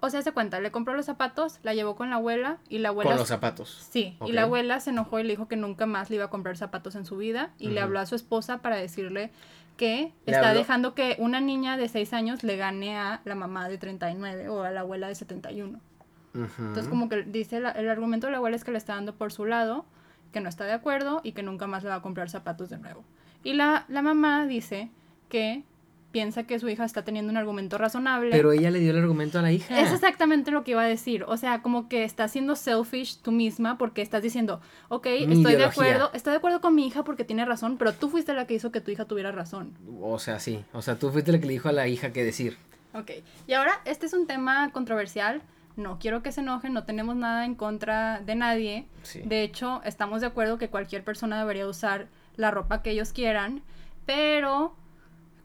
O 0.02 0.10
sea, 0.10 0.22
se 0.22 0.32
cuenta, 0.32 0.60
le 0.62 0.72
compró 0.72 0.94
los 0.96 1.06
zapatos, 1.06 1.60
la 1.64 1.74
llevó 1.74 1.96
con 1.96 2.10
la 2.10 2.16
abuela 2.18 2.58
y 2.70 2.78
la 2.78 2.90
abuela... 2.90 3.12
Con 3.12 3.20
los 3.20 3.28
zapatos. 3.28 3.86
Sí, 3.92 4.16
y 4.26 4.32
la 4.32 4.44
abuela 4.44 4.80
se 4.80 4.92
enojó 4.92 5.20
y 5.20 5.24
le 5.24 5.30
dijo 5.32 5.48
que 5.50 5.58
nunca 5.58 5.86
más 5.86 6.10
le 6.10 6.16
iba 6.16 6.26
a 6.26 6.30
comprar 6.30 6.56
zapatos 6.56 6.96
en 6.96 7.06
su 7.06 7.18
vida 7.18 7.52
y 7.60 7.68
le 7.70 7.82
habló 7.82 8.00
a 8.00 8.06
su 8.06 8.16
esposa 8.16 8.60
para 8.60 8.78
decirle 8.78 9.32
que 9.76 10.14
Le 10.26 10.34
está 10.34 10.50
habló- 10.52 10.60
dejando 10.60 10.94
que 10.96 11.16
una 11.20 11.42
niña 11.42 11.76
de 11.78 11.90
6 11.90 12.14
años 12.14 12.44
le 12.44 12.56
gane 12.58 12.98
a 12.98 13.22
la 13.26 13.36
mamá 13.36 13.68
de 13.70 13.78
39 13.78 14.48
o 14.50 14.64
a 14.64 14.72
la 14.72 14.82
abuela 14.82 15.08
de 15.10 15.16
71. 15.16 15.80
Ujú. 16.34 16.46
Entonces 16.60 16.88
como 16.88 17.10
que 17.10 17.24
dice 17.24 17.60
la- 17.60 17.72
el 17.72 17.90
argumento 17.90 18.28
de 18.28 18.32
la 18.32 18.38
abuela 18.38 18.56
es 18.56 18.64
que 18.64 18.72
le 18.72 18.78
está 18.78 18.96
dando 18.96 19.16
por 19.16 19.32
su 19.34 19.46
lado, 19.46 19.86
que 20.32 20.42
no 20.42 20.48
está 20.50 20.64
de 20.66 20.74
acuerdo 20.74 21.22
y 21.24 21.32
que 21.34 21.44
nunca 21.44 21.66
más 21.68 21.84
le 21.84 21.90
va 21.90 21.96
a 21.96 22.02
comprar 22.02 22.30
zapatos 22.30 22.70
de 22.70 22.78
nuevo. 22.78 23.04
Y 23.44 23.54
la, 23.54 23.86
la 23.90 24.02
mamá 24.02 24.46
dice 24.46 24.92
que 25.28 25.64
piensa 26.12 26.44
que 26.44 26.60
su 26.60 26.68
hija 26.70 26.86
está 26.86 27.04
teniendo 27.04 27.32
un 27.32 27.38
argumento 27.38 27.78
razonable. 27.78 28.32
Pero 28.32 28.52
ella 28.52 28.72
le 28.72 28.80
dio 28.80 28.92
el 28.92 28.98
argumento 28.98 29.40
a 29.40 29.42
la 29.42 29.52
hija. 29.52 29.80
Es 29.80 29.92
exactamente 29.92 30.52
lo 30.52 30.64
que 30.64 30.72
iba 30.72 30.82
a 30.82 30.88
decir. 30.88 31.24
O 31.28 31.38
sea, 31.38 31.62
como 31.62 31.88
que 31.88 32.04
estás 32.04 32.32
siendo 32.32 32.56
selfish 32.56 33.18
tú 33.22 33.32
misma 33.32 33.78
porque 33.78 34.02
estás 34.02 34.22
diciendo, 34.22 34.62
ok, 34.90 35.06
Mi 35.28 35.38
estoy 35.38 35.56
de 35.56 35.66
acuerdo, 35.66 36.10
estoy 36.14 36.32
de 36.32 36.38
acuerdo 36.38 36.62
con 36.62 36.76
mi 36.76 36.88
hija 36.88 37.04
porque 37.04 37.24
tiene 37.24 37.46
razón, 37.46 37.78
pero 37.78 37.94
tú 37.94 38.10
fuiste 38.10 38.34
la 38.34 38.48
que 38.48 38.56
hizo 38.56 38.72
que 38.72 38.82
tu 38.82 38.92
hija 38.92 39.06
tuviera 39.06 39.32
razón. 39.32 39.74
O 40.02 40.20
sea, 40.20 40.40
sí. 40.40 40.64
O 40.74 40.82
sea, 40.82 40.98
tú 40.98 41.12
fuiste 41.12 41.32
la 41.32 41.40
que 41.40 41.46
le 41.46 41.54
dijo 41.54 41.70
a 41.70 41.74
la 41.74 41.88
hija 41.88 42.12
qué 42.12 42.24
decir. 42.24 42.58
Ok. 42.94 43.12
Y 43.48 43.54
ahora, 43.54 43.82
este 43.86 44.06
es 44.06 44.14
un 44.14 44.26
tema 44.28 44.72
controversial. 44.72 45.42
No 45.76 46.00
quiero 46.00 46.24
que 46.24 46.32
se 46.32 46.42
enojen, 46.42 46.74
no 46.74 46.84
tenemos 46.84 47.16
nada 47.16 47.46
en 47.46 47.56
contra 47.56 48.20
de 48.20 48.36
nadie. 48.36 48.88
Sí. 49.04 49.22
De 49.24 49.44
hecho, 49.44 49.82
estamos 49.86 50.22
de 50.22 50.28
acuerdo 50.28 50.58
que 50.58 50.70
cualquier 50.70 51.04
persona 51.04 51.40
debería 51.40 51.68
usar 51.68 52.08
la 52.36 52.52
ropa 52.52 52.82
que 52.82 52.92
ellos 52.92 53.14
quieran, 53.14 53.62
pero 54.06 54.76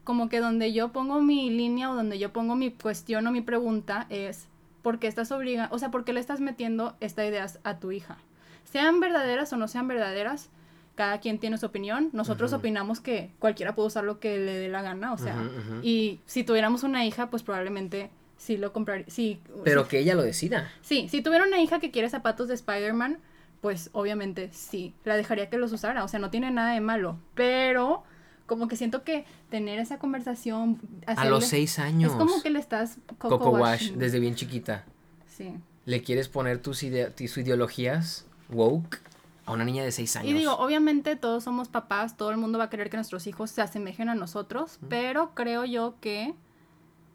como 0.05 0.29
que 0.29 0.41
donde 0.41 0.73
yo 0.73 0.93
pongo 0.93 1.21
mi 1.21 1.51
línea 1.51 1.91
o 1.91 1.95
donde 1.95 2.19
yo 2.19 2.33
pongo 2.33 2.55
mi 2.55 2.71
cuestión 2.71 3.27
o 3.27 3.33
mi 3.33 3.41
pregunta 3.41 4.07
es 4.11 4.49
¿por 4.85 4.99
qué 4.99 5.09
estás 5.09 5.33
obligando, 5.33 5.75
o 5.75 5.79
sea, 5.79 5.91
por 5.91 6.05
qué 6.05 6.13
le 6.13 6.21
estás 6.21 6.41
metiendo 6.41 6.95
estas 7.01 7.27
ideas 7.27 7.59
a 7.65 7.79
tu 7.79 7.91
hija? 7.91 8.19
Sean 8.65 9.01
verdaderas 9.01 9.53
o 9.53 9.57
no 9.57 9.67
sean 9.67 9.89
verdaderas, 9.89 10.51
cada 10.95 11.19
quien 11.19 11.39
tiene 11.39 11.59
su 11.59 11.67
opinión. 11.67 12.11
Nosotros 12.13 12.53
opinamos 12.53 13.01
que 13.01 13.31
cualquiera 13.39 13.75
puede 13.75 13.89
usar 13.89 14.05
lo 14.05 14.21
que 14.21 14.39
le 14.39 14.59
dé 14.59 14.69
la 14.69 14.83
gana, 14.83 15.13
o 15.13 15.19
sea, 15.19 15.37
y 15.83 16.21
si 16.27 16.45
tuviéramos 16.45 16.83
una 16.83 17.05
hija, 17.05 17.31
pues 17.31 17.43
probablemente 17.43 18.11
sí 18.37 18.59
lo 18.59 18.73
compraría, 18.73 19.07
sí, 19.09 19.41
Pero 19.65 19.85
sí, 19.85 19.89
que 19.89 19.99
ella 20.01 20.15
lo 20.15 20.23
decida. 20.23 20.71
Sí, 20.83 21.09
si 21.09 21.23
tuviera 21.23 21.47
una 21.47 21.61
hija 21.61 21.81
que 21.81 21.91
quiere 21.91 22.11
zapatos 22.11 22.49
de 22.49 22.55
Spider-Man, 22.55 23.19
pues 23.63 23.89
obviamente 23.93 24.51
sí, 24.53 24.93
la 25.05 25.17
dejaría 25.17 25.49
que 25.49 25.57
los 25.57 25.73
usara, 25.73 26.05
o 26.05 26.09
sea, 26.09 26.21
no 26.21 26.31
tiene 26.31 26.51
nada 26.51 26.75
de 26.75 26.81
malo, 26.83 27.17
pero 27.35 28.03
como 28.47 28.69
que 28.69 28.77
siento 28.77 29.03
que 29.05 29.25
tener 29.51 29.79
esa 29.79 29.99
conversación... 29.99 30.79
A 31.07 31.25
los 31.27 31.45
hacerle- 31.45 31.47
seis 31.47 31.79
años. 31.79 32.13
Es 32.13 32.19
como 32.19 32.43
que 32.43 32.51
le 32.51 32.59
estás 32.59 32.99
coco, 33.19 33.39
Coco 33.39 33.51
Wash, 33.59 33.93
desde 33.93 34.21
bien 34.21 34.35
chiquita. 34.35 34.85
Sí. 35.27 35.55
Le 35.87 36.03
quieres 36.03 36.29
poner 36.29 36.59
tus, 36.59 36.83
ide- 36.83 37.11
tus 37.11 37.37
ideologías 37.39 38.27
woke 38.51 39.01
a 39.47 39.53
una 39.53 39.65
niña 39.65 39.83
de 39.85 39.93
seis 39.93 40.17
años. 40.17 40.31
Y 40.31 40.33
digo, 40.35 40.53
obviamente 40.57 41.17
todos 41.17 41.45
somos 41.45 41.69
papás, 41.69 42.17
todo 42.17 42.31
el 42.31 42.37
mundo 42.39 42.59
va 42.59 42.65
a 42.65 42.71
querer 42.71 42.89
que 42.91 42.97
nuestros 42.97 43.27
hijos 43.27 43.51
se 43.51 43.61
asemejen 43.63 44.09
a 44.09 44.15
nosotros, 44.15 44.79
pero 44.89 45.35
creo 45.35 45.65
yo 45.65 45.95
que 46.01 46.35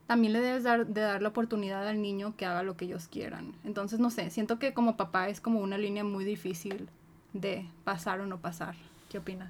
también 0.05 0.33
le 0.33 0.39
debes 0.41 0.63
dar, 0.63 0.87
de 0.87 1.01
dar 1.01 1.21
la 1.21 1.29
oportunidad 1.29 1.87
al 1.87 2.01
niño 2.01 2.35
que 2.35 2.45
haga 2.45 2.63
lo 2.63 2.75
que 2.77 2.85
ellos 2.85 3.07
quieran. 3.07 3.53
Entonces, 3.63 3.99
no 3.99 4.09
sé, 4.09 4.29
siento 4.31 4.57
que 4.59 4.73
como 4.73 4.97
papá 4.97 5.29
es 5.29 5.39
como 5.41 5.59
una 5.59 5.77
línea 5.77 6.03
muy 6.03 6.23
difícil 6.25 6.89
de 7.33 7.67
pasar 7.83 8.19
o 8.19 8.25
no 8.25 8.37
pasar. 8.39 8.75
¿Qué 9.09 9.19
opinas? 9.19 9.49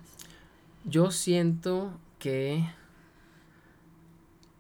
Yo 0.86 1.12
siento 1.12 1.92
que 2.20 2.70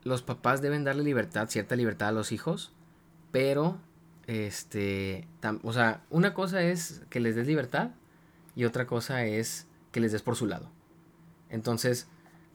los 0.03 0.21
papás 0.21 0.61
deben 0.61 0.83
darle 0.83 1.03
libertad, 1.03 1.49
cierta 1.49 1.75
libertad 1.75 2.09
a 2.09 2.11
los 2.11 2.31
hijos, 2.31 2.71
pero, 3.31 3.77
este, 4.27 5.27
tam- 5.41 5.59
o 5.63 5.73
sea, 5.73 6.01
una 6.09 6.33
cosa 6.33 6.61
es 6.61 7.01
que 7.09 7.19
les 7.19 7.35
des 7.35 7.47
libertad 7.47 7.91
y 8.55 8.65
otra 8.65 8.85
cosa 8.87 9.25
es 9.25 9.67
que 9.91 9.99
les 9.99 10.11
des 10.11 10.21
por 10.21 10.35
su 10.35 10.45
lado. 10.45 10.69
Entonces, 11.49 12.07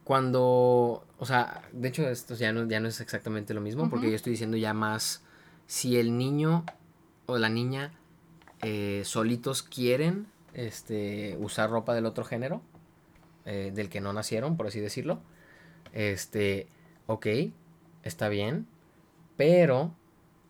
cuando, 0.04 1.06
o 1.18 1.26
sea, 1.26 1.62
de 1.72 1.88
hecho 1.88 2.08
esto 2.08 2.34
ya 2.34 2.52
no, 2.52 2.66
ya 2.68 2.80
no 2.80 2.88
es 2.88 3.00
exactamente 3.00 3.54
lo 3.54 3.60
mismo, 3.60 3.88
porque 3.90 4.10
yo 4.10 4.16
estoy 4.16 4.32
diciendo 4.32 4.56
ya 4.56 4.74
más, 4.74 5.22
si 5.66 5.96
el 5.98 6.16
niño 6.16 6.64
o 7.26 7.38
la 7.38 7.48
niña 7.48 7.92
eh, 8.62 9.02
solitos 9.04 9.62
quieren 9.62 10.26
este, 10.52 11.36
usar 11.40 11.70
ropa 11.70 11.94
del 11.94 12.06
otro 12.06 12.24
género, 12.24 12.62
eh, 13.46 13.72
del 13.74 13.88
que 13.88 14.00
no 14.00 14.12
nacieron, 14.12 14.56
por 14.56 14.66
así 14.66 14.80
decirlo, 14.80 15.20
este, 15.92 16.66
ok, 17.06 17.26
está 18.02 18.28
bien, 18.28 18.66
pero 19.36 19.94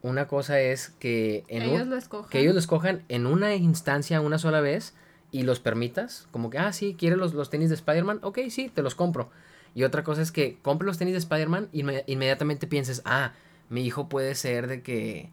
una 0.02 0.26
cosa 0.28 0.60
es 0.60 0.90
que, 0.90 1.44
en 1.48 1.62
un- 1.62 1.68
ellos 1.76 1.86
lo 1.86 1.96
escogen. 1.96 2.30
que 2.30 2.40
ellos 2.40 2.54
lo 2.54 2.60
escojan 2.60 3.02
en 3.08 3.26
una 3.26 3.54
instancia 3.54 4.20
una 4.20 4.38
sola 4.38 4.60
vez 4.60 4.94
y 5.30 5.42
los 5.42 5.60
permitas, 5.60 6.28
como 6.30 6.50
que, 6.50 6.58
ah, 6.58 6.72
sí, 6.72 6.94
¿quieres 6.98 7.18
los, 7.18 7.34
los 7.34 7.50
tenis 7.50 7.68
de 7.68 7.74
Spider-Man? 7.74 8.20
Ok, 8.22 8.40
sí, 8.50 8.70
te 8.72 8.82
los 8.82 8.94
compro. 8.94 9.30
Y 9.74 9.82
otra 9.82 10.04
cosa 10.04 10.22
es 10.22 10.30
que 10.30 10.58
compre 10.62 10.86
los 10.86 10.98
tenis 10.98 11.12
de 11.14 11.18
Spider-Man 11.18 11.68
y 11.72 11.82
inme- 11.82 12.04
inmediatamente 12.06 12.66
pienses, 12.66 13.02
ah, 13.04 13.32
mi 13.68 13.84
hijo 13.84 14.08
puede 14.08 14.34
ser 14.34 14.66
de 14.68 14.82
que 14.82 15.30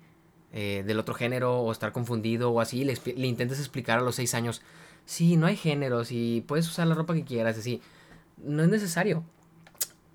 eh, 0.54 0.84
del 0.86 1.00
otro 1.00 1.14
género 1.14 1.60
o 1.62 1.72
estar 1.72 1.92
confundido 1.92 2.52
o 2.52 2.60
así, 2.60 2.84
le 2.84 3.28
intentes 3.28 3.60
explicar 3.60 4.00
a 4.00 4.02
los 4.02 4.16
seis 4.16 4.34
años, 4.34 4.62
sí, 5.06 5.38
no 5.38 5.48
hay 5.48 5.56
géneros 5.56 6.12
y 6.12 6.44
puedes 6.48 6.68
usar 6.68 6.88
la 6.88 6.96
ropa 6.96 7.14
que 7.14 7.24
quieras, 7.24 7.58
así. 7.58 7.82
No 8.38 8.64
es 8.64 8.70
necesario. 8.70 9.24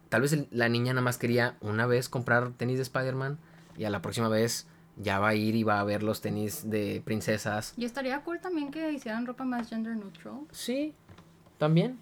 Tal 0.09 0.23
vez 0.23 0.33
el- 0.33 0.49
la 0.51 0.69
niña 0.69 0.93
nada 0.93 1.03
más 1.03 1.19
quería 1.19 1.57
una 1.61 1.87
vez 1.87 2.09
comprar 2.09 2.53
tenis 2.53 2.77
de 2.77 2.83
Spider-Man 2.83 3.39
y 3.77 3.85
a 3.85 3.91
la 3.91 4.03
próxima 4.03 4.29
vez 4.29 4.67
ya 4.97 5.19
va 5.19 5.29
a 5.29 5.35
ir 5.35 5.55
y 5.57 5.63
va 5.63 5.81
a 5.81 5.85
ver 5.85 6.03
los 6.03 6.21
tenis 6.21 6.71
de 6.71 7.03
princesas. 7.05 7.75
Y 7.77 7.85
estaría 7.85 8.21
cool 8.23 8.41
también 8.41 8.71
que 8.71 8.91
hicieran 8.93 9.27
ropa 9.27 9.45
más 9.45 9.69
gender 9.69 9.97
neutral. 9.97 10.41
Sí, 10.53 10.95
también. 11.59 11.99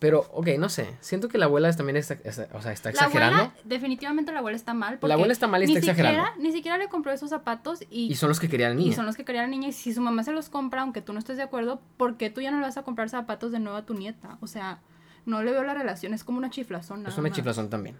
Pero, 0.00 0.26
ok, 0.32 0.48
no 0.58 0.68
sé. 0.70 0.88
Siento 1.00 1.28
que 1.28 1.36
la 1.38 1.44
abuela 1.44 1.68
es- 1.68 1.76
también 1.76 1.96
está, 1.96 2.14
está- 2.24 2.48
o 2.56 2.62
sea, 2.62 2.72
está 2.72 2.88
La 2.88 2.92
exagerando. 2.94 3.36
abuela, 3.36 3.54
definitivamente 3.64 4.32
la 4.32 4.38
abuela 4.38 4.56
está 4.56 4.74
mal. 4.74 4.94
Porque 4.98 5.08
La 5.08 5.14
abuela 5.14 5.32
está 5.32 5.46
mal 5.46 5.62
y 5.62 5.66
ni 5.66 5.74
está 5.76 5.90
exagerando. 5.92 6.18
Siquiera, 6.24 6.42
ni 6.42 6.52
siquiera 6.52 6.78
le 6.78 6.88
compró 6.88 7.12
esos 7.12 7.30
zapatos 7.30 7.82
y, 7.90 8.10
Y 8.10 8.14
son 8.16 8.30
los 8.30 8.40
que 8.40 8.48
quería 8.48 8.68
la 8.70 8.74
y 8.74 8.78
niña. 8.78 8.96
son 8.96 9.04
los 9.06 9.14
que 9.14 9.24
quería 9.26 9.42
la 9.42 9.48
niña. 9.48 9.68
Y 9.68 9.72
si 9.72 9.92
su 9.94 10.00
mamá 10.00 10.24
se 10.24 10.32
los 10.32 10.48
compra, 10.48 10.80
aunque 10.82 11.02
tú 11.02 11.12
no 11.12 11.18
estés 11.18 11.36
de 11.36 11.42
acuerdo, 11.42 11.80
¿por 11.98 12.16
qué 12.16 12.30
tú 12.30 12.40
ya 12.40 12.50
no 12.50 12.56
le 12.58 12.64
vas 12.64 12.78
a 12.78 12.82
comprar 12.82 13.08
zapatos 13.10 13.52
de 13.52 13.60
nuevo 13.60 13.76
a 13.76 13.84
tu 13.84 13.92
nieta? 13.94 14.38
O 14.40 14.46
sea, 14.46 14.80
no 15.26 15.42
le 15.42 15.52
veo 15.52 15.62
la 15.64 15.74
relación, 15.74 16.14
es 16.14 16.24
como 16.24 16.38
una 16.38 16.48
chiflazón. 16.48 17.00
Es 17.00 17.04
nada 17.08 17.14
una 17.20 17.28
más. 17.28 17.36
chiflazón 17.36 17.68
también. 17.68 17.96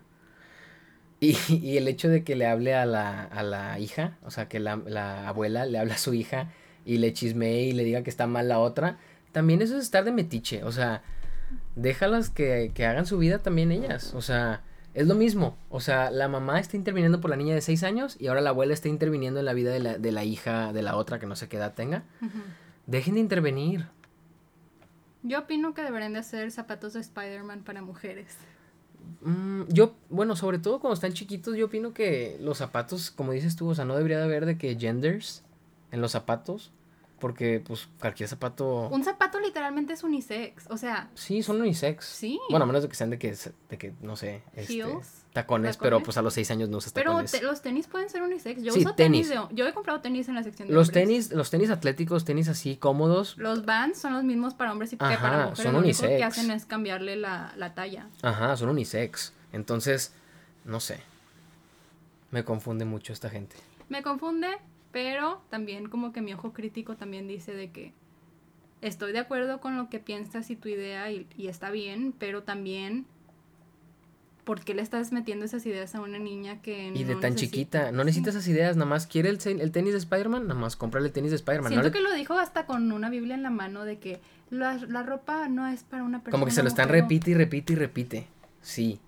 Y, 1.21 1.37
y 1.49 1.77
el 1.77 1.87
hecho 1.87 2.09
de 2.09 2.25
que 2.25 2.35
le 2.35 2.47
hable 2.47 2.75
a 2.75 2.87
la, 2.87 3.25
a 3.25 3.43
la 3.43 3.79
hija, 3.79 4.17
o 4.25 4.31
sea, 4.31 4.49
que 4.49 4.59
la, 4.59 4.77
la 4.87 5.29
abuela 5.29 5.67
le 5.67 5.79
habla 5.79 5.95
a 5.95 5.99
su 5.99 6.15
hija 6.15 6.49
y 6.87 6.97
le 6.97 7.13
chismee 7.13 7.65
y 7.65 7.73
le 7.73 7.85
diga 7.85 8.03
que 8.03 8.09
está 8.09 8.27
mal 8.27 8.49
la 8.49 8.59
otra, 8.59 8.97
también 9.33 9.61
eso 9.61 9.77
es 9.77 9.83
estar 9.85 10.03
de 10.05 10.13
metiche. 10.13 10.65
O 10.65 10.73
sea, 10.73 11.03
déjalas 11.77 12.31
que, 12.31 12.73
que 12.75 12.87
hagan 12.87 13.07
su 13.07 13.19
vida 13.19 13.39
también 13.39 13.73
ellas. 13.73 14.15
O 14.15 14.23
sea, 14.23 14.63
es 14.95 15.07
lo 15.07 15.15
mismo. 15.15 15.57
O 15.69 15.81
sea, 15.81 16.11
la 16.11 16.29
mamá 16.29 16.59
está 16.59 16.77
interviniendo 16.77 17.21
por 17.21 17.31
la 17.31 17.37
niña 17.37 17.55
de 17.55 17.61
6 17.61 17.83
años 17.85 18.17
y 18.19 18.27
ahora 18.27 18.41
la 18.41 18.51
abuela 18.51 18.75
está 18.75 18.89
interviniendo 18.89 19.41
en 19.41 19.47
la 19.47 19.53
vida 19.53 19.71
de 19.71 19.81
la, 19.81 19.99
de 19.99 20.13
la 20.13 20.25
hija 20.25 20.73
de 20.73 20.83
la 20.83 20.97
otra 20.97 21.19
que 21.19 21.27
no 21.27 21.37
sé 21.37 21.49
qué 21.49 21.57
edad 21.57 21.75
tenga. 21.75 22.05
Dejen 22.87 23.15
de 23.15 23.21
intervenir. 23.21 23.87
Yo 25.23 25.41
opino 25.41 25.75
que 25.75 25.83
deberían 25.83 26.15
de 26.15 26.21
hacer 26.21 26.51
zapatos 26.51 26.95
de 26.95 27.01
Spider-Man 27.01 27.63
para 27.63 27.83
mujeres. 27.83 28.37
Mm, 29.21 29.62
yo, 29.68 29.95
bueno, 30.09 30.35
sobre 30.35 30.59
todo 30.59 30.81
cuando 30.81 30.95
están 30.95 31.12
chiquitos, 31.12 31.57
yo 31.57 31.66
opino 31.66 31.93
que 31.93 32.39
los 32.41 32.59
zapatos, 32.59 33.11
como 33.11 33.33
dices 33.33 33.55
tú, 33.55 33.68
o 33.68 33.74
sea, 33.74 33.85
no 33.85 33.97
debería 33.97 34.18
de 34.18 34.24
haber 34.24 34.47
de 34.47 34.57
que 34.57 34.77
genders 34.77 35.45
en 35.93 36.01
los 36.01 36.12
zapatos, 36.12 36.72
porque 37.21 37.62
pues 37.64 37.89
cualquier 38.01 38.29
zapato... 38.29 38.89
Un 38.89 39.05
zapato 39.05 39.39
literalmente 39.39 39.93
es 39.93 40.03
unisex, 40.03 40.66
o 40.71 40.77
sea, 40.77 41.09
Sí, 41.14 41.43
son 41.43 41.61
unisex. 41.61 42.05
sí. 42.05 42.41
Bueno, 42.51 42.64
a 42.64 42.66
menos 42.66 42.83
de 42.83 42.89
que 42.89 42.95
sean 42.97 43.11
de 43.11 43.18
que, 43.18 43.37
de 43.68 43.79
que 43.79 43.93
no 44.01 44.16
sé, 44.16 44.43
este, 44.55 44.85
tacones, 45.33 45.77
pero 45.77 46.03
pues 46.03 46.16
a 46.16 46.23
los 46.23 46.35
seis 46.35 46.51
años 46.51 46.68
no 46.68 46.79
usas 46.79 46.93
pero 46.93 47.11
tacones. 47.12 47.31
te- 47.31 47.43
los 47.43 47.62
tenis 47.62 47.87
pueden 47.87 48.11
ser 48.11 48.23
unisex. 48.23 48.62
Yo 48.62 48.73
Sí, 48.73 48.81
uso 48.81 48.95
tenis. 48.95 49.29
tenis. 49.29 49.49
de- 49.49 49.55
yo 49.55 49.68
he 49.68 49.73
comprado 49.73 50.01
tenis 50.01 50.29
en 50.29 50.35
la 50.35 50.43
sección 50.43 50.66
de 50.68 50.75
Los 50.75 50.89
hombres. 50.89 51.05
tenis, 51.07 51.33
los 51.33 51.51
tenis 51.51 51.71
atléticos, 51.71 52.25
tenis 52.25 52.49
así 52.49 52.77
cómodos, 52.77 53.37
Los 53.39 53.64
Vans 53.64 53.99
son 53.99 54.14
los 54.14 54.25
mismos 54.25 54.55
para 54.55 54.73
hombres 54.73 54.93
y 54.93 54.97
que 54.97 55.05
Ajá, 55.05 55.21
para 55.21 55.37
mujeres. 55.51 55.59
son 55.62 55.73
Lo 55.75 55.79
único 55.81 56.01
que 56.01 56.07
unisex. 56.07 56.27
hacen 56.27 56.51
es 56.51 56.64
cambiarle 56.64 57.16
la, 57.16 57.53
la 57.57 57.75
talla. 57.75 58.09
ajá, 58.23 58.57
son 58.57 58.71
unisex. 58.71 59.33
Entonces, 59.53 60.14
no 60.64 60.81
sé. 60.81 61.01
Me 62.31 62.45
confunde 62.45 62.85
mucho 62.85 63.12
esta 63.12 63.29
gente. 63.29 63.57
Me 63.89 64.03
confunde, 64.03 64.47
pero 64.93 65.43
también 65.51 65.88
como 65.88 66.12
que 66.12 66.20
mi 66.20 66.32
ojo 66.32 66.53
crítico 66.53 66.97
también 66.97 67.28
dice 67.28 67.55
de 67.55 67.70
que 67.70 67.93
estoy 68.80 69.12
de 69.12 69.18
acuerdo 69.18 69.61
con 69.61 69.76
lo 69.76 69.88
que 69.88 69.99
piensas 69.99 70.51
y 70.51 70.57
tu 70.57 70.68
idea 70.68 71.11
y, 71.11 71.26
y 71.36 71.49
está 71.49 71.70
bien, 71.70 72.14
pero 72.18 72.43
también 72.43 73.07
¿por 74.45 74.62
qué 74.62 74.74
le 74.74 74.82
estás 74.82 75.12
metiendo 75.12 75.45
esas 75.45 75.64
ideas 75.66 75.95
a 75.95 76.01
una 76.01 76.18
niña 76.18 76.61
que 76.61 76.91
Y 76.95 77.05
de 77.05 77.14
tan 77.16 77.36
chiquita, 77.36 77.93
no 77.93 78.05
necesita 78.05 78.30
esas 78.30 78.49
ideas, 78.49 78.76
nada 78.76 78.88
más 78.88 79.07
quiere 79.07 79.28
el, 79.28 79.38
el 79.45 79.70
tenis 79.70 79.93
de 79.93 79.99
Spider-Man, 79.99 80.49
nada 80.49 80.59
más 80.59 80.76
cómprale 80.76 81.07
el 81.07 81.12
tenis 81.12 81.30
de 81.30 81.36
Spider-Man. 81.36 81.70
Siento 81.70 81.88
no 81.88 81.93
que 81.93 82.01
lo 82.01 82.12
dijo 82.12 82.34
hasta 82.34 82.66
con 82.66 82.91
una 82.91 83.11
Biblia 83.11 83.34
en 83.34 83.43
la 83.43 83.51
mano 83.51 83.84
de 83.84 83.99
que 83.99 84.20
la, 84.51 84.74
la 84.88 85.03
ropa 85.03 85.49
no 85.49 85.68
es 85.68 85.84
para 85.84 86.03
una 86.03 86.18
persona. 86.18 86.32
Como 86.32 86.47
que 86.47 86.53
se 86.53 86.62
lo 86.62 86.68
están 86.68 86.88
repite 86.88 87.30
y 87.30 87.34
repite 87.34 87.74
y 87.74 87.76
repite. 87.76 88.26
Sí. 88.61 89.01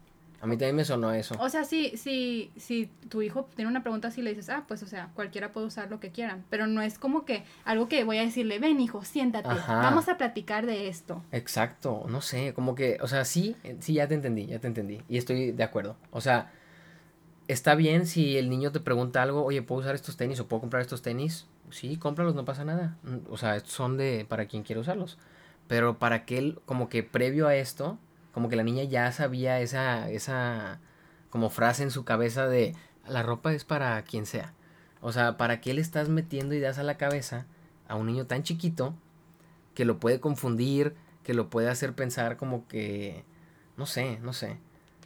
A 0.42 0.46
mí 0.48 0.56
también 0.56 0.74
me 0.74 0.84
sonó 0.84 1.12
eso. 1.12 1.36
O 1.38 1.48
sea, 1.48 1.62
si, 1.64 1.96
si, 1.96 2.50
si 2.56 2.90
tu 3.08 3.22
hijo 3.22 3.48
tiene 3.54 3.70
una 3.70 3.84
pregunta 3.84 4.08
así, 4.08 4.22
le 4.22 4.30
dices, 4.30 4.48
ah, 4.48 4.64
pues, 4.66 4.82
o 4.82 4.88
sea, 4.88 5.10
cualquiera 5.14 5.52
puede 5.52 5.68
usar 5.68 5.88
lo 5.88 6.00
que 6.00 6.10
quieran. 6.10 6.44
Pero 6.50 6.66
no 6.66 6.82
es 6.82 6.98
como 6.98 7.24
que 7.24 7.44
algo 7.64 7.88
que 7.88 8.02
voy 8.02 8.18
a 8.18 8.22
decirle, 8.22 8.58
ven, 8.58 8.80
hijo, 8.80 9.04
siéntate, 9.04 9.48
Ajá. 9.48 9.76
vamos 9.76 10.08
a 10.08 10.18
platicar 10.18 10.66
de 10.66 10.88
esto. 10.88 11.22
Exacto, 11.30 12.06
no 12.08 12.20
sé, 12.20 12.54
como 12.54 12.74
que, 12.74 12.98
o 13.00 13.06
sea, 13.06 13.24
sí, 13.24 13.54
eh, 13.62 13.76
sí, 13.78 13.94
ya 13.94 14.08
te 14.08 14.14
entendí, 14.14 14.46
ya 14.46 14.58
te 14.58 14.66
entendí. 14.66 15.00
Y 15.08 15.16
estoy 15.16 15.52
de 15.52 15.62
acuerdo. 15.62 15.94
O 16.10 16.20
sea, 16.20 16.50
está 17.46 17.76
bien 17.76 18.06
si 18.06 18.36
el 18.36 18.50
niño 18.50 18.72
te 18.72 18.80
pregunta 18.80 19.22
algo, 19.22 19.44
oye, 19.44 19.62
¿puedo 19.62 19.82
usar 19.82 19.94
estos 19.94 20.16
tenis 20.16 20.40
o 20.40 20.48
puedo 20.48 20.60
comprar 20.62 20.82
estos 20.82 21.02
tenis? 21.02 21.46
Sí, 21.70 21.96
cómpralos, 21.98 22.34
no 22.34 22.44
pasa 22.44 22.64
nada. 22.64 22.96
O 23.30 23.38
sea, 23.38 23.60
son 23.60 23.96
de 23.96 24.26
para 24.28 24.46
quien 24.46 24.64
quiera 24.64 24.80
usarlos. 24.80 25.18
Pero 25.68 26.00
para 26.00 26.24
que 26.24 26.38
él, 26.38 26.58
como 26.66 26.88
que 26.88 27.04
previo 27.04 27.46
a 27.46 27.54
esto, 27.54 27.96
como 28.32 28.48
que 28.48 28.56
la 28.56 28.62
niña 28.62 28.84
ya 28.84 29.10
sabía 29.12 29.60
esa, 29.60 30.10
esa, 30.10 30.80
como 31.30 31.50
frase 31.50 31.82
en 31.82 31.90
su 31.90 32.04
cabeza 32.04 32.46
de, 32.46 32.74
la 33.06 33.22
ropa 33.22 33.52
es 33.52 33.64
para 33.64 34.02
quien 34.02 34.26
sea. 34.26 34.52
O 35.00 35.12
sea, 35.12 35.36
¿para 35.36 35.60
qué 35.60 35.74
le 35.74 35.80
estás 35.80 36.08
metiendo 36.08 36.54
ideas 36.54 36.78
a 36.78 36.82
la 36.82 36.96
cabeza 36.96 37.46
a 37.88 37.96
un 37.96 38.06
niño 38.06 38.26
tan 38.26 38.42
chiquito 38.42 38.94
que 39.74 39.84
lo 39.84 39.98
puede 39.98 40.20
confundir, 40.20 40.94
que 41.22 41.34
lo 41.34 41.50
puede 41.50 41.68
hacer 41.68 41.94
pensar 41.94 42.36
como 42.36 42.66
que, 42.68 43.24
no 43.76 43.86
sé, 43.86 44.18
no 44.20 44.32
sé. 44.32 44.58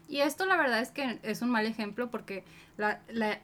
Y 0.09 0.20
esto 0.20 0.47
la 0.47 0.57
verdad 0.57 0.81
es 0.81 0.91
que 0.91 1.18
es 1.22 1.43
un 1.43 1.51
mal 1.51 1.66
ejemplo 1.66 2.11
porque 2.11 2.45
la, 2.77 3.01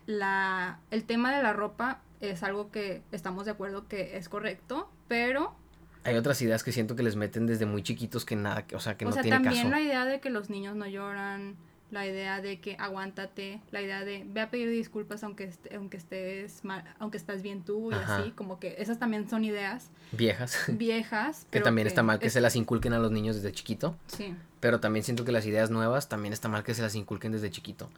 la, 0.07 0.79
el 0.91 1.05
tema 1.05 1.35
de 1.35 1.43
la 1.43 1.53
ropa 1.53 2.01
es 2.21 2.43
algo 2.43 2.71
que 2.71 3.03
estamos 3.11 3.47
de 3.47 3.53
acuerdo 3.53 3.89
que 3.89 4.17
es 4.17 4.29
correcto, 4.29 4.91
pero 5.09 5.57
Hay 6.05 6.17
otras 6.17 6.41
ideas 6.43 6.63
que 6.65 6.73
siento 6.73 6.97
que 6.97 7.03
les 7.03 7.17
meten 7.17 7.47
desde 7.47 7.67
muy 7.67 7.83
chiquitos 7.83 8.25
que 8.25 8.37
nada, 8.37 8.67
que- 8.67 8.75
o 8.77 8.81
sea, 8.81 8.97
que 8.97 9.05
o 9.05 9.09
no 9.09 9.13
sea, 9.15 9.23
tiene 9.23 9.37
también 9.37 9.69
caso. 9.69 9.71
la 9.71 9.81
idea 9.81 10.05
de 10.05 10.21
que 10.21 10.31
los 10.31 10.51
niños 10.51 10.75
no 10.77 10.87
lloran, 10.87 11.57
la 11.91 12.07
idea 12.07 12.41
de 12.41 12.59
que 12.59 12.75
aguántate, 12.79 13.61
la 13.71 13.83
idea 13.83 14.03
de 14.05 14.25
ve 14.27 14.41
a 14.41 14.51
pedir 14.51 14.71
disculpas 14.71 15.23
aunque 15.25 15.45
est- 15.45 15.67
aunque 15.75 15.99
estés 15.99 16.65
mal, 16.65 16.83
aunque 16.99 17.19
estás 17.19 17.43
bien 17.43 17.63
tú 17.65 17.91
y 17.91 17.95
Ajá. 17.95 18.17
así, 18.19 18.31
como 18.31 18.59
que 18.59 18.77
esas 18.79 18.99
también 18.99 19.29
son 19.29 19.45
ideas 19.45 19.91
Viejas. 20.13 20.57
viejas. 20.69 21.41
que 21.43 21.49
pero 21.51 21.65
también 21.67 21.87
está 21.87 22.03
mal 22.03 22.19
que 22.19 22.29
es- 22.29 22.33
se 22.33 22.41
las 22.41 22.57
inculquen 22.57 22.95
a 22.95 22.99
los 22.99 23.13
niños 23.13 23.37
desde 23.37 23.53
chiquito. 23.53 23.95
Sí. 24.07 24.35
Pero 24.59 24.81
también 24.81 25.05
siento 25.05 25.25
que 25.25 25.33
las 25.33 25.45
ideas 25.45 25.71
nuevas 25.71 26.09
también 26.09 26.33
está 26.33 26.49
mal 26.49 26.63
que 26.65 26.73
se 26.75 26.81
las 26.83 26.95
inculquen 26.95 27.33
desde 27.33 27.51
chiquito. 27.51 27.91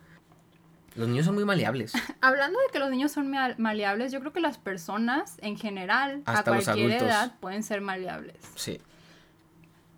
Los 0.97 1.09
niños 1.09 1.26
son 1.26 1.34
muy 1.34 1.45
maleables. 1.45 1.92
Hablando 2.20 2.59
de 2.61 2.66
que 2.72 2.78
los 2.78 2.90
niños 2.90 3.11
son 3.12 3.30
maleables, 3.59 4.12
yo 4.12 4.20
creo 4.20 4.32
que 4.32 4.40
las 4.40 4.59
personas 4.59 5.36
en 5.42 5.57
general 5.57 6.22
Hasta 6.24 6.40
a 6.53 6.62
cualquier 6.62 6.90
edad 7.03 7.34
pueden 7.40 7.62
ser 7.62 7.80
maleables. 7.80 8.36
Sí. 8.55 8.80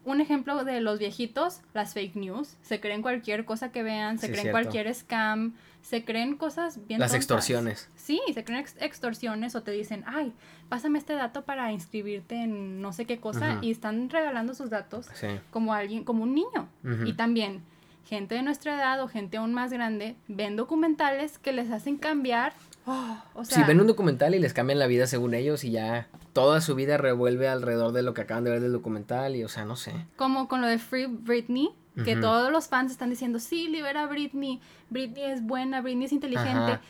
Un 0.05 0.20
ejemplo 0.20 0.64
de 0.64 0.80
los 0.80 1.01
viejitos, 1.01 1.62
las 1.74 1.92
fake 1.92 2.14
news. 2.14 2.57
Se 2.62 2.80
creen 2.80 3.03
cualquier 3.03 3.44
cosa 3.44 3.72
que 3.72 3.82
vean, 3.82 4.18
se 4.18 4.26
Sí, 4.26 4.32
creen 4.32 4.42
cierto. 4.44 4.61
cualquier 4.61 4.94
scam, 4.94 5.55
se 5.82 6.05
creen 6.05 6.36
cosas 6.36 6.86
bien 6.86 7.01
Las 7.01 7.11
tontas. 7.11 7.24
extorsiones. 7.24 7.90
Sí, 7.97 8.20
se 8.32 8.44
creen 8.44 8.61
ex- 8.61 8.76
extorsiones 8.80 9.57
o 9.57 9.62
te 9.64 9.72
dicen, 9.72 10.05
ay, 10.07 10.32
pásame 10.68 10.99
este 11.01 11.14
dato 11.14 11.44
para 11.44 11.72
inscribirte 11.72 12.36
en 12.36 12.80
no 12.80 12.92
sé 12.92 13.05
qué 13.05 13.18
cosa 13.18 13.59
y 13.62 13.72
están 13.72 14.09
regalando 14.09 14.55
sus 14.55 14.70
datos 14.70 15.09
Sí. 15.14 15.26
como 15.51 15.74
alguien, 15.74 16.05
como 16.05 16.22
un 16.22 16.34
niño. 16.36 16.68
Y 17.05 17.14
también 17.14 17.64
gente 18.07 18.35
de 18.37 18.43
nuestra 18.43 18.75
edad 18.77 19.03
o 19.03 19.09
gente 19.09 19.37
aún 19.37 19.53
más 19.53 19.71
grande 19.73 20.17
ven 20.29 20.57
documentales 20.57 21.39
que 21.39 21.53
les 21.53 21.71
hacen 21.71 21.97
cambiar. 21.99 22.55
oh, 22.87 23.19
o 23.35 23.45
sea, 23.45 23.59
si 23.59 23.65
ven 23.65 23.81
un 23.81 23.87
documental 23.87 24.35
y 24.35 24.39
les 24.39 24.55
cambian 24.55 24.79
la 24.79 24.87
vida 24.87 25.07
según 25.07 25.35
ellos 25.35 25.65
y 25.65 25.73
ya 25.73 26.07
toda 26.33 26.61
su 26.61 26.75
vida 26.75 26.97
revuelve 26.99 27.49
alrededor 27.49 27.93
de 27.93 28.03
lo 28.03 28.15
que 28.15 28.23
acaban 28.23 28.45
de 28.45 28.51
ver 28.51 28.61
del 28.61 28.73
documental 28.73 29.37
y 29.37 29.45
o 29.45 29.49
sea, 29.49 29.65
no 29.65 29.77
sé. 29.77 29.93
como 30.17 30.49
con 30.49 30.61
lo 30.61 30.67
de 30.69 30.79
Free 30.79 31.07
Britney, 31.07 31.71
que 32.05 32.15
todos 32.15 32.53
los 32.53 32.69
fans 32.69 32.93
están 32.93 33.09
diciendo, 33.09 33.39
sí, 33.39 33.69
libera 33.69 34.03
a 34.03 34.07
Britney, 34.07 34.61
Britney 34.91 35.25
es 35.31 35.43
buena, 35.43 35.81
Britney 35.81 36.05
es 36.05 36.13
inteligente. 36.13 36.73
Ajá. 36.73 36.81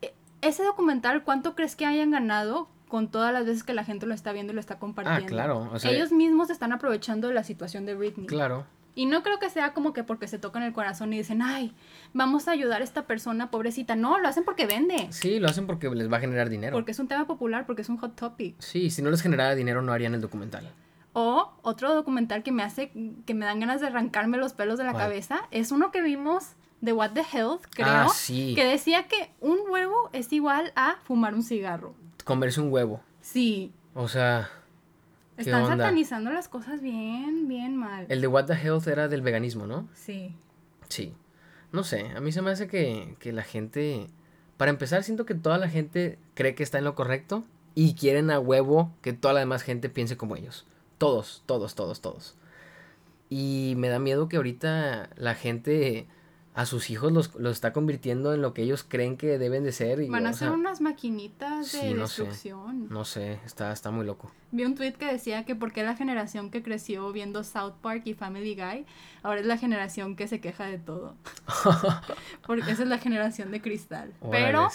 E- 0.00 0.14
Ese 0.40 0.64
documental, 0.64 1.22
¿cuánto 1.24 1.54
crees 1.54 1.76
que 1.76 1.84
hayan 1.84 2.10
ganado 2.10 2.66
con 2.88 3.08
todas 3.10 3.34
las 3.34 3.44
veces 3.44 3.64
que 3.64 3.74
la 3.74 3.84
gente 3.84 4.06
lo 4.06 4.14
está 4.14 4.32
viendo 4.32 4.52
y 4.52 4.54
lo 4.54 4.60
está 4.60 4.78
compartiendo? 4.78 5.24
Ah, 5.26 5.28
claro, 5.28 5.68
o 5.70 5.78
sea, 5.78 5.90
Ellos 5.90 6.10
mismos 6.10 6.48
están 6.48 6.72
aprovechando 6.72 7.30
la 7.32 7.44
situación 7.44 7.84
de 7.84 7.94
Britney. 7.94 8.26
claro. 8.26 8.64
Y 8.96 9.06
no 9.06 9.22
creo 9.24 9.38
que 9.40 9.50
sea 9.50 9.72
como 9.72 9.92
que 9.92 10.04
porque 10.04 10.28
se 10.28 10.38
tocan 10.38 10.62
el 10.62 10.72
corazón 10.72 11.12
y 11.12 11.18
dicen, 11.18 11.42
ay, 11.42 11.74
vamos 12.12 12.46
a 12.46 12.52
ayudar 12.52 12.80
a 12.80 12.84
esta 12.84 13.06
persona 13.06 13.50
pobrecita. 13.50 13.96
No, 13.96 14.18
lo 14.18 14.28
hacen 14.28 14.44
porque 14.44 14.66
vende. 14.66 15.08
Sí, 15.10 15.40
lo 15.40 15.48
hacen 15.48 15.66
porque 15.66 15.90
les 15.90 16.12
va 16.12 16.18
a 16.18 16.20
generar 16.20 16.48
dinero. 16.48 16.72
Porque 16.76 16.92
es 16.92 16.98
un 17.00 17.08
tema 17.08 17.26
popular, 17.26 17.66
porque 17.66 17.82
es 17.82 17.88
un 17.88 17.96
hot 17.96 18.14
topic. 18.14 18.54
Sí, 18.60 18.90
si 18.90 19.02
no 19.02 19.10
les 19.10 19.20
generara 19.22 19.54
dinero 19.56 19.82
no 19.82 19.92
harían 19.92 20.14
el 20.14 20.20
documental. 20.20 20.70
O 21.12 21.52
otro 21.62 21.94
documental 21.94 22.42
que 22.42 22.52
me 22.52 22.62
hace, 22.62 22.92
que 23.26 23.34
me 23.34 23.44
dan 23.44 23.60
ganas 23.60 23.80
de 23.80 23.86
arrancarme 23.88 24.36
los 24.38 24.52
pelos 24.52 24.78
de 24.78 24.84
la 24.84 24.92
¿Cuál? 24.92 25.04
cabeza, 25.04 25.40
es 25.50 25.70
uno 25.72 25.90
que 25.92 26.02
vimos 26.02 26.52
de 26.80 26.92
What 26.92 27.12
the 27.12 27.22
Health, 27.32 27.62
creo, 27.70 27.86
Ah, 27.88 28.08
sí. 28.12 28.54
que 28.54 28.64
decía 28.64 29.08
que 29.08 29.30
un 29.40 29.58
huevo 29.70 30.10
es 30.12 30.32
igual 30.32 30.72
a 30.76 30.96
fumar 31.04 31.34
un 31.34 31.42
cigarro. 31.42 31.94
Comerse 32.24 32.60
un 32.60 32.72
huevo. 32.72 33.00
Sí, 33.20 33.72
O 33.94 34.06
sea, 34.08 34.50
¿Qué 34.50 34.63
están 35.36 35.62
onda? 35.62 35.76
satanizando 35.76 36.30
las 36.30 36.48
cosas 36.48 36.80
bien, 36.80 37.48
bien 37.48 37.76
mal. 37.76 38.06
el 38.08 38.20
de 38.20 38.26
What 38.26 38.46
the 38.46 38.54
Health 38.54 38.86
era 38.86 39.08
del 39.08 39.22
veganismo, 39.22 39.66
¿no? 39.66 39.88
Sí. 39.94 40.34
Sí. 40.88 41.14
No 41.72 41.82
sé, 41.82 42.10
a 42.14 42.20
mí 42.20 42.30
se 42.30 42.42
me 42.42 42.50
hace 42.50 42.68
que, 42.68 43.16
que 43.18 43.32
la 43.32 43.42
gente... 43.42 44.08
Para 44.56 44.70
empezar, 44.70 45.02
siento 45.02 45.26
que 45.26 45.34
toda 45.34 45.58
la 45.58 45.68
gente 45.68 46.18
cree 46.34 46.54
que 46.54 46.62
está 46.62 46.78
en 46.78 46.84
lo 46.84 46.94
correcto 46.94 47.44
y 47.74 47.94
quieren 47.94 48.30
a 48.30 48.38
huevo 48.38 48.92
que 49.02 49.12
toda 49.12 49.34
la 49.34 49.40
demás 49.40 49.62
gente 49.62 49.88
piense 49.88 50.16
como 50.16 50.36
ellos. 50.36 50.64
Todos, 50.98 51.42
todos, 51.46 51.74
todos, 51.74 52.00
todos. 52.00 52.36
Y 53.28 53.74
me 53.76 53.88
da 53.88 53.98
miedo 53.98 54.28
que 54.28 54.36
ahorita 54.36 55.10
la 55.16 55.34
gente 55.34 56.06
a 56.54 56.66
sus 56.66 56.88
hijos 56.88 57.12
los, 57.12 57.34
los 57.34 57.52
está 57.52 57.72
convirtiendo 57.72 58.32
en 58.32 58.40
lo 58.40 58.54
que 58.54 58.62
ellos 58.62 58.84
creen 58.88 59.16
que 59.16 59.38
deben 59.38 59.64
de 59.64 59.72
ser. 59.72 60.00
Y, 60.00 60.08
Van 60.08 60.26
a 60.26 60.32
ser 60.32 60.48
sea, 60.48 60.52
unas 60.52 60.80
maquinitas 60.80 61.72
de 61.72 61.80
sí, 61.80 61.94
no 61.94 62.06
sé. 62.06 62.22
destrucción. 62.22 62.88
No 62.88 63.04
sé, 63.04 63.40
está, 63.44 63.72
está 63.72 63.90
muy 63.90 64.06
loco. 64.06 64.30
Vi 64.52 64.64
un 64.64 64.76
tweet 64.76 64.92
que 64.92 65.06
decía 65.06 65.44
que 65.44 65.56
porque 65.56 65.82
la 65.82 65.96
generación 65.96 66.50
que 66.50 66.62
creció 66.62 67.10
viendo 67.12 67.42
South 67.42 67.74
Park 67.82 68.02
y 68.04 68.14
Family 68.14 68.54
Guy, 68.54 68.86
ahora 69.24 69.40
es 69.40 69.46
la 69.46 69.58
generación 69.58 70.14
que 70.14 70.28
se 70.28 70.40
queja 70.40 70.66
de 70.66 70.78
todo. 70.78 71.16
porque 72.46 72.70
esa 72.70 72.84
es 72.84 72.88
la 72.88 72.98
generación 72.98 73.50
de 73.50 73.60
cristal. 73.60 74.14
Pero 74.30 74.68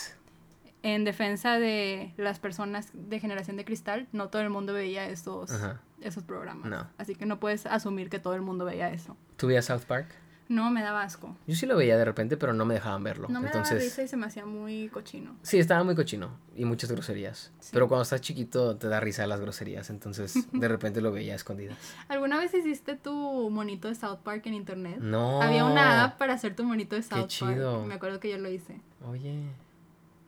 en 0.83 1.05
defensa 1.05 1.59
de 1.59 2.13
las 2.17 2.39
personas 2.39 2.89
de 2.93 3.21
generación 3.21 3.55
de 3.55 3.63
cristal, 3.63 4.09
no 4.11 4.27
todo 4.27 4.41
el 4.41 4.49
mundo 4.49 4.73
veía 4.73 5.07
esos, 5.07 5.49
Ajá. 5.49 5.79
esos 6.01 6.25
programas. 6.25 6.69
No. 6.69 6.87
Así 6.97 7.15
que 7.15 7.25
no 7.25 7.39
puedes 7.39 7.65
asumir 7.65 8.09
que 8.09 8.19
todo 8.19 8.35
el 8.35 8.41
mundo 8.41 8.65
veía 8.65 8.89
eso. 8.89 9.15
¿Tú 9.37 9.47
veías 9.47 9.63
South 9.63 9.83
Park? 9.87 10.07
No, 10.49 10.71
me 10.71 10.81
daba 10.81 11.03
asco. 11.03 11.35
Yo 11.45 11.55
sí 11.55 11.67
lo 11.67 11.77
veía 11.77 11.95
de 11.95 12.03
repente, 12.03 12.35
pero 12.35 12.53
no 12.53 12.65
me 12.65 12.73
dejaban 12.73 13.03
verlo. 13.03 13.27
No 13.29 13.39
me 13.39 13.49
daba 13.49 13.59
Entonces, 13.59 13.83
risa 13.83 14.01
y 14.01 14.07
se 14.07 14.17
me 14.17 14.25
hacía 14.25 14.47
muy 14.47 14.89
cochino. 14.89 15.35
Sí, 15.43 15.59
estaba 15.59 15.83
muy 15.83 15.95
cochino 15.95 16.31
y 16.55 16.65
muchas 16.65 16.91
groserías. 16.91 17.51
Sí. 17.59 17.69
Pero 17.71 17.87
cuando 17.87 18.01
estás 18.01 18.19
chiquito 18.21 18.75
te 18.75 18.87
da 18.87 18.99
risa 18.99 19.27
las 19.27 19.39
groserías, 19.39 19.91
entonces 19.91 20.51
de 20.51 20.67
repente 20.67 21.01
lo 21.01 21.11
veía 21.11 21.35
escondidas. 21.35 21.77
¿Alguna 22.07 22.39
vez 22.39 22.51
hiciste 22.53 22.95
tu 22.95 23.49
monito 23.51 23.87
de 23.89 23.95
South 23.95 24.19
Park 24.23 24.47
en 24.47 24.55
internet? 24.55 24.97
No. 24.99 25.39
Había 25.39 25.65
una 25.65 26.03
app 26.03 26.17
para 26.17 26.33
hacer 26.33 26.55
tu 26.55 26.63
monito 26.63 26.95
de 26.95 27.03
South 27.03 27.27
chido. 27.27 27.75
Park. 27.75 27.87
Me 27.87 27.93
acuerdo 27.93 28.19
que 28.19 28.31
yo 28.31 28.39
lo 28.39 28.49
hice. 28.49 28.81
Oye. 29.07 29.43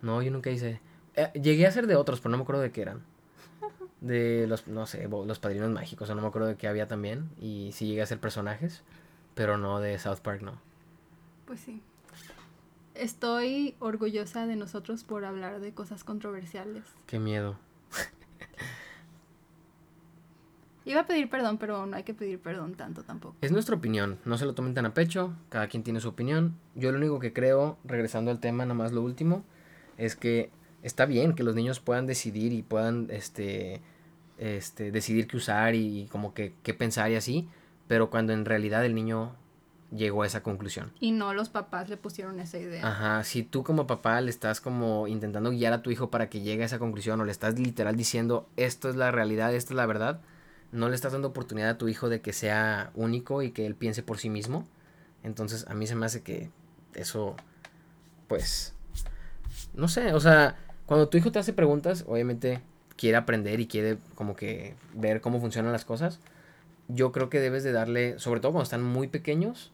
No, 0.03 0.22
yo 0.22 0.30
nunca 0.30 0.51
hice. 0.51 0.80
Eh, 1.15 1.32
llegué 1.34 1.65
a 1.65 1.69
hacer 1.69 1.88
de 1.88 1.95
otros, 1.95 2.22
pero 2.22 2.30
no 2.30 2.38
me 2.38 2.43
acuerdo 2.43 2.61
de 2.61 2.72
qué 2.72 2.84
eran. 2.84 3.01
De 4.01 4.45
los, 4.47 4.67
no 4.67 4.86
sé, 4.86 5.07
los 5.07 5.39
padrinos 5.39 5.69
mágicos, 5.69 6.09
o 6.09 6.15
no 6.15 6.22
me 6.22 6.28
acuerdo 6.28 6.47
de 6.47 6.55
qué 6.55 6.67
había 6.67 6.88
también. 6.88 7.30
Y 7.39 7.72
sí 7.74 7.88
llegué 7.88 8.01
a 8.01 8.03
hacer 8.05 8.19
personajes, 8.19 8.84
pero 9.36 9.58
no 9.58 9.80
de 9.80 9.98
South 10.00 10.20
Park, 10.22 10.42
no. 10.42 10.60
Pues 11.46 11.60
sí. 11.60 11.82
Estoy 12.96 13.76
orgullosa 13.80 14.46
de 14.46 14.56
nosotros 14.56 15.04
por 15.04 15.26
hablar 15.26 15.60
de 15.60 15.74
cosas 15.74 16.04
controversiales. 16.04 16.84
Qué 17.08 17.20
miedo. 17.20 17.58
Iba 20.84 21.02
a 21.02 21.06
pedir 21.06 21.30
perdón, 21.30 21.58
pero 21.58 21.86
no 21.86 21.96
hay 21.96 22.04
que 22.04 22.14
pedir 22.14 22.40
perdón 22.40 22.74
tanto 22.74 23.04
tampoco. 23.04 23.36
Es 23.42 23.52
nuestra 23.52 23.76
opinión, 23.76 24.18
no 24.26 24.38
se 24.38 24.46
lo 24.46 24.56
tomen 24.56 24.74
tan 24.74 24.86
a 24.86 24.94
pecho, 24.94 25.36
cada 25.50 25.68
quien 25.68 25.84
tiene 25.84 26.00
su 26.00 26.10
opinión. 26.10 26.58
Yo 26.76 26.92
lo 26.92 26.98
único 26.98 27.20
que 27.20 27.34
creo, 27.34 27.78
regresando 27.84 28.32
al 28.32 28.40
tema, 28.40 28.66
nada 28.66 28.74
más 28.74 28.92
lo 28.92 29.02
último, 29.02 29.44
es 29.98 30.16
que 30.16 30.50
está 30.82 31.06
bien 31.06 31.34
que 31.34 31.44
los 31.44 31.56
niños 31.56 31.80
puedan 31.80 32.08
decidir 32.08 32.52
y 32.52 32.64
puedan 32.64 33.08
este, 33.12 33.82
este, 34.40 34.92
decidir 34.92 35.28
qué 35.28 35.38
usar 35.38 35.76
y, 35.76 36.08
como 36.12 36.34
que 36.34 36.54
qué 36.64 36.74
pensar 36.74 37.12
y 37.12 37.16
así, 37.16 37.48
pero 37.88 38.10
cuando 38.10 38.34
en 38.34 38.46
realidad 38.46 38.86
el 38.86 38.96
niño 38.96 39.36
llegó 39.92 40.24
a 40.24 40.28
esa 40.28 40.42
conclusión. 40.42 40.92
Y 41.00 41.12
no 41.12 41.34
los 41.34 41.50
papás 41.50 41.90
le 41.90 41.98
pusieron 41.98 42.40
esa 42.40 42.58
idea. 42.58 42.88
Ajá, 42.88 43.24
si 43.24 43.44
tú 43.44 43.64
como 43.64 43.88
papá 43.88 44.22
le 44.22 44.30
estás 44.30 44.62
como 44.62 45.08
intentando 45.08 45.52
guiar 45.52 45.74
a 45.74 45.82
tu 45.82 45.92
hijo 45.92 46.10
para 46.10 46.30
que 46.30 46.42
llegue 46.42 46.64
a 46.64 46.66
esa 46.66 46.80
conclusión 46.80 47.20
o 47.20 47.26
le 47.26 47.32
estás 47.32 47.60
literal 47.60 47.96
diciendo 47.96 48.48
esto 48.56 48.90
es 48.90 48.96
la 48.96 49.12
realidad, 49.12 49.54
esto 49.54 49.74
es 49.74 49.78
la 49.78 49.86
verdad, 49.86 50.22
no 50.72 50.88
le 50.88 50.96
estás 50.96 51.12
dando 51.12 51.30
oportunidad 51.30 51.72
a 51.72 51.78
tu 51.78 51.90
hijo 51.90 52.10
de 52.10 52.22
que 52.22 52.34
sea 52.34 52.92
único 52.96 53.42
y 53.42 53.52
que 53.52 53.66
él 53.66 53.76
piense 53.76 54.04
por 54.04 54.18
sí 54.18 54.30
mismo. 54.30 54.66
Entonces 55.24 55.66
a 55.68 55.74
mí 55.74 55.86
se 55.88 55.96
me 55.96 56.06
hace 56.06 56.22
que 56.24 56.50
eso, 56.94 57.36
pues, 58.28 58.74
no 59.74 59.88
sé, 59.88 60.14
o 60.14 60.20
sea, 60.20 60.58
cuando 60.86 61.10
tu 61.10 61.18
hijo 61.18 61.32
te 61.32 61.40
hace 61.40 61.54
preguntas, 61.54 62.06
obviamente 62.08 62.62
quiere 62.96 63.18
aprender 63.18 63.60
y 63.60 63.68
quiere 63.68 63.98
como 64.16 64.36
que 64.36 64.76
ver 64.94 65.22
cómo 65.22 65.40
funcionan 65.40 65.72
las 65.72 65.86
cosas. 65.86 66.20
Yo 66.94 67.12
creo 67.12 67.30
que 67.30 67.39
debes 67.39 67.64
de 67.64 67.72
darle, 67.72 68.20
sobre 68.20 68.39
todo 68.39 68.52
cuando 68.52 68.64
están 68.64 68.84
muy 68.84 69.08
pequeños, 69.08 69.72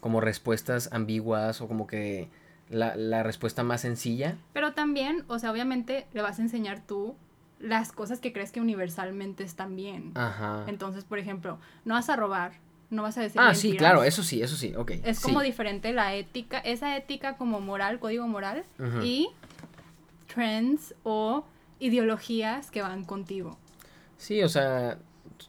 como 0.00 0.20
respuestas 0.20 0.90
ambiguas 0.92 1.60
o 1.60 1.68
como 1.68 1.86
que 1.86 2.28
la, 2.70 2.96
la 2.96 3.22
respuesta 3.22 3.62
más 3.62 3.80
sencilla. 3.80 4.36
Pero 4.52 4.72
también, 4.72 5.24
o 5.28 5.38
sea, 5.38 5.50
obviamente 5.50 6.06
le 6.12 6.22
vas 6.22 6.38
a 6.38 6.42
enseñar 6.42 6.80
tú 6.86 7.16
las 7.58 7.92
cosas 7.92 8.20
que 8.20 8.32
crees 8.32 8.52
que 8.52 8.60
universalmente 8.60 9.42
están 9.42 9.76
bien. 9.76 10.12
Ajá. 10.14 10.64
Entonces, 10.68 11.04
por 11.04 11.18
ejemplo, 11.18 11.58
no 11.84 11.94
vas 11.94 12.08
a 12.08 12.16
robar, 12.16 12.52
no 12.90 13.02
vas 13.02 13.18
a 13.18 13.22
decir 13.22 13.40
Ah, 13.42 13.54
sí, 13.54 13.76
claro, 13.76 14.04
eso 14.04 14.22
sí, 14.22 14.42
eso 14.42 14.56
sí, 14.56 14.74
ok. 14.76 14.92
Es 15.04 15.18
sí. 15.18 15.24
como 15.24 15.40
diferente 15.40 15.92
la 15.92 16.14
ética, 16.14 16.58
esa 16.58 16.96
ética 16.96 17.36
como 17.36 17.60
moral, 17.60 17.98
código 17.98 18.26
moral, 18.28 18.64
y 19.02 19.28
trends 20.32 20.94
o 21.02 21.44
ideologías 21.80 22.70
que 22.70 22.82
van 22.82 23.04
contigo. 23.04 23.58
Sí, 24.16 24.42
o 24.42 24.48
sea, 24.48 24.98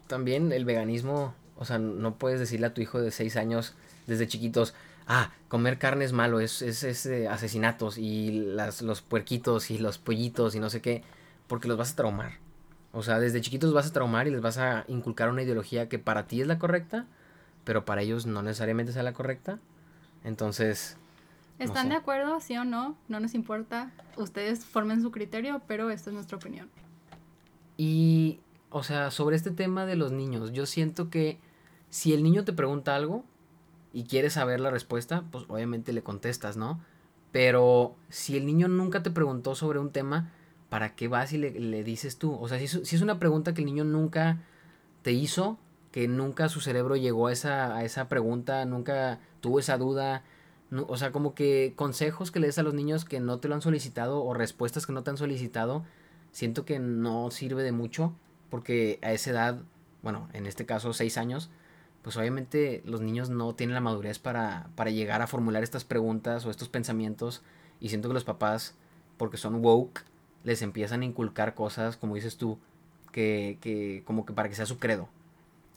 también 0.07 0.51
el 0.51 0.65
veganismo, 0.65 1.33
o 1.57 1.65
sea, 1.65 1.77
no 1.79 2.15
puedes 2.15 2.39
decirle 2.39 2.67
a 2.67 2.73
tu 2.73 2.81
hijo 2.81 3.01
de 3.01 3.11
seis 3.11 3.35
años 3.35 3.75
desde 4.07 4.27
chiquitos, 4.27 4.73
ah, 5.07 5.31
comer 5.47 5.77
carne 5.77 6.05
es 6.05 6.13
malo, 6.13 6.39
es, 6.39 6.61
es, 6.61 6.83
es, 6.83 7.05
eh, 7.05 7.27
asesinatos 7.27 7.97
y 7.97 8.31
las, 8.31 8.81
los 8.81 9.01
puerquitos 9.01 9.71
y 9.71 9.77
los 9.77 9.97
pollitos 9.97 10.55
y 10.55 10.59
no 10.59 10.69
sé 10.69 10.81
qué, 10.81 11.03
porque 11.47 11.67
los 11.67 11.77
vas 11.77 11.93
a 11.93 11.95
traumar. 11.95 12.33
O 12.91 13.03
sea, 13.03 13.19
desde 13.19 13.41
chiquitos 13.41 13.73
vas 13.73 13.87
a 13.87 13.93
traumar 13.93 14.27
y 14.27 14.31
les 14.31 14.41
vas 14.41 14.57
a 14.57 14.85
inculcar 14.87 15.29
una 15.29 15.43
ideología 15.43 15.89
que 15.89 15.99
para 15.99 16.25
ti 16.27 16.41
es 16.41 16.47
la 16.47 16.57
correcta, 16.57 17.05
pero 17.63 17.85
para 17.85 18.01
ellos 18.01 18.25
no 18.25 18.41
necesariamente 18.41 18.93
sea 18.93 19.03
la 19.03 19.13
correcta. 19.13 19.59
Entonces, 20.23 20.97
No 21.59 21.65
¿Están 21.65 21.83
sé. 21.83 21.89
de 21.89 21.95
acuerdo? 21.95 22.39
¿Sí 22.39 22.57
o 22.57 22.65
no? 22.65 22.97
No 23.07 23.19
nos 23.19 23.35
importa. 23.35 23.91
Ustedes 24.17 24.65
formen 24.65 25.01
su 25.01 25.11
criterio, 25.11 25.61
pero 25.67 25.89
esta 25.91 26.09
es 26.09 26.13
nuestra 26.15 26.37
opinión. 26.37 26.69
Y, 27.77 28.39
o 28.71 28.83
sea, 28.83 29.11
sobre 29.11 29.35
este 29.35 29.51
tema 29.51 29.85
de 29.85 29.95
los 29.95 30.11
niños, 30.11 30.51
yo 30.53 30.65
siento 30.65 31.09
que 31.09 31.39
si 31.89 32.13
el 32.13 32.23
niño 32.23 32.45
te 32.45 32.53
pregunta 32.53 32.95
algo 32.95 33.23
y 33.93 34.03
quieres 34.03 34.33
saber 34.33 34.59
la 34.59 34.69
respuesta, 34.71 35.23
pues 35.31 35.45
obviamente 35.47 35.93
le 35.93 36.03
contestas, 36.03 36.57
¿no? 36.57 36.79
Pero 37.31 37.95
si 38.09 38.37
el 38.37 38.45
niño 38.45 38.67
nunca 38.67 39.03
te 39.03 39.11
preguntó 39.11 39.55
sobre 39.55 39.79
un 39.79 39.91
tema, 39.91 40.31
¿para 40.69 40.95
qué 40.95 41.07
vas 41.07 41.33
y 41.33 41.37
le, 41.37 41.51
le 41.59 41.83
dices 41.83 42.17
tú? 42.17 42.33
O 42.39 42.47
sea, 42.47 42.57
si 42.59 42.65
es, 42.65 42.79
si 42.83 42.95
es 42.95 43.01
una 43.01 43.19
pregunta 43.19 43.53
que 43.53 43.61
el 43.61 43.65
niño 43.65 43.83
nunca 43.83 44.39
te 45.01 45.11
hizo, 45.11 45.57
que 45.91 46.07
nunca 46.07 46.49
su 46.49 46.61
cerebro 46.61 46.95
llegó 46.95 47.27
a 47.27 47.31
esa, 47.31 47.75
a 47.75 47.83
esa 47.83 48.07
pregunta, 48.09 48.65
nunca 48.65 49.19
tuvo 49.41 49.59
esa 49.59 49.77
duda, 49.77 50.23
nu- 50.69 50.85
o 50.87 50.97
sea, 50.97 51.11
como 51.11 51.33
que 51.33 51.73
consejos 51.75 52.31
que 52.31 52.39
le 52.39 52.47
des 52.47 52.59
a 52.59 52.63
los 52.63 52.73
niños 52.73 53.05
que 53.05 53.19
no 53.19 53.39
te 53.39 53.47
lo 53.47 53.55
han 53.55 53.61
solicitado 53.61 54.23
o 54.23 54.33
respuestas 54.33 54.85
que 54.85 54.93
no 54.93 55.03
te 55.03 55.09
han 55.11 55.17
solicitado, 55.17 55.83
siento 56.31 56.65
que 56.65 56.79
no 56.79 57.31
sirve 57.31 57.63
de 57.63 57.71
mucho 57.71 58.13
porque 58.49 58.99
a 59.01 59.11
esa 59.11 59.31
edad, 59.31 59.61
bueno, 60.01 60.29
en 60.33 60.45
este 60.45 60.65
caso 60.65 60.93
seis 60.93 61.17
años, 61.17 61.49
pues 62.01 62.15
obviamente 62.17 62.81
los 62.85 63.01
niños 63.01 63.29
no 63.29 63.53
tienen 63.55 63.73
la 63.73 63.81
madurez 63.81 64.19
para, 64.19 64.69
para 64.75 64.89
llegar 64.89 65.21
a 65.21 65.27
formular 65.27 65.63
estas 65.63 65.83
preguntas 65.83 66.45
o 66.45 66.51
estos 66.51 66.69
pensamientos 66.69 67.41
y 67.79 67.89
siento 67.89 68.07
que 68.07 68.13
los 68.13 68.23
papás, 68.23 68.75
porque 69.17 69.37
son 69.37 69.63
woke, 69.63 70.03
les 70.43 70.61
empiezan 70.61 71.01
a 71.01 71.05
inculcar 71.05 71.53
cosas, 71.55 71.97
como 71.97 72.15
dices 72.15 72.37
tú, 72.37 72.57
que, 73.11 73.57
que 73.61 74.03
como 74.05 74.25
que 74.25 74.33
para 74.33 74.49
que 74.49 74.55
sea 74.55 74.65
su 74.65 74.79
credo. 74.79 75.09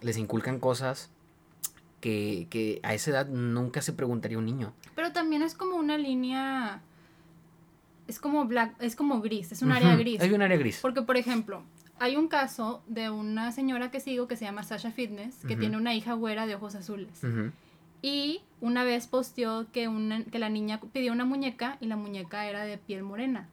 Les 0.01 0.17
inculcan 0.17 0.59
cosas 0.59 1.11
que, 2.01 2.47
que 2.51 2.81
a 2.83 2.95
esa 2.95 3.11
edad 3.11 3.27
nunca 3.29 3.83
se 3.83 3.93
preguntaría 3.93 4.39
un 4.39 4.47
niño. 4.47 4.73
Pero 4.95 5.13
también 5.13 5.43
es 5.43 5.55
como 5.55 5.77
una 5.77 5.99
línea. 5.99 6.83
Es 8.09 8.19
como 8.19 8.45
black, 8.45 8.75
es 8.81 8.97
como 8.97 9.21
gris, 9.21 9.53
es 9.53 9.63
un 9.63 9.73
área 9.73 9.91
Ujú, 9.91 10.01
gris. 10.01 10.21
Hay 10.21 10.33
un 10.33 10.43
área 10.43 10.57
gris. 10.59 10.81
Porque, 10.83 11.03
por 11.03 11.17
ejemplo, 11.17 11.63
hay 12.03 12.17
un 12.17 12.27
caso 12.29 12.83
de 12.87 13.11
una 13.11 13.53
señora 13.53 13.91
que 13.91 14.01
sigo 14.01 14.27
que 14.27 14.37
se 14.37 14.45
llama 14.45 14.63
Sasha 14.65 14.91
Fitness, 14.91 15.37
que 15.47 15.57
tiene 15.57 15.77
una 15.77 15.95
hija 15.95 16.15
güera 16.15 16.47
de 16.47 16.55
ojos 16.57 16.75
azules. 16.75 17.23
Ujú. 17.23 17.53
Y 18.03 18.41
una 18.61 18.83
vez 18.83 19.07
posteó 19.07 19.67
que, 19.71 19.87
una, 19.87 20.25
que 20.25 20.41
la 20.41 20.49
niña 20.49 20.81
pidió 20.93 21.13
una 21.13 21.25
muñeca 21.25 21.79
y 21.81 21.87
la 21.87 21.95
muñeca 21.97 22.47
era 22.49 22.65
de 22.65 22.77
piel 22.77 23.05
morena. 23.05 23.49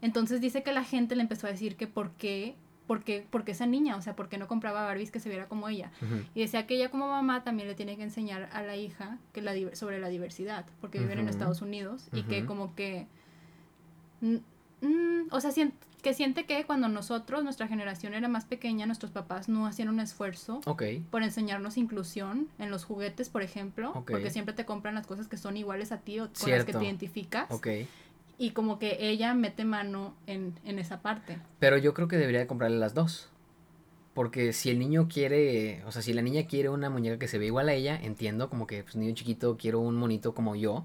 Entonces 0.00 0.40
dice 0.40 0.62
que 0.62 0.72
la 0.72 0.84
gente 0.84 1.16
le 1.16 1.22
empezó 1.22 1.48
a 1.48 1.50
decir 1.50 1.74
que 1.74 1.88
por 1.88 2.12
qué, 2.12 2.54
por 2.86 3.02
qué, 3.02 3.26
por 3.28 3.42
qué 3.44 3.50
esa 3.50 3.66
niña, 3.66 3.96
o 3.96 4.02
sea, 4.02 4.14
por 4.14 4.28
qué 4.28 4.38
no 4.38 4.46
compraba 4.46 4.84
Barbies 4.84 5.10
que 5.10 5.18
se 5.18 5.28
viera 5.28 5.48
como 5.48 5.68
ella. 5.68 5.90
Y 6.34 6.40
decía 6.42 6.66
que 6.68 6.76
ella 6.76 6.90
como 6.90 7.08
mamá 7.08 7.42
también 7.42 7.66
le 7.66 7.74
tiene 7.74 7.96
que 7.96 8.04
enseñar 8.04 8.48
a 8.52 8.62
la 8.62 8.76
hija 8.76 9.18
que 9.32 9.42
la, 9.42 9.52
sobre 9.74 9.98
la 9.98 10.08
diversidad, 10.08 10.64
porque 10.80 11.00
viven 11.00 11.18
en. 11.18 11.28
Estados 11.28 11.60
Unidos 11.62 12.08
y 12.12 12.22
que 12.22 12.46
como 12.46 12.76
que... 12.76 13.08
mm, 14.20 14.36
mm, 14.82 15.28
o 15.32 15.40
sea, 15.40 15.50
sien- 15.50 15.72
que 16.02 16.14
siente 16.14 16.44
que 16.44 16.64
cuando 16.64 16.88
nosotros, 16.88 17.44
nuestra 17.44 17.68
generación 17.68 18.12
era 18.12 18.26
más 18.26 18.44
pequeña, 18.44 18.86
nuestros 18.86 19.12
papás 19.12 19.48
no 19.48 19.66
hacían 19.66 19.88
un 19.88 20.00
esfuerzo 20.00 20.60
por 21.10 21.22
enseñarnos 21.22 21.76
inclusión 21.76 22.48
en 22.58 22.70
los 22.70 22.84
juguetes, 22.84 23.28
por 23.28 23.42
ejemplo, 23.42 24.04
porque 24.06 24.30
siempre 24.30 24.52
te 24.52 24.66
compran 24.66 24.96
las 24.96 25.06
cosas 25.06 25.28
que 25.28 25.36
son 25.36 25.56
iguales 25.56 25.92
a 25.92 25.98
ti 25.98 26.18
o 26.18 26.28
con 26.38 26.50
las 26.50 26.64
que 26.64 26.72
te 26.72 26.84
identificas. 26.84 27.48
Y 28.38 28.50
como 28.50 28.80
que 28.80 28.96
ella 29.00 29.34
mete 29.34 29.64
mano 29.64 30.14
en, 30.26 30.54
en 30.64 30.80
esa 30.80 31.00
parte. 31.00 31.38
Pero 31.60 31.76
yo 31.78 31.94
creo 31.94 32.08
que 32.08 32.16
debería 32.16 32.40
de 32.40 32.46
comprarle 32.48 32.78
las 32.78 32.92
dos. 32.92 33.28
Porque 34.14 34.52
si 34.52 34.68
el 34.68 34.78
niño 34.78 35.06
quiere, 35.08 35.84
o 35.86 35.92
sea, 35.92 36.02
si 36.02 36.12
la 36.12 36.22
niña 36.22 36.46
quiere 36.46 36.68
una 36.68 36.90
muñeca 36.90 37.18
que 37.18 37.28
se 37.28 37.38
ve 37.38 37.46
igual 37.46 37.68
a 37.68 37.74
ella, 37.74 37.98
entiendo 38.02 38.50
como 38.50 38.66
que 38.66 38.82
pues 38.82 38.96
niño 38.96 39.14
chiquito 39.14 39.56
quiero 39.56 39.80
un 39.80 39.96
monito 39.96 40.34
como 40.34 40.56
yo, 40.56 40.84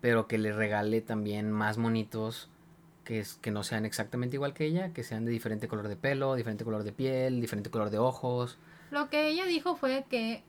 pero 0.00 0.26
que 0.26 0.38
le 0.38 0.52
regale 0.52 1.00
también 1.02 1.52
más 1.52 1.76
monitos 1.76 2.48
que, 3.10 3.18
es, 3.18 3.34
que 3.34 3.50
no 3.50 3.64
sean 3.64 3.84
exactamente 3.86 4.36
igual 4.36 4.54
que 4.54 4.64
ella, 4.66 4.92
que 4.92 5.02
sean 5.02 5.24
de 5.24 5.32
diferente 5.32 5.66
color 5.66 5.88
de 5.88 5.96
pelo, 5.96 6.36
diferente 6.36 6.62
color 6.62 6.84
de 6.84 6.92
piel, 6.92 7.40
diferente 7.40 7.68
color 7.68 7.90
de 7.90 7.98
ojos. 7.98 8.56
Lo 8.92 9.10
que 9.10 9.26
ella 9.26 9.46
dijo 9.46 9.74
fue 9.74 10.04
que 10.08 10.44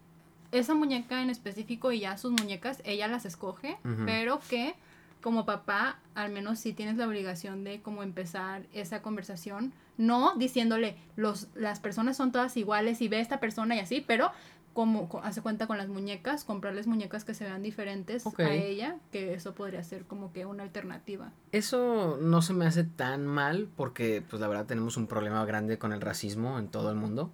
esa 0.51 0.76
muñeca 0.76 1.24
en 1.24 1.32
específico 1.32 1.91
y 1.91 2.01
ya 2.01 2.20
sus 2.20 2.32
muñecas, 2.32 2.80
ella 2.86 3.07
las 3.07 3.26
escoge, 3.26 3.78
pero 4.05 4.41
que 4.47 4.76
como 5.22 5.43
papá, 5.43 5.97
al 6.14 6.32
menos 6.32 6.59
sí 6.59 6.72
tienes 6.74 6.97
la 6.97 7.07
obligación 7.07 7.64
de 7.64 7.82
como 7.82 8.03
empezar 8.03 8.68
esa 8.74 9.01
conversación, 9.01 9.74
no 9.97 10.36
diciéndole 10.36 10.97
los 11.16 11.47
las 11.55 11.80
personas 11.80 12.16
son 12.16 12.32
todas 12.32 12.57
iguales 12.57 13.01
y 13.01 13.07
ve 13.07 13.18
a 13.18 13.22
esta 13.22 13.39
persona 13.39 13.76
y 13.76 13.80
así, 13.80 14.03
pero 14.05 14.32
como 14.74 15.10
co- 15.10 15.20
hace 15.24 15.42
cuenta 15.42 15.68
con 15.68 15.78
las 15.78 15.88
muñecas, 15.90 16.44
comprarles 16.44 16.88
muñecas 16.88 17.24
que 17.26 17.34
se 17.34 17.44
vean 17.44 17.62
diferentes 17.62 18.24
a 18.26 18.54
ella, 18.54 18.98
que 19.12 19.34
eso 19.34 19.54
podría 19.54 19.84
ser 19.84 20.06
como 20.06 20.32
que 20.32 20.46
una 20.46 20.64
alternativa. 20.64 21.32
Eso 21.52 22.18
no 22.22 22.42
se 22.42 22.54
me 22.54 22.66
hace 22.66 22.84
tan 22.84 23.26
mal 23.28 23.70
porque 23.76 24.24
pues 24.30 24.40
la 24.42 24.48
verdad 24.48 24.66
tenemos 24.66 24.96
un 24.98 25.08
problema 25.08 25.44
grande 25.46 25.78
con 25.78 25.92
el 25.92 26.02
racismo 26.02 26.58
en 26.60 26.68
todo 26.70 26.90
el 26.90 26.96
mundo. 26.96 27.32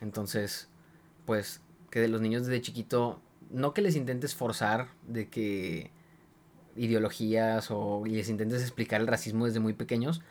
Entonces, 0.00 0.68
pues 1.26 1.60
que 1.90 2.00
de 2.00 2.08
los 2.08 2.20
niños 2.20 2.46
desde 2.46 2.62
chiquito, 2.62 3.20
no 3.50 3.74
que 3.74 3.82
les 3.82 3.96
intentes 3.96 4.34
forzar 4.34 4.88
de 5.06 5.28
que 5.28 5.90
ideologías 6.76 7.70
o 7.70 8.04
les 8.06 8.28
intentes 8.28 8.62
explicar 8.62 9.00
el 9.00 9.06
racismo 9.06 9.46
desde 9.46 9.60
muy 9.60 9.72
pequeños, 9.74 10.22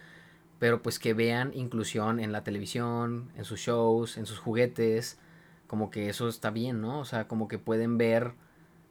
pero 0.57 0.81
pues 0.81 0.99
que 0.99 1.13
vean 1.13 1.51
inclusión 1.53 2.19
en 2.19 2.31
la 2.31 2.43
televisión, 2.43 3.29
en 3.35 3.45
sus 3.45 3.59
shows, 3.59 4.17
en 4.17 4.25
sus 4.25 4.39
juguetes, 4.39 5.17
como 5.69 5.89
que 5.89 6.09
eso 6.09 6.27
está 6.27 6.49
bien, 6.49 6.81
¿no? 6.81 6.99
O 6.99 7.05
sea, 7.05 7.29
como 7.29 7.47
que 7.47 7.59
pueden 7.59 7.97
ver 7.97 8.33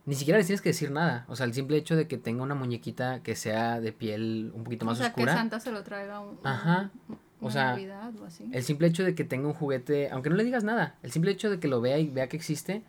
ni 0.09 0.15
siquiera 0.15 0.39
les 0.39 0.47
tienes 0.47 0.63
que 0.63 0.71
decir 0.71 0.91
nada. 0.91 1.27
O 1.29 1.37
sea, 1.37 1.45
el 1.45 1.53
simple 1.53 1.77
hecho 1.77 1.95
de 1.95 2.09
que 2.09 2.17
tenga 2.17 2.43
una 2.43 2.55
muñequita 2.55 3.23
que 3.23 3.37
sea 3.37 3.79
de 3.79 3.93
piel 3.93 4.53
un 4.55 4.65
poquito 4.65 4.87
más 4.87 4.95
o 4.95 5.03
sea, 5.03 5.09
oscura. 5.09 5.33
que 5.33 5.39
Santa 5.39 5.61
se 5.61 5.71
lo 5.71 5.83
traiga 5.83 6.21
un, 6.21 6.39
Ajá. 6.45 6.91
O 7.43 7.51
sea, 7.51 7.73
Navidad 7.73 8.17
o 8.19 8.25
así. 8.25 8.49
El 8.51 8.63
simple 8.63 8.89
hecho 8.89 9.05
de 9.05 9.15
que 9.15 9.25
tenga 9.25 9.49
un 9.49 9.53
juguete, 9.53 10.09
aunque 10.11 10.31
no 10.31 10.37
le 10.37 10.45
digas 10.45 10.65
nada, 10.65 10.95
el 11.03 11.13
simple 11.13 11.31
hecho 11.31 11.51
de 11.51 11.61
que 11.61 11.69
lo 11.69 11.83
vea 11.83 11.99
y 11.99 12.09
vea 12.09 12.27
que 12.27 12.39
existe, 12.39 12.83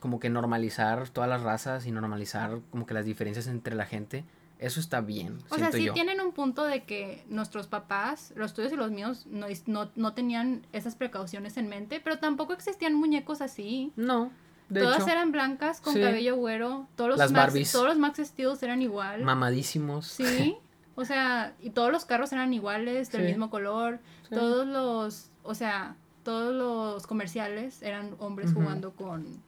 como 0.00 0.20
que 0.20 0.28
normalizar 0.28 1.08
todas 1.08 1.30
las 1.30 1.42
razas 1.42 1.86
y 1.86 1.92
normalizar 1.92 2.58
como 2.70 2.84
que 2.84 2.92
las 2.92 3.06
diferencias 3.06 3.46
entre 3.46 3.74
la 3.74 3.86
gente, 3.86 4.26
eso 4.60 4.78
está 4.78 5.00
bien, 5.00 5.38
O 5.50 5.56
sea, 5.56 5.72
sí 5.72 5.84
yo. 5.84 5.92
tienen 5.94 6.20
un 6.20 6.32
punto 6.32 6.64
de 6.64 6.84
que 6.84 7.24
nuestros 7.28 7.66
papás, 7.66 8.32
los 8.36 8.54
tuyos 8.54 8.72
y 8.72 8.76
los 8.76 8.90
míos, 8.90 9.26
no, 9.26 9.46
no, 9.66 9.90
no 9.96 10.12
tenían 10.14 10.66
esas 10.72 10.94
precauciones 10.96 11.56
en 11.56 11.68
mente, 11.68 12.00
pero 12.00 12.18
tampoco 12.18 12.52
existían 12.52 12.94
muñecos 12.94 13.40
así. 13.40 13.92
No, 13.96 14.30
de 14.68 14.82
Todas 14.82 15.00
hecho, 15.02 15.08
eran 15.10 15.32
blancas 15.32 15.80
con 15.80 15.94
Sí. 15.94 16.00
cabello 16.00 16.36
güero. 16.36 16.86
Todos 16.94 17.10
los, 17.10 17.18
Las 17.18 17.32
Max, 17.32 17.46
Barbies. 17.46 17.72
todos 17.72 17.86
los 17.88 17.98
Max 17.98 18.20
Steels 18.24 18.62
eran 18.62 18.82
igual. 18.82 19.22
mamadísimos. 19.24 20.06
Sí. 20.06 20.56
O 20.94 21.04
sea, 21.04 21.54
y 21.60 21.70
todos 21.70 21.90
los 21.90 22.04
carros 22.04 22.30
eran 22.32 22.52
iguales, 22.52 23.10
del 23.10 23.22
Sí. 23.22 23.26
mismo 23.28 23.48
color. 23.50 23.98
Sí. 24.28 24.34
Todos 24.34 24.66
los, 24.66 25.30
o 25.42 25.54
sea, 25.54 25.96
todos 26.22 26.54
los 26.54 27.06
comerciales 27.06 27.82
eran 27.82 28.14
hombres 28.18 28.52
jugando 28.52 28.92
con, 28.92 29.42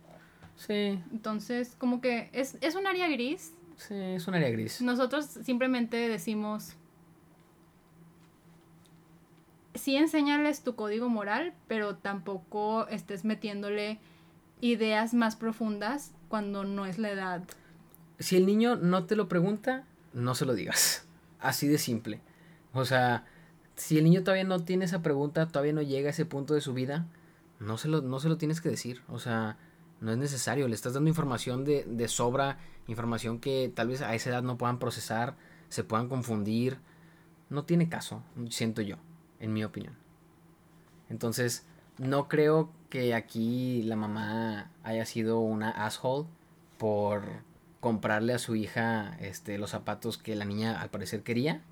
Sí. 0.57 0.99
Entonces, 1.13 1.75
como 1.79 2.01
que 2.01 2.31
es, 2.33 2.57
es 2.61 2.75
un 2.77 2.87
área 2.87 3.09
gris. 3.09 3.53
Sí, 3.77 3.95
es 3.95 4.27
un 4.29 4.35
área 4.35 4.51
gris. 4.51 4.81
Nosotros 4.83 5.27
simplemente 5.27 5.97
decimos, 6.09 6.77
sí 9.75 9.97
enséñales 9.97 10.63
tu 10.63 10.75
código 10.75 11.09
moral, 11.09 11.55
pero 11.69 11.97
tampoco 11.97 12.87
estés 12.89 13.25
metiéndole 13.25 13.99
ideas 14.61 15.15
más 15.15 15.37
profundas 15.37 16.13
cuando 16.29 16.65
no 16.65 16.87
es 16.87 16.99
la 16.99 17.11
edad. 17.11 17.43
Si 18.19 18.37
el 18.37 18.47
niño 18.47 18.77
no 18.77 19.05
te 19.07 19.17
lo 19.17 19.29
pregunta, 19.29 19.85
no 20.13 20.35
se 20.35 20.47
lo 20.47 20.55
digas. 20.55 21.07
Así 21.41 21.67
de 21.67 21.79
simple. 21.79 22.21
O 22.73 22.85
sea, 22.85 23.27
si 23.77 23.99
el 23.99 24.05
niño 24.05 24.23
todavía 24.23 24.45
no 24.45 24.61
tiene 24.61 24.85
esa 24.85 25.03
pregunta, 25.03 25.49
todavía 25.49 25.73
no 25.73 25.83
llega 25.83 26.09
a 26.09 26.11
ese 26.11 26.25
punto 26.25 26.55
de 26.55 26.61
su 26.61 26.73
vida, 26.73 27.07
no 27.59 27.77
se 27.79 27.89
lo, 27.89 28.01
no 28.01 28.21
se 28.21 28.29
lo 28.29 28.39
tienes 28.39 28.61
que 28.61 28.69
decir. 28.69 29.03
O 29.09 29.19
sea, 29.19 29.57
no 30.01 30.13
es 30.13 30.19
necesario. 30.19 30.69
Le 30.69 30.75
estás 30.75 30.95
dando 30.95 31.09
información 31.09 31.65
de, 31.65 31.85
de 31.85 32.09
sobra, 32.09 32.59
información 32.87 33.39
que 33.39 33.73
tal 33.75 33.89
vez 33.89 34.03
a 34.03 34.15
esa 34.15 34.31
edad 34.31 34.43
no 34.43 34.59
puedan 34.59 34.79
procesar, 34.79 35.37
se 35.69 35.85
puedan 35.85 36.09
confundir. 36.09 36.79
No 37.51 37.65
tiene 37.65 37.89
caso, 37.89 38.23
siento 38.51 38.83
yo, 38.83 38.97
en 39.41 39.53
mi 39.53 39.65
opinión. 39.65 39.95
Entonces, 41.09 41.67
no 41.99 42.29
creo 42.29 42.71
que 42.89 43.15
aquí 43.15 43.83
la 43.83 43.97
mamá 43.97 44.71
haya 44.83 45.05
sido 45.05 45.41
una 45.41 45.71
asshole 45.71 46.27
por 46.79 47.23
comprarle 47.81 48.33
a 48.33 48.39
su 48.39 48.55
hija 48.55 49.17
este, 49.21 49.59
los 49.59 49.71
zapatos 49.71 50.17
que 50.17 50.37
la 50.37 50.45
niña 50.45 50.81
al 50.81 50.91
parecer 50.91 51.23
quería. 51.23 51.63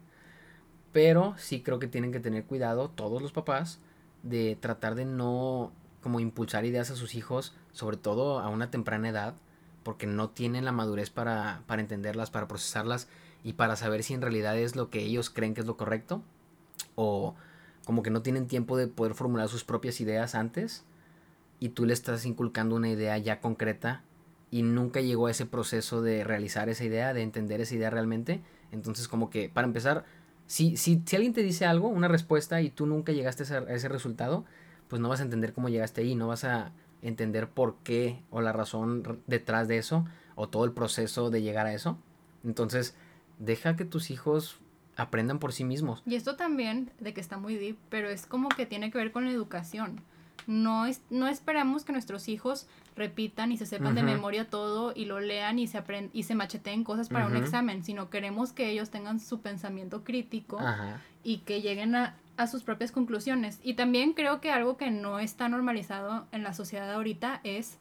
Pero 0.92 1.34
sí 1.38 1.62
creo 1.62 1.78
que 1.78 1.86
tienen 1.86 2.12
que 2.12 2.20
tener 2.20 2.44
cuidado 2.44 2.90
todos 2.90 3.22
los 3.22 3.32
papás 3.32 3.80
de 4.22 4.58
tratar 4.60 4.94
de 4.94 5.04
no 5.04 5.72
como 6.02 6.20
impulsar 6.20 6.64
ideas 6.64 6.90
a 6.90 6.96
sus 6.96 7.14
hijos, 7.14 7.54
sobre 7.72 7.96
todo 7.96 8.40
a 8.40 8.48
una 8.48 8.70
temprana 8.70 9.08
edad, 9.08 9.34
porque 9.82 10.06
no 10.06 10.30
tienen 10.30 10.64
la 10.64 10.72
madurez 10.72 11.10
para, 11.10 11.62
para 11.66 11.82
entenderlas, 11.82 12.30
para 12.30 12.48
procesarlas 12.48 13.08
y 13.44 13.54
para 13.54 13.76
saber 13.76 14.02
si 14.02 14.14
en 14.14 14.22
realidad 14.22 14.58
es 14.58 14.76
lo 14.76 14.90
que 14.90 15.00
ellos 15.00 15.30
creen 15.30 15.54
que 15.54 15.60
es 15.60 15.66
lo 15.66 15.76
correcto 15.76 16.22
o 16.94 17.34
como 17.84 18.02
que 18.02 18.10
no 18.10 18.22
tienen 18.22 18.46
tiempo 18.46 18.76
de 18.76 18.86
poder 18.86 19.14
formular 19.14 19.48
sus 19.48 19.64
propias 19.64 20.00
ideas 20.00 20.34
antes 20.34 20.84
y 21.58 21.70
tú 21.70 21.86
le 21.86 21.92
estás 21.92 22.24
inculcando 22.26 22.76
una 22.76 22.88
idea 22.88 23.16
ya 23.18 23.40
concreta 23.40 24.02
y 24.50 24.62
nunca 24.62 25.00
llegó 25.00 25.28
a 25.28 25.30
ese 25.30 25.46
proceso 25.46 26.02
de 26.02 26.24
realizar 26.24 26.68
esa 26.68 26.84
idea, 26.84 27.14
de 27.14 27.22
entender 27.22 27.60
esa 27.60 27.74
idea 27.74 27.90
realmente. 27.90 28.40
Entonces 28.72 29.08
como 29.08 29.30
que 29.30 29.48
para 29.48 29.66
empezar, 29.66 30.04
si, 30.46 30.76
si, 30.76 31.02
si 31.06 31.16
alguien 31.16 31.32
te 31.32 31.42
dice 31.42 31.66
algo, 31.66 31.88
una 31.88 32.08
respuesta 32.08 32.60
y 32.60 32.70
tú 32.70 32.86
nunca 32.86 33.12
llegaste 33.12 33.42
a 33.54 33.58
ese, 33.72 33.88
resultado, 33.88 34.44
pues 34.88 35.00
no 35.00 35.08
vas 35.08 35.20
a 35.20 35.24
entender 35.24 35.52
cómo 35.52 35.68
llegaste 35.68 36.00
ahí, 36.00 36.14
no 36.14 36.28
vas 36.28 36.44
a 36.44 36.72
entender 37.02 37.48
por 37.48 37.76
qué 37.82 38.22
o 38.30 38.40
la 38.40 38.52
razón 38.52 39.22
detrás 39.26 39.68
de 39.68 39.78
eso 39.78 40.04
o 40.34 40.48
todo 40.48 40.64
el 40.64 40.72
proceso 40.72 41.30
de 41.30 41.42
llegar 41.42 41.66
a 41.66 41.74
eso. 41.74 41.98
Entonces, 42.44 42.94
deja 43.38 43.76
que 43.76 43.84
tus 43.84 44.10
hijos 44.10 44.58
aprendan 44.96 45.38
por 45.38 45.52
sí 45.52 45.64
mismos. 45.64 46.02
Y 46.06 46.14
esto 46.14 46.36
también, 46.36 46.90
de 47.00 47.14
que 47.14 47.20
está 47.20 47.38
muy 47.38 47.56
deep, 47.56 47.76
pero 47.88 48.08
es 48.10 48.26
como 48.26 48.48
que 48.48 48.66
tiene 48.66 48.90
que 48.90 48.98
ver 48.98 49.12
con 49.12 49.24
la 49.24 49.30
educación. 49.30 50.00
No, 50.46 50.86
es, 50.86 51.02
no 51.10 51.28
esperamos 51.28 51.84
que 51.84 51.92
nuestros 51.92 52.28
hijos 52.28 52.66
repitan 52.96 53.52
y 53.52 53.56
se 53.56 53.66
sepan 53.66 53.94
de 53.94 54.02
memoria 54.02 54.48
todo 54.48 54.92
y 54.94 55.04
lo 55.04 55.20
lean 55.20 55.58
y 55.58 55.66
se 55.66 55.82
y 56.12 56.22
se 56.24 56.34
macheteen 56.34 56.82
cosas 56.82 57.08
para 57.08 57.26
un 57.26 57.36
examen, 57.36 57.84
sino 57.84 58.10
queremos 58.10 58.52
que 58.52 58.70
ellos 58.70 58.90
tengan 58.90 59.20
su 59.20 59.40
pensamiento 59.40 60.02
crítico 60.02 60.58
y 61.22 61.38
que 61.38 61.60
lleguen 61.60 61.94
a, 61.94 62.16
a, 62.36 62.46
sus 62.46 62.62
propias 62.62 62.92
conclusiones. 62.92 63.60
Y 63.62 63.74
también 63.74 64.12
creo 64.12 64.40
que 64.40 64.50
algo 64.50 64.76
que 64.76 64.90
no 64.90 65.18
está 65.18 65.48
normalizado 65.48 66.26
en 66.32 66.42
la 66.42 66.54
sociedad 66.54 66.92
ahorita 66.92 67.40
es 67.44 67.78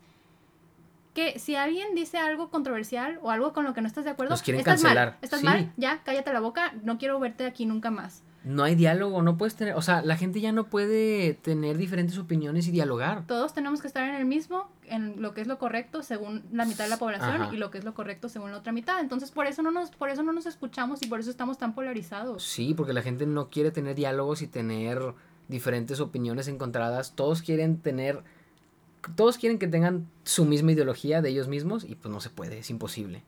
que 1.13 1.39
si 1.39 1.55
alguien 1.55 1.95
dice 1.95 2.17
algo 2.17 2.49
controversial 2.49 3.19
o 3.21 3.31
algo 3.31 3.53
con 3.53 3.65
lo 3.65 3.73
que 3.73 3.81
no 3.81 3.87
estás 3.87 4.05
de 4.05 4.11
acuerdo, 4.11 4.35
quieren 4.43 4.59
estás 4.59 4.81
cancelar. 4.81 5.07
mal, 5.09 5.17
estás 5.21 5.43
mal, 5.43 5.73
ya, 5.77 6.01
cállate 6.03 6.31
la 6.31 6.39
boca, 6.39 6.73
no 6.83 6.97
quiero 6.97 7.19
verte 7.19 7.45
aquí 7.45 7.65
nunca 7.65 7.91
más. 7.91 8.23
No 8.43 8.63
hay 8.63 8.75
diálogo, 8.75 9.21
no 9.21 9.37
puedes 9.37 9.55
tener, 9.55 9.75
o 9.75 9.81
sea, 9.81 10.01
la 10.01 10.15
gente 10.15 10.39
ya 10.39 10.53
no 10.53 10.67
puede 10.67 11.33
tener 11.33 11.77
diferentes 11.77 12.17
opiniones 12.17 12.67
y 12.67 12.71
dialogar. 12.71 13.25
Todos 13.27 13.53
tenemos 13.53 13.81
que 13.81 13.87
estar 13.87 14.07
en 14.07 14.15
el 14.15 14.25
mismo, 14.25 14.69
en 14.85 15.21
lo 15.21 15.33
que 15.33 15.41
es 15.41 15.47
lo 15.47 15.59
correcto 15.59 16.03
según 16.03 16.43
la 16.51 16.63
mitad 16.65 16.85
de 16.85 16.89
la 16.89 16.97
población 16.97 17.53
y 17.53 17.57
lo 17.57 17.69
que 17.69 17.79
es 17.79 17.83
lo 17.83 17.93
correcto 17.93 18.29
según 18.29 18.51
la 18.51 18.57
otra 18.57 18.71
mitad. 18.71 19.01
Entonces, 19.01 19.31
por 19.31 19.45
eso 19.45 19.61
no 19.61 19.71
nos 19.71 19.91
por 19.91 20.09
eso 20.09 20.23
no 20.23 20.31
nos 20.31 20.45
escuchamos 20.45 21.01
y 21.01 21.07
por 21.07 21.19
eso 21.19 21.29
estamos 21.29 21.57
tan 21.57 21.75
polarizados. 21.75 22.43
Sí, 22.43 22.73
porque 22.73 22.93
la 22.93 23.01
gente 23.01 23.25
no 23.25 23.49
quiere 23.49 23.71
tener 23.71 23.95
diálogos 23.95 24.41
y 24.41 24.47
tener 24.47 25.01
diferentes 25.49 25.99
opiniones 25.99 26.47
encontradas. 26.47 27.13
Todos 27.15 27.41
quieren 27.41 27.79
tener 27.79 28.23
todos 29.15 29.37
quieren 29.37 29.59
que 29.59 29.67
tengan 29.67 30.07
su 30.23 30.45
misma 30.45 30.71
ideología 30.71 31.21
de 31.21 31.29
ellos 31.29 31.47
mismos 31.47 31.83
y 31.83 31.95
pues 31.95 32.11
no 32.11 32.21
se 32.21 32.29
puede, 32.29 32.59
es 32.59 32.69
imposible. 32.69 33.23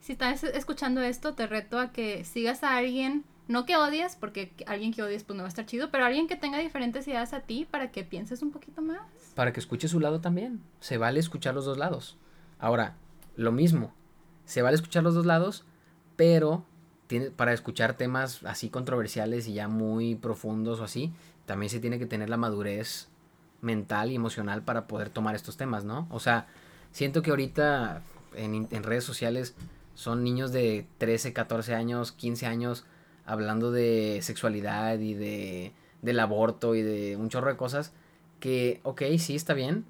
Si 0.00 0.12
estás 0.12 0.42
escuchando 0.42 1.00
esto, 1.00 1.34
te 1.34 1.46
reto 1.46 1.78
a 1.78 1.92
que 1.92 2.24
sigas 2.24 2.64
a 2.64 2.76
alguien, 2.76 3.24
no 3.48 3.66
que 3.66 3.76
odies, 3.76 4.16
porque 4.16 4.52
alguien 4.66 4.92
que 4.92 5.02
odies 5.02 5.24
pues 5.24 5.36
no 5.36 5.42
va 5.42 5.48
a 5.48 5.48
estar 5.48 5.66
chido, 5.66 5.90
pero 5.90 6.04
alguien 6.04 6.28
que 6.28 6.36
tenga 6.36 6.58
diferentes 6.58 7.06
ideas 7.08 7.32
a 7.32 7.40
ti 7.40 7.66
para 7.70 7.90
que 7.90 8.04
pienses 8.04 8.42
un 8.42 8.50
poquito 8.50 8.82
más. 8.82 9.00
Para 9.34 9.52
que 9.52 9.60
escuches 9.60 9.90
su 9.90 10.00
lado 10.00 10.20
también. 10.20 10.60
Se 10.80 10.98
vale 10.98 11.20
escuchar 11.20 11.54
los 11.54 11.64
dos 11.64 11.78
lados. 11.78 12.16
Ahora, 12.58 12.96
lo 13.36 13.52
mismo, 13.52 13.92
se 14.44 14.62
vale 14.62 14.76
escuchar 14.76 15.02
los 15.02 15.14
dos 15.14 15.26
lados, 15.26 15.64
pero 16.16 16.64
tiene, 17.08 17.30
para 17.30 17.52
escuchar 17.52 17.94
temas 17.94 18.44
así 18.44 18.68
controversiales 18.68 19.48
y 19.48 19.54
ya 19.54 19.68
muy 19.68 20.14
profundos 20.14 20.80
o 20.80 20.84
así, 20.84 21.12
también 21.46 21.70
se 21.70 21.80
tiene 21.80 21.98
que 21.98 22.06
tener 22.06 22.30
la 22.30 22.36
madurez 22.36 23.08
mental 23.60 24.10
y 24.10 24.14
emocional 24.14 24.62
para 24.62 24.86
poder 24.86 25.10
tomar 25.10 25.34
estos 25.34 25.56
temas, 25.56 25.84
¿no? 25.84 26.06
O 26.10 26.20
sea, 26.20 26.46
siento 26.90 27.22
que 27.22 27.30
ahorita 27.30 28.02
en, 28.34 28.68
en, 28.70 28.82
redes 28.82 29.04
sociales 29.04 29.54
son 29.94 30.24
niños 30.24 30.52
de 30.52 30.86
13, 30.98 31.32
14 31.32 31.74
años, 31.74 32.12
15 32.12 32.46
años 32.46 32.84
hablando 33.24 33.70
de 33.70 34.20
sexualidad 34.22 34.98
y 34.98 35.14
de 35.14 35.72
del 36.02 36.18
aborto 36.18 36.74
y 36.74 36.82
de 36.82 37.16
un 37.16 37.28
chorro 37.28 37.48
de 37.48 37.56
cosas 37.56 37.92
que, 38.40 38.80
ok, 38.82 39.02
sí, 39.18 39.36
está 39.36 39.54
bien, 39.54 39.84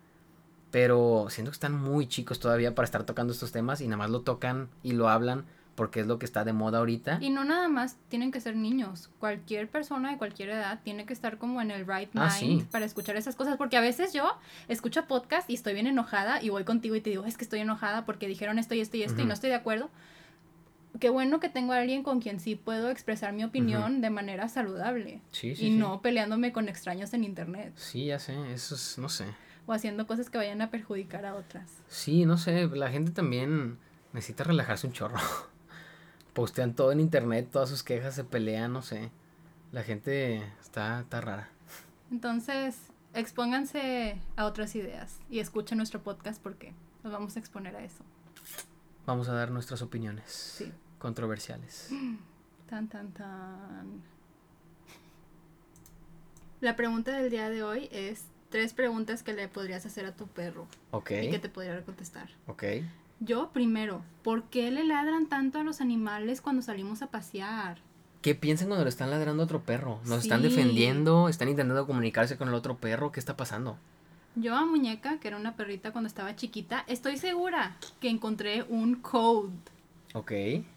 pero 0.71 1.27
siento 1.31 1.51
que 1.51 1.57
están 1.57 1.75
muy 1.75 2.07
chicos 2.07 2.39
todavía 2.39 2.75
para 2.75 2.85
estar 2.85 3.05
tocando 3.05 3.33
estos 3.33 3.51
temas 3.51 3.81
y 3.81 3.87
nada 3.87 3.97
más 3.97 4.11
lo 4.11 4.21
tocan 4.21 4.69
y 4.83 4.93
lo 4.93 5.09
hablan 5.09 5.47
porque 5.75 6.01
es 6.01 6.07
lo 6.07 6.19
que 6.19 6.27
está 6.27 6.45
de 6.45 6.53
moda 6.53 6.79
ahorita. 6.79 7.17
Y 7.23 7.31
no 7.31 7.45
nada 7.45 7.69
más 7.69 7.97
tienen 8.09 8.31
que 8.31 8.41
ser 8.41 8.57
niños, 8.57 9.09
cualquier 9.19 9.69
persona 9.69 10.11
de 10.11 10.19
cualquier 10.19 10.51
edad 10.51 10.81
tiene 10.85 11.07
que 11.07 11.15
estar 11.15 11.39
como 11.39 11.63
en 11.63 11.71
el 11.71 11.87
right 11.87 12.11
ah, 12.15 12.31
mind 12.41 12.67
para 12.67 12.85
escuchar 12.85 13.17
esas 13.17 13.37
cosas, 13.37 13.57
porque 13.57 13.79
a 13.79 13.81
veces 13.81 14.13
yo 14.13 14.37
escucho 14.69 15.07
podcast 15.07 15.49
y 15.49 15.55
estoy 15.55 15.73
bien 15.73 15.87
enojada 15.87 16.43
y 16.43 16.51
voy 16.51 16.65
contigo 16.65 16.95
y 16.95 17.01
te 17.01 17.09
digo, 17.09 17.25
es 17.25 17.39
que 17.39 17.45
estoy 17.45 17.61
enojada 17.61 18.05
porque 18.05 18.29
dijeron 18.29 18.59
esto 18.59 18.75
y 18.75 18.81
esto 18.81 18.99
y 18.99 19.03
esto 19.03 19.23
y 19.23 19.25
no 19.25 19.33
estoy 19.33 19.49
de 19.49 19.57
acuerdo. 19.57 19.89
Qué 21.01 21.09
bueno 21.11 21.41
que 21.41 21.49
tengo 21.49 21.73
a 21.73 21.79
alguien 21.79 22.03
con 22.03 22.21
quien 22.21 22.39
sí 22.39 22.55
puedo 22.55 22.91
expresar 22.91 23.33
mi 23.33 23.45
opinión 23.45 24.01
de 24.01 24.11
manera 24.11 24.49
saludable. 24.49 25.21
Sí, 25.31 25.57
sí, 25.57 25.67
y 25.67 25.71
no 25.71 26.03
peleándome 26.03 26.53
con 26.53 26.69
extraños 26.69 27.13
en 27.15 27.25
internet. 27.25 27.73
Sí, 27.77 28.07
ya 28.07 28.19
sé, 28.19 28.35
eso 28.53 28.75
es, 28.75 28.99
no 28.99 29.09
sé. 29.09 29.27
O 29.67 29.73
haciendo 29.73 30.07
cosas 30.07 30.29
que 30.29 30.39
vayan 30.39 30.61
a 30.61 30.71
perjudicar 30.71 31.25
a 31.25 31.35
otras. 31.35 31.71
Sí, 31.89 32.27
no 32.27 32.37
sé, 32.37 32.67
la 32.69 32.91
gente 32.91 33.11
también 33.13 33.79
necesita 34.13 34.45
relajarse 34.45 34.87
un 34.87 34.93
chorro. 34.93 35.19
postean 36.33 36.75
todo 36.75 36.93
en 36.93 37.01
internet, 37.01 37.49
todas 37.51 37.69
sus 37.69 37.83
quejas 37.83 38.15
se 38.15 38.25
pelean, 38.25 38.73
no 38.73 38.83
sé. 38.83 39.11
La 39.71 39.83
gente 39.83 40.43
está, 40.61 41.01
está 41.01 41.21
rara. 41.21 41.49
Entonces, 42.11 42.77
expónganse 43.15 44.21
a 44.37 44.45
otras 44.45 44.75
ideas 44.75 45.21
y 45.31 45.39
escuchen 45.39 45.79
nuestro 45.79 46.03
podcast 46.03 46.43
porque 46.43 46.75
nos 47.03 47.13
vamos 47.13 47.37
a 47.37 47.39
exponer 47.39 47.77
a 47.77 47.85
eso. 47.85 48.05
Vamos 49.07 49.29
a 49.29 49.33
dar 49.33 49.51
nuestras 49.51 49.83
opiniones. 49.83 50.31
Sí. 50.31 50.73
Controversiales. 50.99 51.91
Tan, 52.69 52.89
tan, 52.89 53.13
tan. 53.13 54.03
La 56.63 56.75
pregunta 56.75 57.15
del 57.15 57.29
día 57.29 57.51
de 57.51 57.63
hoy 57.63 57.89
es 57.93 58.25
tres 58.49 58.73
preguntas 58.73 59.23
que 59.23 59.35
le 59.35 59.47
podrías 59.47 59.85
hacer 59.85 60.07
a 60.07 60.17
tu 60.17 60.27
perro. 60.27 60.67
Ok. 60.91 61.11
Y 61.11 61.31
que 61.31 61.39
te 61.39 61.51
podría 61.51 61.83
contestar. 61.85 62.31
Ok. 62.47 62.65
Yo 63.21 63.51
primero, 63.53 64.03
¿por 64.23 64.45
qué 64.45 64.71
le 64.71 64.85
ladran 64.85 65.27
tanto 65.27 65.59
a 65.59 65.65
los 65.65 65.83
animales 65.83 66.41
cuando 66.41 66.63
salimos 66.63 67.03
a 67.03 67.09
pasear? 67.09 67.79
¿Qué 68.23 68.35
piensan 68.35 68.69
cuando 68.69 68.85
le 68.85 68.89
están 68.89 69.11
ladrando 69.11 69.43
a 69.43 69.47
otro 69.47 69.63
perro? 69.63 70.01
¿Nos 70.07 70.23
están 70.23 70.41
defendiendo? 70.41 71.29
¿Están 71.29 71.49
intentando 71.49 71.87
comunicarse 71.87 72.39
con 72.39 72.49
el 72.49 72.55
otro 72.55 72.79
perro? 72.79 73.13
¿Qué 73.13 73.21
está 73.21 73.37
pasando? 73.37 73.77
Yo 74.35 74.57
a 74.57 74.65
Muñeca, 74.65 75.19
que 75.19 75.29
era 75.29 75.37
una 75.37 75.57
perrita 75.57 75.93
cuando 75.93 76.09
estaba 76.09 76.35
chiquita, 76.35 76.85
estoy 76.87 77.19
segura 77.19 77.77
que 78.01 78.09
encontré 78.09 78.63
un 78.63 78.97
code. 78.97 79.53
Ok. 80.15 80.33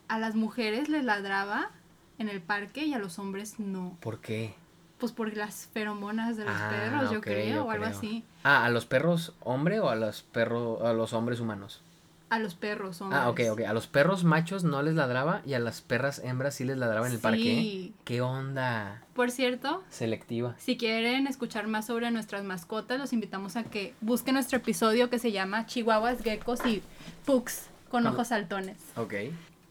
A 0.08 0.20
las 0.20 0.36
mujeres 0.36 0.90
les 0.90 1.06
ladraba 1.06 1.72
en 2.18 2.28
el 2.28 2.42
parque 2.42 2.86
y 2.86 2.94
a 2.94 3.00
los 3.00 3.18
hombres 3.18 3.60
no. 3.60 3.98
¿Por 4.02 4.20
qué? 4.20 4.54
Pues 4.98 5.12
por 5.12 5.36
las 5.36 5.68
feromonas 5.68 6.38
de 6.38 6.46
los 6.46 6.56
ah, 6.56 6.70
perros, 6.70 7.12
yo 7.12 7.22
creo, 7.22 7.66
o 7.66 7.72
algo 7.72 7.86
así. 7.86 8.24
Ah, 8.44 8.66
¿a 8.66 8.70
los 8.70 8.86
perros 8.86 9.34
hombre 9.42 9.80
o 9.80 9.90
a 9.90 9.96
los 9.96 10.22
perros, 10.22 10.82
a 10.82 10.94
los 10.94 11.14
hombres 11.14 11.40
humanos? 11.40 11.82
A 12.30 12.40
los 12.40 12.56
perros, 12.56 13.00
hombres. 13.02 13.22
Ah, 13.22 13.30
ok, 13.30 13.42
ok. 13.52 13.62
A 13.62 13.74
los 13.74 13.86
perros 13.88 14.24
machos 14.24 14.64
no 14.64 14.82
les 14.82 14.96
ladraba 14.96 15.42
y 15.46 15.54
a 15.54 15.60
las 15.60 15.82
perras 15.82 16.20
hembras 16.24 16.56
sí 16.56 16.64
les 16.66 16.78
ladraba 16.78 17.06
en 17.08 17.14
el 17.14 17.20
parque. 17.20 17.38
Sí. 17.44 17.94
¿Qué 18.04 18.22
onda? 18.22 19.04
Por 19.14 19.30
cierto, 19.30 19.84
Selectiva. 19.90 20.56
si 20.58 20.76
quieren 20.76 21.28
escuchar 21.28 21.68
más 21.68 21.86
sobre 21.86 22.10
nuestras 22.12 22.44
mascotas, 22.44 22.98
los 23.00 23.14
invitamos 23.14 23.56
a 23.58 23.64
que 23.64 23.94
busquen 24.02 24.34
nuestro 24.34 24.58
episodio 24.58 25.10
que 25.12 25.20
se 25.20 25.32
llama 25.32 25.68
Chihuahuas, 25.68 26.22
Geckos 26.24 26.66
y 26.66 26.82
Pugs 27.26 27.68
con 27.90 28.04
Con- 28.04 28.14
ojos 28.14 28.30
saltones. 28.30 28.78
Ok. 28.96 29.14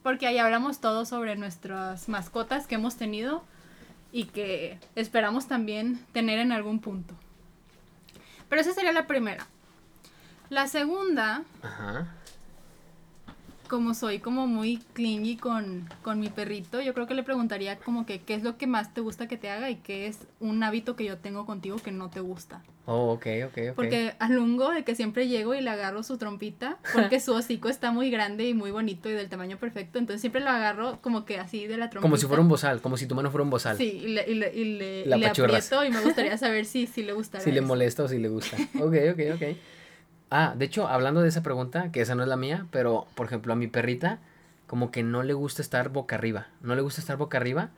Porque 0.04 0.26
ahí 0.28 0.38
hablamos 0.38 0.80
todo 0.80 1.04
sobre 1.06 1.34
nuestras 1.36 2.08
mascotas 2.08 2.66
que 2.68 2.76
hemos 2.76 2.96
tenido 2.96 3.42
y 4.12 4.26
que 4.26 4.78
esperamos 4.94 5.48
también 5.48 5.98
tener 6.12 6.38
en 6.38 6.52
algún 6.52 6.78
punto. 6.80 7.14
Pero 8.48 8.60
esa 8.60 8.72
sería 8.72 8.92
la 8.92 9.06
primera. 9.08 9.46
La 10.50 10.68
segunda, 10.68 11.42
Ajá. 11.62 12.06
Como 13.68 13.94
soy 13.94 14.18
como 14.18 14.46
muy 14.46 14.78
clingy 14.92 15.36
con, 15.36 15.88
con 16.02 16.20
mi 16.20 16.28
perrito, 16.28 16.80
yo 16.80 16.94
creo 16.94 17.06
que 17.06 17.14
le 17.14 17.22
preguntaría 17.22 17.76
como 17.78 18.06
que 18.06 18.20
qué 18.20 18.34
es 18.34 18.42
lo 18.42 18.56
que 18.56 18.66
más 18.66 18.94
te 18.94 19.00
gusta 19.00 19.28
que 19.28 19.36
te 19.36 19.50
haga 19.50 19.70
y 19.70 19.76
qué 19.76 20.06
es 20.06 20.18
un 20.40 20.62
hábito 20.62 20.96
que 20.96 21.04
yo 21.04 21.18
tengo 21.18 21.46
contigo 21.46 21.76
que 21.76 21.90
no 21.92 22.10
te 22.10 22.20
gusta. 22.20 22.62
Oh, 22.86 23.12
ok, 23.12 23.26
ok, 23.46 23.58
ok. 23.70 23.74
Porque 23.76 24.14
a 24.18 24.28
Lungo, 24.28 24.70
de 24.70 24.84
que 24.84 24.94
siempre 24.94 25.26
llego 25.26 25.54
y 25.54 25.62
le 25.62 25.70
agarro 25.70 26.02
su 26.02 26.18
trompita, 26.18 26.76
porque 26.92 27.18
su 27.20 27.32
hocico 27.32 27.68
está 27.70 27.90
muy 27.90 28.10
grande 28.10 28.46
y 28.46 28.52
muy 28.54 28.70
bonito 28.70 29.08
y 29.08 29.12
del 29.14 29.28
tamaño 29.30 29.56
perfecto, 29.56 29.98
entonces 29.98 30.20
siempre 30.20 30.42
lo 30.42 30.50
agarro 30.50 30.98
como 31.00 31.24
que 31.24 31.38
así 31.38 31.66
de 31.66 31.78
la 31.78 31.88
trompita. 31.88 32.02
Como 32.02 32.16
si 32.18 32.26
fuera 32.26 32.42
un 32.42 32.48
bozal, 32.48 32.80
como 32.82 32.96
si 32.98 33.06
tu 33.06 33.14
mano 33.14 33.30
fuera 33.30 33.44
un 33.44 33.50
bozal. 33.50 33.78
Sí, 33.78 34.00
y 34.04 34.08
le, 34.08 34.30
y 34.30 34.34
le, 34.34 34.54
y 34.54 34.64
le, 34.76 35.00
y 35.02 35.04
le 35.18 35.26
aprieto 35.26 35.84
y 35.84 35.90
me 35.90 36.00
gustaría 36.02 36.36
saber 36.38 36.66
si, 36.66 36.86
si 36.86 37.02
le 37.02 37.14
gustaría 37.14 37.44
Si 37.44 37.52
le 37.52 37.60
eso. 37.60 37.66
molesta 37.66 38.02
o 38.04 38.08
si 38.08 38.18
le 38.18 38.28
gusta. 38.28 38.56
Ok, 38.78 38.94
ok, 39.12 39.20
ok. 39.36 39.42
Ah, 40.36 40.54
de 40.56 40.64
hecho, 40.64 40.88
hablando 40.88 41.20
de 41.22 41.28
esa 41.28 41.44
pregunta, 41.44 41.92
que 41.92 42.00
esa 42.00 42.16
no 42.16 42.22
es 42.24 42.28
la 42.28 42.36
mía, 42.36 42.66
pero 42.72 43.06
por 43.14 43.26
ejemplo, 43.26 43.52
a 43.52 43.56
mi 43.56 43.68
perrita, 43.68 44.18
como 44.66 44.90
que 44.90 45.04
no 45.04 45.22
le 45.22 45.32
gusta 45.32 45.62
estar 45.62 45.90
boca 45.90 46.16
arriba. 46.16 46.48
No 46.60 46.74
le 46.74 46.82
gusta 46.82 47.00
estar 47.00 47.16
boca 47.16 47.36
arriba, 47.38 47.70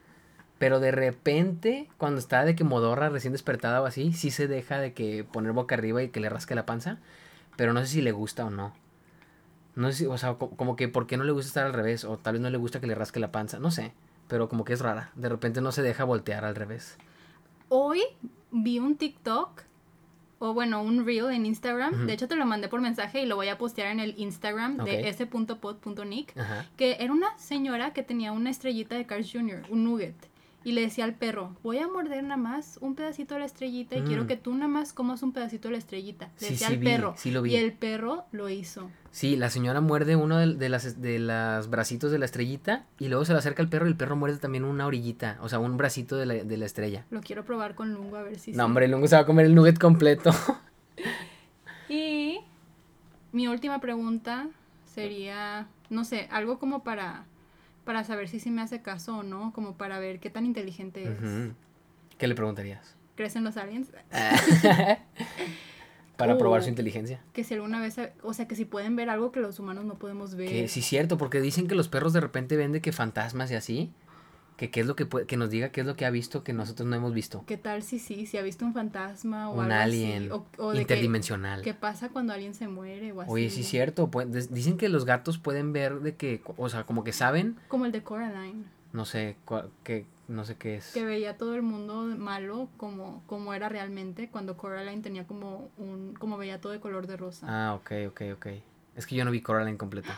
pero 0.58 0.80
de 0.80 0.90
repente, 0.90 1.86
cuando 1.98 2.18
está 2.18 2.46
de 2.46 2.56
que 2.56 2.64
modorra 2.64 3.10
recién 3.10 3.32
despertada 3.32 3.82
o 3.82 3.86
así, 3.86 4.14
sí 4.14 4.30
se 4.30 4.48
deja 4.48 4.78
de 4.78 4.94
que 4.94 5.22
poner 5.22 5.52
boca 5.52 5.74
arriba 5.74 6.02
y 6.02 6.08
que 6.08 6.20
le 6.20 6.30
rasque 6.30 6.54
la 6.54 6.64
panza, 6.64 6.98
pero 7.56 7.74
no 7.74 7.80
sé 7.80 7.88
si 7.88 8.00
le 8.00 8.12
gusta 8.12 8.46
o 8.46 8.50
no. 8.50 8.72
No 9.74 9.88
sé 9.92 9.98
si, 9.98 10.06
o 10.06 10.16
sea, 10.16 10.34
co- 10.34 10.50
como 10.50 10.76
que 10.76 10.88
por 10.88 11.06
qué 11.06 11.16
no 11.18 11.24
le 11.24 11.32
gusta 11.32 11.48
estar 11.48 11.66
al 11.66 11.74
revés, 11.74 12.04
o 12.04 12.16
tal 12.16 12.34
vez 12.34 12.42
no 12.42 12.48
le 12.50 12.56
gusta 12.56 12.80
que 12.80 12.86
le 12.86 12.94
rasque 12.94 13.20
la 13.20 13.32
panza, 13.32 13.58
no 13.58 13.70
sé, 13.70 13.92
pero 14.28 14.48
como 14.48 14.64
que 14.64 14.72
es 14.72 14.80
rara. 14.80 15.10
De 15.14 15.28
repente 15.28 15.60
no 15.60 15.72
se 15.72 15.82
deja 15.82 16.04
voltear 16.04 16.44
al 16.44 16.54
revés. 16.54 16.96
Hoy 17.68 18.02
vi 18.50 18.78
un 18.78 18.96
TikTok, 18.96 19.62
o 20.38 20.52
bueno, 20.52 20.82
un 20.82 21.06
reel 21.06 21.30
en 21.30 21.46
Instagram, 21.46 22.06
de 22.06 22.12
hecho 22.12 22.28
te 22.28 22.36
lo 22.36 22.44
mandé 22.46 22.68
por 22.68 22.80
mensaje 22.80 23.22
y 23.22 23.26
lo 23.26 23.36
voy 23.36 23.48
a 23.48 23.56
postear 23.58 23.88
en 23.88 24.00
el 24.00 24.14
Instagram 24.18 24.80
Ok. 24.80 24.86
de 24.86 25.08
s.pod.nick, 25.08 26.34
que 26.76 26.96
era 27.00 27.12
una 27.12 27.36
señora 27.38 27.92
que 27.92 28.02
tenía 28.02 28.32
una 28.32 28.50
estrellita 28.50 28.94
de 28.96 29.06
Carl 29.06 29.24
Jr., 29.24 29.62
un 29.70 29.84
nugget. 29.84 30.14
Y 30.66 30.72
le 30.72 30.80
decía 30.80 31.04
al 31.04 31.14
perro, 31.14 31.54
voy 31.62 31.78
a 31.78 31.86
morder 31.86 32.24
nada 32.24 32.36
más 32.36 32.76
un 32.80 32.96
pedacito 32.96 33.34
de 33.34 33.40
la 33.40 33.46
estrellita 33.46 33.96
y 33.96 34.02
Mm. 34.02 34.06
quiero 34.06 34.26
que 34.26 34.36
tú 34.36 34.52
nada 34.52 34.66
más 34.66 34.92
comas 34.92 35.22
un 35.22 35.32
pedacito 35.32 35.68
de 35.68 35.72
la 35.72 35.78
estrellita. 35.78 36.26
Le 36.40 36.46
Sí, 36.48 36.52
decía 36.54 36.66
sí 36.66 36.72
al 36.74 36.78
vi, 36.80 36.84
perro. 36.86 37.14
sí 37.16 37.30
lo 37.30 37.40
vi. 37.42 37.52
Y 37.52 37.56
el 37.56 37.72
perro 37.72 38.24
lo 38.32 38.48
hizo. 38.48 38.90
Sí, 39.12 39.36
la 39.36 39.48
señora 39.48 39.80
muerde 39.80 40.16
uno 40.16 40.38
de, 40.38 40.54
de 40.54 40.68
las 40.68 41.00
de 41.00 41.20
las 41.20 41.70
bracitos 41.70 42.10
de 42.10 42.18
la 42.18 42.24
estrellita 42.24 42.84
y 42.98 43.06
luego 43.08 43.24
se 43.24 43.32
le 43.32 43.38
acerca 43.38 43.62
al 43.62 43.68
perro 43.68 43.86
y 43.86 43.90
el 43.90 43.96
perro 43.96 44.16
muerde 44.16 44.38
también 44.38 44.64
una 44.64 44.86
orillita, 44.86 45.38
o 45.40 45.48
sea, 45.48 45.60
un 45.60 45.76
bracito 45.76 46.16
de 46.16 46.26
la, 46.26 46.34
de 46.34 46.56
la 46.56 46.66
estrella. 46.66 47.06
Lo 47.10 47.20
quiero 47.20 47.44
probar 47.44 47.76
con 47.76 47.92
Lungo 47.94 48.16
a 48.16 48.22
ver 48.24 48.36
si 48.38 48.50
no, 48.52 48.64
hombre, 48.64 48.88
lungo 48.88 49.06
se 49.06 49.14
va 49.14 49.22
a 49.22 49.26
comer 49.26 49.46
el 49.46 49.54
nugget 49.54 49.78
completo. 49.78 50.30
Y 51.88 52.40
mi 53.32 53.46
última 53.48 53.80
pregunta 53.80 54.48
sería, 54.92 55.68
no 55.90 56.04
sé, 56.04 56.26
algo 56.30 56.58
como 56.58 56.82
para, 56.82 57.24
para 57.86 58.04
saber 58.04 58.28
si 58.28 58.40
sí 58.40 58.50
me 58.50 58.60
hace 58.60 58.82
caso 58.82 59.18
o 59.18 59.22
no, 59.22 59.52
como 59.54 59.78
para 59.78 59.98
ver 60.00 60.18
qué 60.18 60.28
tan 60.28 60.44
inteligente 60.44 61.04
es. 61.04 61.52
¿Qué 62.18 62.26
le 62.26 62.34
preguntarías? 62.34 62.96
¿Crees 63.14 63.36
en 63.36 63.44
los 63.44 63.56
aliens? 63.56 63.90
Para 66.16 66.38
probar 66.38 66.62
su 66.62 66.70
inteligencia. 66.70 67.22
Que 67.32 67.44
si 67.44 67.54
alguna 67.54 67.80
vez, 67.80 67.96
o 68.22 68.32
sea, 68.32 68.48
que 68.48 68.56
si 68.56 68.64
pueden 68.64 68.96
ver 68.96 69.10
algo 69.10 69.32
que 69.32 69.40
los 69.40 69.58
humanos 69.58 69.84
no 69.84 69.98
podemos 69.98 70.34
ver. 70.34 70.48
Que 70.48 70.68
sí, 70.68 70.80
cierto, 70.82 71.18
porque 71.18 71.40
dicen 71.40 71.68
que 71.68 71.74
los 71.74 71.88
perros 71.88 72.12
de 72.14 72.20
repente 72.20 72.56
ven 72.56 72.72
de 72.72 72.80
que 72.80 72.90
fantasmas 72.90 73.50
y 73.50 73.54
así. 73.54 73.92
Que 74.56 74.70
qué 74.70 74.80
es 74.80 74.86
lo 74.86 74.96
que 74.96 75.04
puede, 75.04 75.26
que 75.26 75.36
nos 75.36 75.50
diga 75.50 75.68
qué 75.68 75.82
es 75.82 75.86
lo 75.86 75.96
que 75.96 76.06
ha 76.06 76.10
visto 76.10 76.42
que 76.42 76.54
nosotros 76.54 76.88
no 76.88 76.96
hemos 76.96 77.12
visto. 77.12 77.44
¿Qué 77.46 77.58
tal 77.58 77.82
si 77.82 77.98
sí, 77.98 78.24
si 78.26 78.38
ha 78.38 78.42
visto 78.42 78.64
un 78.64 78.72
fantasma 78.72 79.50
o 79.50 79.54
Un 79.58 79.70
algo 79.70 79.74
alien 79.84 80.32
así? 80.32 80.42
O, 80.58 80.64
o 80.64 80.72
de 80.72 80.80
interdimensional. 80.80 81.60
¿Qué 81.60 81.74
pasa 81.74 82.08
cuando 82.08 82.32
alguien 82.32 82.54
se 82.54 82.66
muere 82.66 83.12
o 83.12 83.20
así? 83.20 83.30
Oye, 83.30 83.50
sí 83.50 83.60
es 83.60 83.68
cierto. 83.68 84.10
Dicen 84.50 84.78
que 84.78 84.88
los 84.88 85.04
gatos 85.04 85.36
pueden 85.38 85.74
ver 85.74 86.00
de 86.00 86.14
que, 86.16 86.40
o 86.56 86.68
sea, 86.70 86.84
como 86.84 87.04
que 87.04 87.12
saben, 87.12 87.56
Como 87.68 87.84
el 87.84 87.92
de 87.92 88.02
Coraline, 88.02 88.64
no 88.94 89.04
sé, 89.04 89.36
que, 89.84 90.06
no 90.26 90.44
sé 90.46 90.56
qué 90.56 90.76
es. 90.76 90.92
que 90.92 91.04
veía 91.04 91.36
todo 91.36 91.54
el 91.54 91.60
mundo 91.62 92.04
malo 92.16 92.68
como, 92.78 93.22
como 93.26 93.52
era 93.52 93.68
realmente 93.68 94.30
cuando 94.30 94.56
Coraline 94.56 95.02
tenía 95.02 95.26
como 95.26 95.68
un, 95.76 96.14
como 96.18 96.38
veía 96.38 96.62
todo 96.62 96.72
de 96.72 96.80
color 96.80 97.06
de 97.06 97.18
rosa. 97.18 97.46
Ah, 97.46 97.74
ok, 97.74 97.92
ok, 98.08 98.22
ok. 98.34 98.46
Es 98.96 99.06
que 99.06 99.14
yo 99.16 99.26
no 99.26 99.30
vi 99.30 99.42
Coraline 99.42 99.76
completa. 99.76 100.16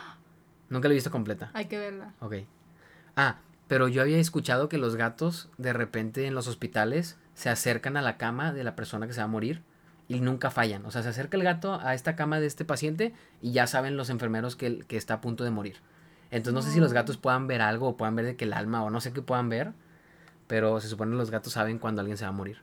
Nunca 0.69 0.87
la 0.87 0.93
he 0.93 0.95
visto 0.95 1.11
completa. 1.11 1.51
Hay 1.53 1.65
que 1.65 1.77
verla. 1.77 2.13
Ok. 2.21 2.35
Ah, 3.17 3.39
pero 3.69 3.87
yo 3.87 4.01
había 4.01 4.17
escuchado 4.17 4.67
que 4.67 4.79
los 4.79 4.95
gatos 4.95 5.47
de 5.59 5.73
repente 5.73 6.25
en 6.25 6.33
los 6.33 6.47
hospitales 6.47 7.17
se 7.35 7.49
acercan 7.49 7.97
a 7.97 8.01
la 8.01 8.17
cama 8.17 8.51
de 8.51 8.63
la 8.63 8.75
persona 8.75 9.05
que 9.05 9.13
se 9.13 9.19
va 9.19 9.25
a 9.25 9.27
morir 9.27 9.61
y 10.07 10.21
nunca 10.21 10.49
fallan. 10.49 10.83
O 10.87 10.91
sea, 10.91 11.03
se 11.03 11.09
acerca 11.09 11.37
el 11.37 11.43
gato 11.43 11.79
a 11.79 11.93
esta 11.93 12.15
cama 12.15 12.39
de 12.39 12.47
este 12.47 12.65
paciente 12.65 13.13
y 13.43 13.51
ya 13.51 13.67
saben 13.67 13.95
los 13.95 14.09
enfermeros 14.09 14.55
que, 14.55 14.79
que 14.79 14.97
está 14.97 15.13
a 15.13 15.21
punto 15.21 15.43
de 15.43 15.51
morir. 15.51 15.77
Entonces 16.31 16.55
no 16.55 16.63
sé 16.63 16.71
si 16.71 16.79
los 16.79 16.93
gatos 16.93 17.17
puedan 17.17 17.45
ver 17.45 17.61
algo 17.61 17.89
o 17.89 17.95
puedan 17.95 18.15
ver 18.15 18.25
de 18.25 18.35
que 18.35 18.45
el 18.45 18.53
alma 18.53 18.83
o 18.83 18.89
no 18.89 19.01
sé 19.01 19.13
qué 19.13 19.21
puedan 19.21 19.49
ver, 19.49 19.73
pero 20.47 20.81
se 20.81 20.87
supone 20.87 21.11
que 21.11 21.17
los 21.17 21.29
gatos 21.29 21.53
saben 21.53 21.77
cuando 21.77 22.01
alguien 22.01 22.17
se 22.17 22.25
va 22.25 22.29
a 22.29 22.33
morir. 22.33 22.57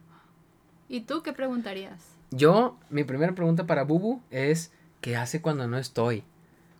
¿Y 0.88 1.02
tú 1.02 1.22
qué 1.22 1.32
preguntarías? 1.32 2.16
Yo, 2.32 2.80
mi 2.90 3.04
primera 3.04 3.32
pregunta 3.32 3.64
para 3.64 3.84
Bubu 3.84 4.22
es, 4.32 4.72
¿qué 5.00 5.16
hace 5.16 5.40
cuando 5.40 5.68
no 5.68 5.78
estoy? 5.78 6.24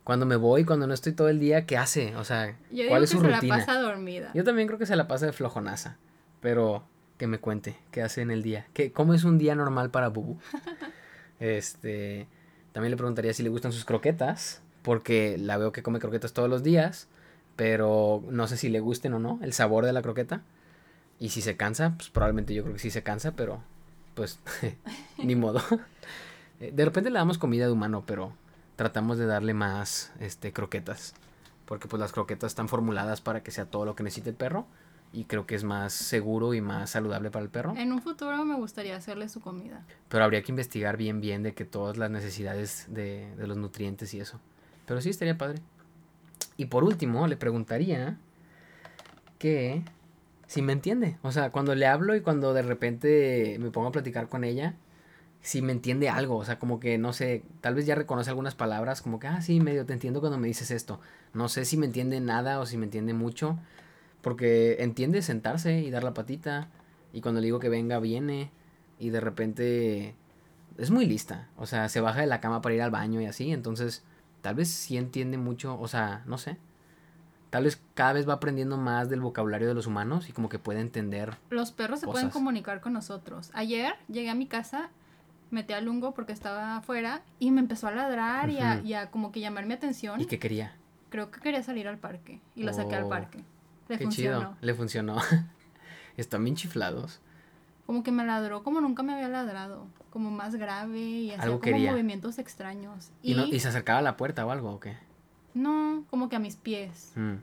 Cuando 0.07 0.25
me 0.25 0.37
voy, 0.37 0.63
cuando 0.63 0.87
no 0.87 0.93
estoy 0.93 1.11
todo 1.11 1.27
el 1.27 1.37
día, 1.37 1.65
¿qué 1.65 1.75
hace? 1.75 2.15
O 2.15 2.23
sea, 2.23 2.55
Yo 2.71 2.77
digo 2.77 2.89
¿cuál 2.91 3.03
es 3.03 3.09
que 3.09 3.17
su 3.17 3.21
se 3.21 3.27
rutina? 3.29 3.57
la 3.57 3.65
pasa 3.65 3.81
dormida. 3.81 4.31
Yo 4.33 4.45
también 4.45 4.69
creo 4.69 4.79
que 4.79 4.85
se 4.85 4.95
la 4.95 5.05
pasa 5.05 5.25
de 5.25 5.33
flojonaza, 5.33 5.97
pero 6.39 6.85
que 7.17 7.27
me 7.27 7.39
cuente, 7.39 7.75
¿qué 7.91 8.01
hace 8.01 8.21
en 8.21 8.31
el 8.31 8.41
día? 8.41 8.67
¿Qué, 8.73 8.93
¿Cómo 8.93 9.13
es 9.13 9.25
un 9.25 9.37
día 9.37 9.53
normal 9.53 9.91
para 9.91 10.07
Bubu? 10.07 10.37
este, 11.41 12.25
también 12.71 12.91
le 12.91 12.95
preguntaría 12.95 13.33
si 13.33 13.43
le 13.43 13.49
gustan 13.49 13.73
sus 13.73 13.83
croquetas, 13.83 14.61
porque 14.81 15.37
la 15.37 15.57
veo 15.57 15.73
que 15.73 15.83
come 15.83 15.99
croquetas 15.99 16.31
todos 16.31 16.49
los 16.49 16.63
días, 16.63 17.09
pero 17.57 18.23
no 18.29 18.47
sé 18.47 18.55
si 18.55 18.69
le 18.69 18.79
gusten 18.79 19.13
o 19.13 19.19
no 19.19 19.39
el 19.41 19.51
sabor 19.51 19.85
de 19.85 19.91
la 19.91 20.01
croqueta. 20.01 20.41
Y 21.19 21.31
si 21.31 21.41
se 21.41 21.57
cansa, 21.57 21.95
pues 21.97 22.09
probablemente 22.11 22.53
yo 22.53 22.63
creo 22.63 22.75
que 22.75 22.79
sí 22.79 22.91
se 22.91 23.03
cansa, 23.03 23.33
pero 23.33 23.61
pues 24.13 24.39
ni 25.21 25.35
modo. 25.35 25.61
De 26.61 26.85
repente 26.85 27.09
le 27.09 27.19
damos 27.19 27.37
comida 27.37 27.65
de 27.65 27.73
humano, 27.73 28.05
pero 28.07 28.31
tratamos 28.77 29.17
de 29.17 29.25
darle 29.25 29.53
más 29.53 30.13
este 30.21 30.53
croquetas, 30.53 31.13
porque 31.65 31.89
pues 31.89 31.99
las 31.99 32.13
croquetas 32.13 32.51
están 32.51 32.69
formuladas 32.69 33.19
para 33.19 33.43
que 33.43 33.51
sea 33.51 33.65
todo 33.65 33.83
lo 33.83 33.95
que 33.95 34.03
necesite 34.03 34.29
el 34.29 34.35
perro 34.37 34.65
y 35.11 35.25
creo 35.25 35.45
que 35.45 35.55
es 35.55 35.63
más 35.63 35.93
seguro 35.93 36.53
y 36.53 36.61
más 36.61 36.91
saludable 36.91 37.31
para 37.31 37.43
el 37.43 37.49
perro. 37.49 37.73
En 37.75 37.91
un 37.91 38.01
futuro 38.01 38.45
me 38.45 38.55
gustaría 38.55 38.95
hacerle 38.95 39.27
su 39.29 39.41
comida. 39.41 39.85
Pero 40.07 40.23
habría 40.23 40.41
que 40.43 40.51
investigar 40.51 40.95
bien 40.95 41.19
bien 41.19 41.43
de 41.43 41.53
que 41.53 41.65
todas 41.65 41.97
las 41.97 42.11
necesidades 42.11 42.85
de, 42.89 43.35
de 43.35 43.47
los 43.47 43.57
nutrientes 43.57 44.13
y 44.13 44.19
eso. 44.19 44.39
Pero 44.85 45.01
sí 45.01 45.09
estaría 45.09 45.37
padre. 45.37 45.59
Y 46.55 46.65
por 46.65 46.83
último, 46.83 47.27
le 47.27 47.35
preguntaría 47.35 48.17
que 49.39 49.83
si 50.45 50.61
me 50.61 50.73
entiende. 50.73 51.17
O 51.23 51.31
sea, 51.31 51.51
cuando 51.51 51.73
le 51.73 51.87
hablo 51.87 52.15
y 52.15 52.21
cuando 52.21 52.53
de 52.53 52.61
repente 52.61 53.57
me 53.59 53.71
pongo 53.71 53.87
a 53.87 53.91
platicar 53.91 54.29
con 54.29 54.43
ella, 54.43 54.75
si 55.41 55.61
me 55.61 55.71
entiende 55.71 56.09
algo. 56.09 56.37
O 56.37 56.45
sea, 56.45 56.59
como 56.59 56.79
que 56.79 56.97
no 56.97 57.13
sé, 57.13 57.43
tal 57.61 57.75
vez 57.75 57.85
ya 57.85 57.95
reconoce 57.95 58.29
algunas 58.29 58.55
palabras, 58.55 59.01
como 59.01 59.19
que, 59.19 59.27
ah, 59.27 59.41
sí, 59.41 59.59
medio 59.59 59.85
te 59.85 59.93
entiendo 59.93 60.19
cuando 60.19 60.37
me 60.37 60.47
dices 60.47 60.71
esto. 60.71 60.99
No 61.33 61.49
sé 61.49 61.65
si 61.65 61.77
me 61.77 61.85
entiende 61.85 62.19
nada 62.19 62.59
o 62.59 62.65
si 62.65 62.77
me 62.77 62.85
entiende 62.85 63.13
mucho. 63.13 63.57
Porque 64.21 64.77
entiende 64.79 65.21
sentarse 65.21 65.79
y 65.79 65.91
dar 65.91 66.03
la 66.03 66.13
patita. 66.13 66.69
Y 67.13 67.21
cuando 67.21 67.39
le 67.39 67.45
digo 67.45 67.59
que 67.59 67.69
venga, 67.69 67.99
viene. 67.99 68.51
Y 68.99 69.09
de 69.09 69.19
repente 69.19 70.15
es 70.77 70.91
muy 70.91 71.05
lista. 71.05 71.47
O 71.57 71.65
sea, 71.65 71.87
se 71.89 72.01
baja 72.01 72.21
de 72.21 72.27
la 72.27 72.41
cama 72.41 72.61
para 72.61 72.75
ir 72.75 72.81
al 72.81 72.91
baño 72.91 73.21
y 73.21 73.25
así. 73.25 73.51
Entonces, 73.51 74.03
tal 74.41 74.55
vez 74.55 74.69
sí 74.69 74.97
entiende 74.97 75.37
mucho. 75.37 75.79
O 75.79 75.87
sea, 75.87 76.23
no 76.25 76.37
sé. 76.37 76.57
Tal 77.49 77.63
vez 77.63 77.81
cada 77.93 78.13
vez 78.13 78.27
va 78.27 78.33
aprendiendo 78.33 78.77
más 78.77 79.09
del 79.09 79.21
vocabulario 79.21 79.67
de 79.67 79.73
los 79.73 79.87
humanos 79.87 80.27
y 80.27 80.33
como 80.33 80.49
que 80.49 80.59
puede 80.59 80.81
entender. 80.81 81.37
Los 81.49 81.71
perros 81.71 82.01
se 82.01 82.05
pueden 82.05 82.29
comunicar 82.29 82.81
con 82.81 82.91
nosotros. 82.91 83.51
Ayer 83.53 83.93
llegué 84.09 84.29
a 84.29 84.35
mi 84.35 84.47
casa, 84.47 84.89
metí 85.51 85.73
al 85.73 85.85
lungo 85.85 86.13
porque 86.13 86.33
estaba 86.33 86.77
afuera 86.77 87.21
y 87.39 87.51
me 87.51 87.61
empezó 87.61 87.87
a 87.87 87.91
ladrar 87.91 88.49
y, 88.49 88.59
a, 88.59 88.81
y 88.83 88.93
a 88.93 89.09
como 89.11 89.31
que 89.31 89.39
llamar 89.39 89.65
mi 89.65 89.73
atención. 89.73 90.19
¿Y 90.21 90.25
qué 90.25 90.39
quería? 90.39 90.75
Creo 91.09 91.31
que 91.31 91.39
quería 91.39 91.63
salir 91.63 91.87
al 91.87 91.97
parque 91.97 92.41
y 92.55 92.63
lo 92.63 92.73
saqué 92.73 92.95
al 92.95 93.03
Oh, 93.03 93.09
parque. 93.09 93.43
Le 93.87 93.97
qué 93.97 94.03
funcionó. 94.03 94.39
chido. 94.39 94.55
Le 94.61 94.73
funcionó. 94.73 95.15
Están 96.17 96.43
bien 96.43 96.55
chiflados. 96.55 97.21
Como 97.85 98.03
que 98.03 98.11
me 98.11 98.25
ladró 98.25 98.63
como 98.63 98.81
nunca 98.81 99.03
me 99.03 99.13
había 99.13 99.29
ladrado. 99.29 99.87
Como 100.09 100.31
más 100.31 100.55
grave 100.55 100.99
y 100.99 101.31
hacía 101.31 101.45
como 101.47 101.61
quería. 101.61 101.91
movimientos 101.91 102.39
extraños. 102.39 103.11
¿Y, 103.21 103.31
Y, 103.31 103.35
no, 103.35 103.45
¿Y 103.45 103.59
se 103.59 103.67
acercaba 103.69 103.99
a 103.99 104.01
la 104.01 104.17
puerta 104.17 104.45
o 104.45 104.51
algo 104.51 104.71
o 104.71 104.79
qué? 104.79 104.97
No, 105.53 106.03
como 106.09 106.27
que 106.27 106.35
a 106.35 106.39
mis 106.39 106.55
pies. 106.57 107.13
Mm, 107.15 107.35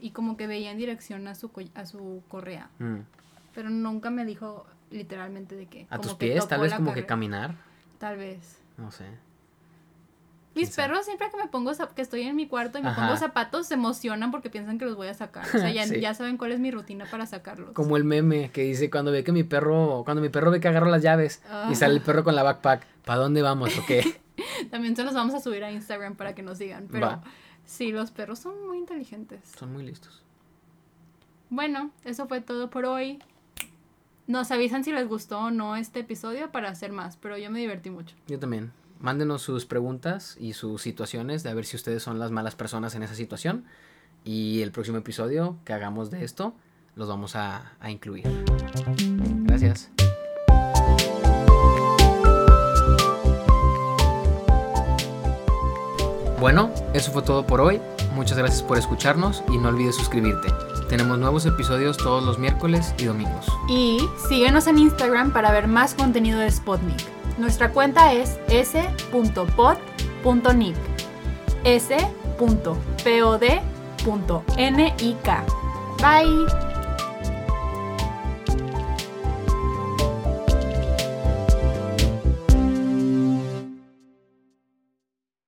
Y 0.00 0.10
como 0.10 0.36
que 0.36 0.46
veía 0.46 0.70
en 0.70 0.78
dirección 0.78 1.26
a 1.28 1.34
su, 1.34 1.50
a 1.74 1.86
su 1.86 2.22
correa. 2.28 2.70
mm. 2.78 2.98
Pero 3.54 3.70
nunca 3.70 4.10
me 4.10 4.24
dijo 4.24 4.66
literalmente 4.90 5.54
de 5.56 5.66
qué. 5.66 5.86
A 5.90 5.96
Como 5.96 6.02
tus 6.08 6.18
que 6.18 6.26
pies, 6.32 6.48
tal 6.48 6.60
vez 6.60 6.74
como 6.74 6.92
que 6.94 7.06
caminar. 7.06 7.54
Tal 7.98 8.16
vez. 8.16 8.58
No 8.76 8.90
sé. 8.90 9.04
Mis 10.54 10.74
perros 10.74 11.04
siempre 11.04 11.30
que 11.30 11.36
me 11.36 11.46
pongo 11.46 11.70
que 11.94 12.02
estoy 12.02 12.22
en 12.22 12.34
mi 12.34 12.48
cuarto 12.48 12.78
y 12.78 12.82
me 12.82 12.88
Ajá. 12.88 13.02
pongo 13.02 13.16
zapatos 13.16 13.68
se 13.68 13.74
emocionan 13.74 14.32
porque 14.32 14.50
piensan 14.50 14.76
que 14.78 14.86
los 14.86 14.96
voy 14.96 15.06
a 15.06 15.14
sacar. 15.14 15.46
O 15.46 15.50
sea, 15.50 15.70
ya, 15.72 15.86
Sí. 15.86 16.00
ya 16.00 16.14
saben 16.14 16.36
cuál 16.36 16.50
es 16.52 16.58
mi 16.58 16.70
rutina 16.72 17.04
para 17.08 17.26
sacarlos. 17.26 17.70
Como 17.74 17.96
el 17.96 18.02
meme 18.04 18.50
que 18.50 18.62
dice 18.62 18.90
cuando 18.90 19.12
ve 19.12 19.22
que 19.22 19.30
mi 19.30 19.44
perro, 19.44 20.02
cuando 20.04 20.20
mi 20.20 20.30
perro 20.30 20.50
ve 20.50 20.58
que 20.60 20.66
agarro 20.66 20.86
las 20.90 21.02
llaves 21.02 21.42
Ah. 21.48 21.68
y 21.70 21.76
sale 21.76 21.94
el 21.94 22.00
perro 22.00 22.24
con 22.24 22.34
la 22.34 22.42
backpack, 22.42 22.84
¿para 23.04 23.20
dónde 23.20 23.42
vamos 23.42 23.76
o 23.78 23.86
qué? 23.86 24.20
También 24.70 24.96
se 24.96 25.04
los 25.04 25.14
vamos 25.14 25.34
a 25.34 25.40
subir 25.40 25.62
a 25.62 25.70
Instagram 25.70 26.16
para 26.16 26.34
que 26.34 26.42
nos 26.42 26.58
digan. 26.58 26.88
Pero 26.90 27.06
Va. 27.06 27.22
sí, 27.64 27.92
los 27.92 28.10
perros 28.10 28.40
son 28.40 28.66
muy 28.66 28.78
inteligentes. 28.78 29.40
Son 29.56 29.72
muy 29.72 29.84
listos. 29.84 30.22
Bueno, 31.50 31.92
eso 32.04 32.26
fue 32.26 32.40
todo 32.40 32.68
por 32.68 32.84
hoy. 32.84 33.22
Nos 34.28 34.50
avisan 34.50 34.84
si 34.84 34.92
les 34.92 35.08
gustó 35.08 35.38
o 35.38 35.50
no 35.50 35.74
este 35.74 36.00
episodio 36.00 36.52
para 36.52 36.68
hacer 36.68 36.92
más, 36.92 37.16
pero 37.16 37.38
yo 37.38 37.50
me 37.50 37.60
divertí 37.60 37.88
mucho. 37.88 38.14
Yo 38.26 38.38
también. 38.38 38.72
Mándenos 39.00 39.40
sus 39.40 39.64
preguntas 39.64 40.36
y 40.38 40.52
sus 40.52 40.82
situaciones 40.82 41.42
de 41.42 41.48
a 41.48 41.54
ver 41.54 41.64
si 41.64 41.76
ustedes 41.76 42.02
son 42.02 42.18
las 42.18 42.30
malas 42.30 42.54
personas 42.54 42.94
en 42.94 43.02
esa 43.02 43.14
situación. 43.14 43.64
Y 44.24 44.60
el 44.60 44.70
próximo 44.70 44.98
episodio 44.98 45.56
que 45.64 45.72
hagamos 45.72 46.10
de 46.10 46.24
esto 46.24 46.54
los 46.94 47.08
vamos 47.08 47.36
a, 47.36 47.72
a 47.80 47.90
incluir. 47.90 48.24
Gracias. 49.44 49.90
Bueno, 56.38 56.70
eso 56.92 57.12
fue 57.12 57.22
todo 57.22 57.46
por 57.46 57.62
hoy. 57.62 57.80
Muchas 58.14 58.36
gracias 58.36 58.62
por 58.62 58.76
escucharnos 58.76 59.42
y 59.48 59.56
no 59.56 59.70
olvides 59.70 59.96
suscribirte. 59.96 60.48
Tenemos 60.88 61.18
nuevos 61.18 61.44
episodios 61.46 61.96
todos 61.96 62.24
los 62.24 62.38
miércoles 62.38 62.94
y 62.98 63.04
domingos. 63.04 63.46
Y 63.68 64.00
síguenos 64.28 64.66
en 64.66 64.78
Instagram 64.78 65.32
para 65.32 65.52
ver 65.52 65.68
más 65.68 65.94
contenido 65.94 66.38
de 66.40 66.50
Spotnik. 66.50 67.02
Nuestra 67.38 67.70
cuenta 67.72 68.12
es 68.12 68.38
s.pod.nick. 68.48 69.76
s.pod.nik. 71.64 72.18
Bye. 76.00 76.67